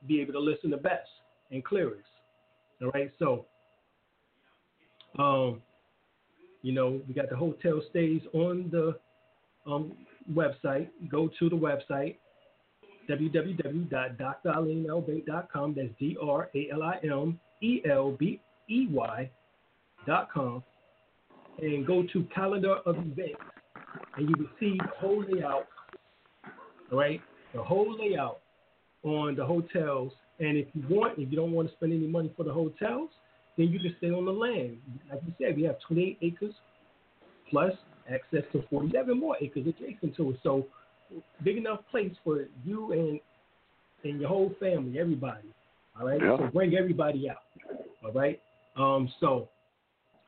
be 0.07 0.21
able 0.21 0.33
to 0.33 0.39
listen 0.39 0.69
the 0.69 0.77
best 0.77 1.09
and 1.51 1.63
clearest. 1.63 2.07
All 2.81 2.91
right, 2.91 3.11
so 3.19 3.45
um, 5.17 5.61
you 6.61 6.73
know, 6.73 7.01
we 7.07 7.13
got 7.13 7.29
the 7.29 7.35
hotel 7.35 7.81
stays 7.89 8.21
on 8.33 8.69
the 8.71 8.97
um, 9.69 9.91
website. 10.33 10.87
Go 11.09 11.29
to 11.39 11.49
the 11.49 11.55
website 11.55 12.15
www.dralimelbey.com. 13.09 15.73
That's 15.75 15.89
D 15.99 16.17
R 16.21 16.49
A 16.55 16.69
L 16.73 16.83
I 16.83 16.99
M 17.03 17.39
E 17.61 17.81
L 17.89 18.11
B 18.11 18.39
E 18.69 18.87
Y 18.89 19.29
dot 20.07 20.29
com, 20.33 20.63
and 21.59 21.85
go 21.85 22.03
to 22.13 22.23
calendar 22.33 22.77
of 22.85 22.95
events, 22.97 23.41
and 24.17 24.29
you 24.29 24.35
will 24.37 24.49
see 24.59 24.77
the 24.77 24.87
whole 24.97 25.23
layout. 25.29 25.67
All 26.91 26.97
right, 26.97 27.21
the 27.53 27.63
whole 27.63 27.95
layout 27.99 28.39
on 29.05 29.35
the 29.35 29.45
hotels. 29.45 30.11
And 30.39 30.57
if 30.57 30.67
you 30.73 30.83
want, 30.89 31.17
if 31.17 31.31
you 31.31 31.37
don't 31.37 31.53
want 31.53 31.69
to 31.69 31.75
spend 31.75 31.93
any 31.93 32.07
money 32.07 32.33
for 32.35 32.43
the 32.43 32.51
hotels, 32.51 33.09
then 33.57 33.67
you 33.69 33.79
can 33.79 33.95
stay 33.99 34.09
on 34.09 34.25
the 34.25 34.31
land. 34.31 34.77
Like 35.09 35.21
you 35.25 35.33
said, 35.39 35.55
we 35.55 35.63
have 35.63 35.77
28 35.87 36.17
acres 36.21 36.53
plus 37.49 37.71
access 38.11 38.43
to 38.51 38.63
47 38.69 39.17
more 39.17 39.37
acres 39.39 39.65
adjacent 39.67 40.15
to 40.17 40.31
it. 40.31 40.39
So 40.43 40.65
big 41.43 41.57
enough 41.57 41.79
place 41.89 42.11
for 42.23 42.45
you 42.65 42.91
and 42.91 43.19
and 44.03 44.19
your 44.19 44.29
whole 44.29 44.53
family, 44.59 44.99
everybody. 44.99 45.47
All 45.99 46.05
right. 46.05 46.21
Yeah. 46.21 46.37
So 46.37 46.47
bring 46.53 46.75
everybody 46.75 47.29
out. 47.29 47.37
All 48.03 48.11
right. 48.11 48.41
Um. 48.75 49.09
So, 49.19 49.49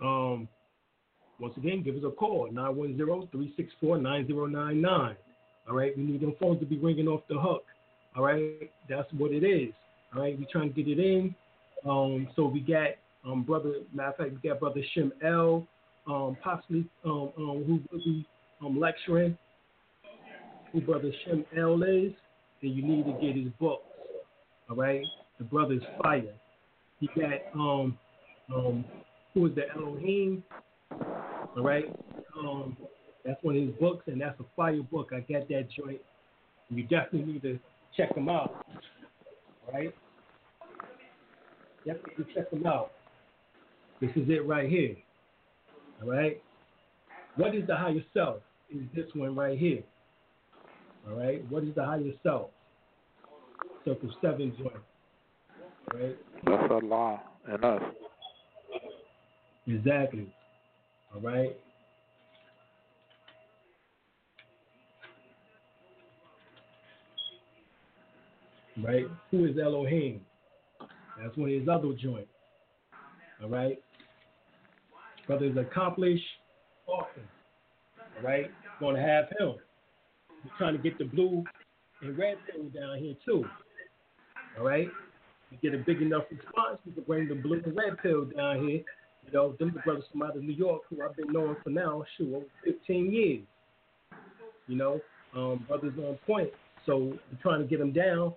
um. 0.01 0.47
Once 1.39 1.55
again, 1.55 1.83
give 1.83 1.95
us 1.95 2.01
a 2.03 2.09
call 2.09 2.49
910-364-9099. 3.83 5.15
All 5.69 5.75
right. 5.75 5.95
We 5.95 6.03
need 6.03 6.19
them 6.21 6.33
phones 6.39 6.59
to 6.61 6.65
be 6.65 6.79
ringing 6.79 7.07
off 7.07 7.21
the 7.29 7.39
hook. 7.39 7.63
All 8.17 8.23
right. 8.23 8.71
That's 8.89 9.07
what 9.17 9.31
it 9.31 9.43
is. 9.43 9.73
All 10.15 10.21
right. 10.21 10.37
We 10.37 10.47
trying 10.51 10.73
to 10.73 10.83
get 10.83 10.97
it 10.97 10.99
in. 10.99 11.35
Um. 11.87 12.27
So 12.35 12.45
we 12.47 12.59
got 12.59 12.89
um 13.25 13.43
brother. 13.43 13.75
Matter 13.93 14.09
of 14.09 14.17
fact, 14.17 14.31
we 14.31 14.49
got 14.49 14.59
brother 14.59 14.81
Shim 14.95 15.11
L. 15.23 15.67
Um. 16.07 16.35
Possibly 16.43 16.85
um, 17.05 17.31
um 17.37 17.63
who 17.65 17.79
will 17.91 18.03
be 18.03 18.25
um 18.65 18.79
lecturing. 18.79 19.37
Who 20.73 20.81
brother 20.81 21.11
Shim 21.25 21.45
L 21.57 21.81
is 21.83 22.13
then 22.61 22.71
you 22.71 22.83
need 22.83 23.05
to 23.05 23.11
get 23.13 23.35
his 23.35 23.51
books. 23.59 23.83
All 24.69 24.75
right, 24.75 25.05
the 25.37 25.43
brother's 25.43 25.83
fire. 26.01 26.23
He 26.99 27.07
got 27.15 27.39
um 27.53 27.97
um 28.53 28.85
who 29.33 29.45
is 29.45 29.55
the 29.55 29.69
Elohim? 29.75 30.43
All 30.91 31.63
right, 31.63 31.85
um 32.39 32.75
that's 33.25 33.41
one 33.43 33.57
of 33.57 33.61
his 33.61 33.75
books, 33.75 34.05
and 34.07 34.19
that's 34.19 34.39
a 34.39 34.45
fire 34.55 34.81
book. 34.81 35.11
I 35.13 35.19
got 35.19 35.47
that 35.49 35.67
joint. 35.77 36.01
You 36.69 36.83
definitely 36.83 37.33
need 37.33 37.41
to 37.43 37.59
check 37.95 38.13
them 38.15 38.29
out. 38.29 38.65
right? 39.73 39.93
definitely 41.85 42.25
check 42.35 42.49
them 42.51 42.65
out. 42.65 42.91
This 44.01 44.11
is 44.15 44.29
it 44.29 44.45
right 44.45 44.69
here. 44.69 44.95
All 46.01 46.09
right, 46.09 46.41
what 47.35 47.55
is 47.55 47.65
the 47.65 47.75
higher 47.75 48.03
self? 48.13 48.37
Is 48.69 48.83
this 48.93 49.05
one 49.13 49.35
right 49.35 49.57
here? 49.57 49.83
All 51.09 51.15
right. 51.15 51.49
What 51.49 51.63
is 51.63 51.73
the 51.75 51.85
higher 51.85 52.11
self? 52.23 52.49
Circle 53.85 54.13
seven 54.21 54.53
joint. 54.57 54.73
Right. 55.93 56.17
That's 56.45 56.71
Allah 56.71 57.21
and 57.47 57.63
us. 57.63 57.81
Exactly. 59.67 60.27
All 61.13 61.21
right. 61.21 61.55
Right. 68.83 69.05
Who 69.31 69.45
is 69.45 69.57
Elohim? 69.57 70.21
That's 71.21 71.35
one 71.35 71.49
of 71.49 71.59
his 71.59 71.67
other 71.67 71.93
joint. 71.93 72.27
All 73.41 73.49
right. 73.49 73.81
Brothers 75.25 75.57
accomplished. 75.57 76.23
All 76.87 77.07
right. 78.23 78.51
Going 78.79 78.95
to 78.95 79.01
have 79.01 79.25
him. 79.39 79.55
We're 80.43 80.57
trying 80.57 80.77
to 80.77 80.81
get 80.81 80.97
the 80.99 81.05
blue 81.05 81.43
and 82.01 82.17
red 82.17 82.37
pill 82.51 82.65
down 82.69 82.99
here 82.99 83.15
too. 83.25 83.45
All 84.57 84.65
right. 84.65 84.87
We 85.51 85.57
get 85.57 85.73
a 85.73 85.83
big 85.83 86.01
enough 86.01 86.23
response, 86.29 86.79
we 86.85 86.91
can 86.91 87.03
bring 87.03 87.27
the 87.27 87.35
blue 87.35 87.61
and 87.65 87.75
red 87.75 87.97
pill 88.03 88.25
down 88.25 88.67
here. 88.67 88.81
You 89.25 89.33
know, 89.33 89.53
them 89.59 89.71
the 89.73 89.79
brothers 89.79 90.03
from 90.11 90.21
out 90.21 90.37
of 90.37 90.43
New 90.43 90.53
York 90.53 90.83
who 90.89 91.01
I've 91.01 91.15
been 91.15 91.31
knowing 91.31 91.55
for 91.63 91.69
now, 91.69 92.03
shoot, 92.17 92.33
over 92.33 92.45
15 92.63 93.11
years. 93.11 93.41
You 94.67 94.75
know, 94.77 95.01
um, 95.35 95.65
brothers 95.67 95.93
on 95.97 96.17
point. 96.27 96.49
So 96.85 96.97
we're 96.97 97.41
trying 97.41 97.61
to 97.61 97.67
get 97.67 97.79
them 97.79 97.91
down 97.91 98.33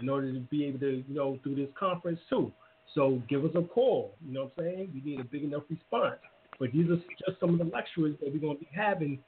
in 0.00 0.08
order 0.08 0.32
to 0.32 0.40
be 0.40 0.64
able 0.64 0.78
to, 0.80 1.04
you 1.06 1.14
know, 1.14 1.38
do 1.44 1.54
this 1.54 1.68
conference 1.78 2.20
too. 2.28 2.52
So 2.94 3.22
give 3.28 3.44
us 3.44 3.50
a 3.54 3.62
call. 3.62 4.14
You 4.26 4.34
know 4.34 4.50
what 4.54 4.64
I'm 4.64 4.74
saying? 4.74 4.90
We 4.94 5.10
need 5.10 5.20
a 5.20 5.24
big 5.24 5.44
enough 5.44 5.62
response. 5.68 6.18
But 6.58 6.72
these 6.72 6.90
are 6.90 6.96
just 6.96 7.40
some 7.40 7.50
of 7.50 7.58
the 7.58 7.64
lecturers 7.64 8.16
that 8.20 8.32
we're 8.32 8.40
going 8.40 8.58
to 8.58 8.60
be 8.60 8.68
having 8.74 9.18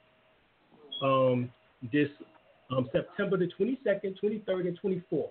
um, 1.01 1.49
this 1.91 2.09
um, 2.71 2.89
September 2.91 3.37
the 3.37 3.49
22nd, 3.59 4.15
23rd, 4.23 4.67
and 4.67 4.79
24th. 4.81 5.29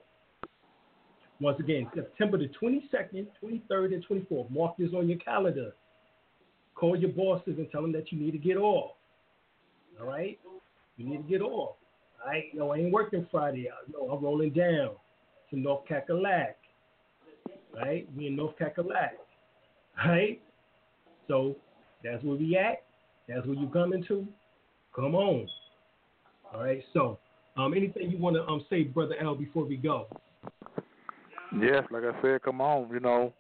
Once 1.40 1.59
again, 1.59 1.88
September 1.95 2.38
the 2.38 2.49
22nd, 2.61 3.26
23rd, 3.43 3.95
and 3.95 4.07
24th. 4.07 4.51
Mark 4.51 4.76
this 4.78 4.90
on 4.95 5.09
your 5.09 5.18
calendar. 5.18 5.72
Call 6.74 6.97
your 6.97 7.11
bosses 7.11 7.55
and 7.59 7.70
tell 7.70 7.82
them 7.82 7.93
that 7.93 8.12
you 8.12 8.18
need 8.18 8.32
to 8.32 8.38
get 8.38 8.57
off. 8.57 8.93
All 10.01 10.07
right? 10.07 10.38
You 10.97 11.07
need 11.09 11.18
to 11.18 11.22
get 11.28 11.43
off. 11.43 11.76
All 12.24 12.30
right? 12.30 12.45
No, 12.55 12.72
I 12.72 12.78
ain't 12.78 12.93
working 12.93 13.26
Friday. 13.30 13.68
No, 13.93 14.11
I'm 14.11 14.22
rolling 14.22 14.51
down 14.51 14.90
to 15.53 15.59
North 15.59 15.85
Cackalack. 15.89 16.55
right? 17.75 18.09
We 18.17 18.27
in 18.27 18.37
North 18.37 18.55
Cackalack, 18.61 19.11
right? 20.05 20.41
So 21.29 21.57
that's 22.03 22.23
where 22.25 22.37
we 22.37 22.57
at. 22.57 22.83
That's 23.29 23.47
where 23.47 23.57
you 23.57 23.69
coming 23.69 24.05
to. 24.09 24.27
Come 24.95 25.15
on. 25.15 25.47
All 26.53 26.63
right. 26.63 26.83
So, 26.93 27.19
um, 27.57 27.75
anything 27.75 28.11
you 28.11 28.19
want 28.19 28.37
to 28.37 28.45
um 28.47 28.65
say, 28.69 28.83
brother 28.83 29.15
L, 29.21 29.35
before 29.35 29.65
we 29.65 29.77
go? 29.77 30.07
Yes, 31.61 31.85
like 31.91 32.03
I 32.05 32.21
said, 32.23 32.43
come 32.43 32.61
on, 32.61 32.89
you 32.91 33.01
know, 33.01 33.33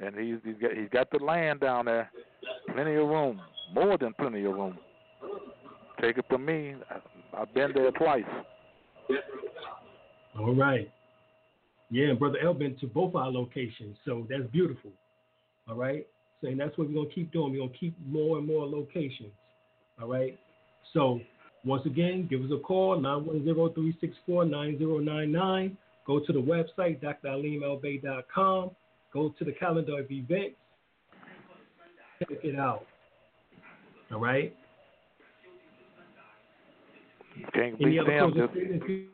and 0.00 0.16
he's 0.16 0.38
he's 0.44 0.56
got 0.60 0.72
he's 0.72 0.88
got 0.90 1.10
the 1.10 1.18
land 1.18 1.60
down 1.60 1.84
there, 1.84 2.10
plenty 2.74 2.94
of 2.94 3.06
room, 3.08 3.40
more 3.74 3.98
than 3.98 4.14
plenty 4.14 4.44
of 4.44 4.54
room. 4.54 4.78
Take 6.00 6.16
it 6.16 6.24
from 6.30 6.46
me, 6.46 6.76
I, 6.90 7.42
I've 7.42 7.52
been 7.52 7.72
there 7.74 7.90
twice. 7.90 8.22
All 10.38 10.54
right. 10.54 10.90
Yeah, 11.90 12.08
and 12.08 12.18
brother 12.18 12.38
L 12.42 12.54
been 12.54 12.76
to 12.78 12.86
both 12.86 13.14
our 13.14 13.30
locations, 13.30 13.96
so 14.04 14.26
that's 14.28 14.46
beautiful. 14.52 14.90
All 15.68 15.76
right. 15.76 16.06
So 16.40 16.48
and 16.48 16.60
that's 16.60 16.76
what 16.78 16.88
we're 16.88 16.94
gonna 16.94 17.08
keep 17.14 17.32
doing. 17.32 17.52
We're 17.52 17.60
gonna 17.66 17.78
keep 17.78 17.94
more 18.06 18.38
and 18.38 18.46
more 18.46 18.66
locations. 18.66 19.32
All 20.00 20.08
right. 20.08 20.38
So 20.92 21.20
once 21.64 21.84
again, 21.86 22.26
give 22.28 22.42
us 22.42 22.50
a 22.52 22.58
call 22.58 22.98
910-364-9099. 24.28 25.76
Go 26.06 26.20
to 26.20 26.32
the 26.32 26.40
website 26.40 27.00
dralimelbey.com. 27.02 28.70
Go 29.12 29.34
to 29.38 29.44
the 29.44 29.52
calendar 29.52 29.98
of 30.00 30.10
events. 30.10 30.56
Check 32.18 32.28
it 32.42 32.58
out. 32.58 32.86
All 34.12 34.20
right. 34.20 34.54
Can't 37.54 37.74
Any 37.80 37.90
beat 37.90 37.98
other 38.00 38.10
them. 38.10 38.32
closing 38.32 39.08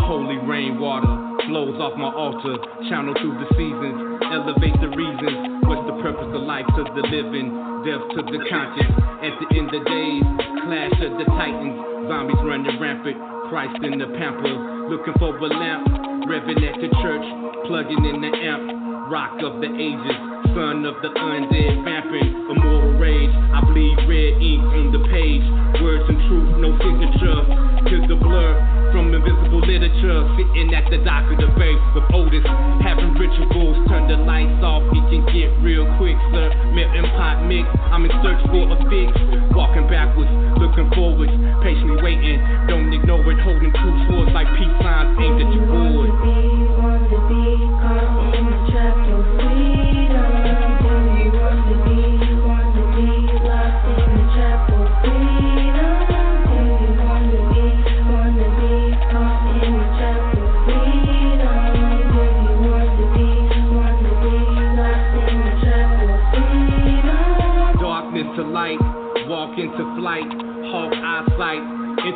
Holy 0.05 0.37
rainwater 0.45 1.09
flows 1.49 1.81
off 1.81 1.97
my 1.97 2.13
altar, 2.13 2.61
channel 2.93 3.17
through 3.17 3.41
the 3.41 3.49
seasons, 3.57 4.21
elevate 4.21 4.77
the 4.85 4.93
reasons. 4.93 5.65
What's 5.65 5.89
the 5.89 5.97
purpose 6.05 6.29
of 6.29 6.45
life 6.45 6.69
to 6.77 6.85
the 6.93 7.05
living, 7.09 7.57
death 7.89 8.05
to 8.05 8.21
the 8.21 8.45
conscious? 8.45 8.93
At 9.25 9.33
the 9.41 9.49
end 9.57 9.73
of 9.73 9.81
days, 9.81 10.29
clash 10.69 11.01
of 11.09 11.17
the 11.17 11.25
titans, 11.41 12.05
zombies 12.05 12.37
running 12.45 12.77
rampant, 12.77 13.17
Christ 13.49 13.81
in 13.81 13.97
the 13.97 14.13
pampers, 14.21 14.61
looking 14.93 15.17
for 15.17 15.33
a 15.33 15.49
lamp, 15.49 15.89
revving 16.29 16.61
at 16.69 16.77
the 16.85 16.93
church, 17.01 17.25
plugging 17.65 18.05
in 18.13 18.21
the 18.21 18.29
amp, 18.29 18.84
rock 19.11 19.37
of 19.45 19.61
the 19.61 19.69
ages, 19.69 20.17
son 20.57 20.85
of 20.89 20.97
the 21.05 21.13
undead, 21.13 21.85
vamping, 21.85 22.31
immortal 22.49 22.97
rage. 22.97 23.33
I 23.53 23.61
bleed 23.69 23.97
red 24.09 24.41
ink 24.41 24.65
on 24.65 24.93
the 24.97 25.03
page, 25.13 25.45
words 25.83 26.09
and 26.09 26.19
truth, 26.29 26.49
no 26.63 26.73
signature, 26.81 27.41
to 27.85 27.97
the 28.09 28.17
blur 28.17 28.57
from 28.93 29.13
invisible 29.13 29.61
literature, 29.61 30.23
sitting 30.39 30.73
at 30.73 30.89
the 30.89 31.03
dock 31.05 31.27
of 31.29 31.37
the 31.37 31.51
bay 31.59 31.75
with 31.93 32.07
Otis, 32.15 32.47
having 32.81 33.13
rituals, 33.19 33.77
turn 33.91 34.09
the 34.09 34.17
lights 34.25 34.63
off, 34.63 34.87
it 34.95 35.05
can 35.11 35.27
get 35.35 35.51
real 35.61 35.85
quick, 35.99 36.17
sir. 36.33 36.49
And 36.75 37.07
pot 37.19 37.43
mix, 37.45 37.67
I'm 37.91 38.05
in 38.07 38.13
search 38.23 38.41
for 38.49 38.71
a 38.71 38.77
fix, 38.89 39.11
walking 39.53 39.87
backwards, 39.91 40.31
looking 40.63 40.89
forwards, 40.95 41.33
patiently 41.61 42.01
waiting, 42.01 42.39
don't 42.71 42.93
ignore 42.93 43.27
it, 43.27 43.41
holding 43.43 43.73
two 43.73 43.93
swords 44.09 44.33
like 44.33 44.47
peace 44.57 44.77
signs. 44.81 45.19
Aimed 45.19 45.43
at 45.43 45.51
your 45.53 45.67
board. 45.67 46.15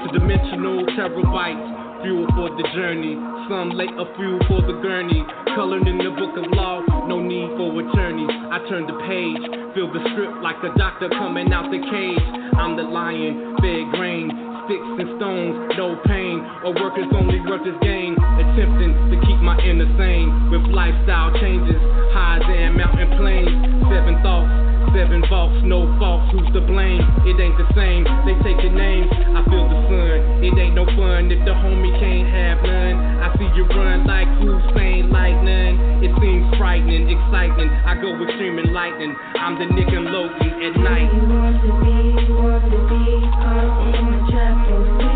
Interdimensional 0.08 0.88
terabytes, 0.96 2.02
fuel 2.02 2.26
for 2.34 2.48
the 2.56 2.64
journey. 2.74 3.14
Some 3.48 3.76
lay 3.76 3.84
a 3.84 4.04
fuel 4.16 4.40
for 4.48 4.60
the 4.64 4.80
gurney, 4.80 5.24
colored 5.54 5.86
in 5.86 5.98
the 5.98 6.10
book 6.16 6.32
of 6.36 6.48
law, 6.52 6.80
no 7.08 7.20
need 7.20 7.48
for 7.56 7.68
attorneys. 7.76 8.30
I 8.48 8.58
turn 8.68 8.86
the 8.86 8.96
page, 9.04 9.44
feel 9.74 9.92
the 9.92 10.00
script 10.12 10.40
like 10.40 10.56
a 10.64 10.72
doctor 10.78 11.08
coming 11.10 11.52
out 11.52 11.70
the 11.70 11.80
cage. 11.80 12.24
I'm 12.56 12.76
the 12.76 12.84
lion, 12.84 13.56
fed 13.60 13.84
grain, 13.96 14.32
sticks 14.64 14.92
and 14.96 15.08
stones, 15.20 15.76
no 15.76 16.00
pain, 16.08 16.40
or 16.64 16.72
workers 16.72 17.08
only 17.12 17.40
workers 17.44 17.76
gain, 17.82 18.16
attempting 18.16 18.92
to 19.12 19.16
keep 19.28 19.40
my 19.44 19.60
inner 19.60 19.88
sane 20.00 20.28
with 20.48 20.64
lifestyle 20.72 21.32
changes, 21.40 21.80
highs 22.16 22.44
and 22.48 22.76
mountain 22.76 23.12
plains, 23.20 23.52
seven 23.92 24.16
thoughts. 24.24 24.67
Seven 24.94 25.22
vaults, 25.28 25.60
no 25.64 25.86
faults, 25.98 26.32
who's 26.32 26.48
to 26.54 26.60
blame? 26.64 27.04
It 27.28 27.38
ain't 27.38 27.56
the 27.60 27.68
same, 27.76 28.04
they 28.24 28.34
taking 28.42 28.74
names. 28.74 29.10
I 29.12 29.44
feel 29.44 29.68
the 29.68 29.78
sun, 29.86 30.42
it 30.42 30.56
ain't 30.58 30.74
no 30.74 30.86
fun 30.96 31.30
if 31.30 31.44
the 31.44 31.52
homie 31.52 31.92
can't 32.00 32.28
have 32.28 32.64
none. 32.64 32.96
I 33.20 33.28
see 33.36 33.48
you 33.54 33.64
run 33.68 34.06
like 34.06 34.28
Hussein 34.40 35.10
lightning. 35.10 35.78
It 36.02 36.12
seems 36.20 36.56
frightening, 36.56 37.10
exciting. 37.10 37.68
I 37.68 38.00
go 38.00 38.16
with 38.18 38.30
streaming 38.34 38.72
lightning. 38.72 39.14
I'm 39.36 39.58
the 39.58 39.66
Nickelodeon 39.66 40.66
at 40.66 40.74
night. 40.80 41.12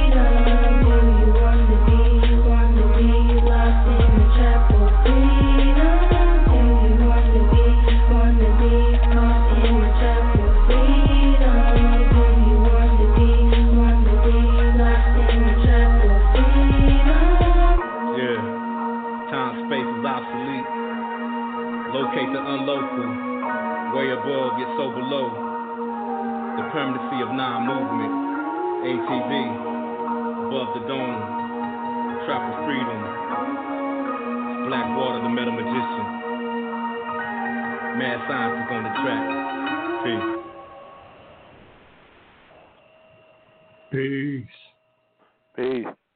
above 24.29 24.61
yet 24.61 24.69
so 24.77 24.93
below. 24.93 25.25
The 26.61 26.69
permanency 26.69 27.17
of 27.25 27.33
non-movement. 27.33 28.13
ATV, 28.85 29.31
above 30.45 30.69
the 30.77 30.85
dome. 30.85 31.17
Trap 32.29 32.45
of 32.45 32.61
freedom. 32.69 32.99
Blackwater, 34.69 35.25
the 35.25 35.29
metal 35.33 35.53
magician. 35.53 36.05
Mad 37.97 38.21
science 38.29 38.53
is 38.61 38.69
on 38.69 38.83
the 38.85 38.93
track. 39.01 39.25
Peace. 40.05 40.29
Peace. 43.91 44.57
Peace. 45.55 46.08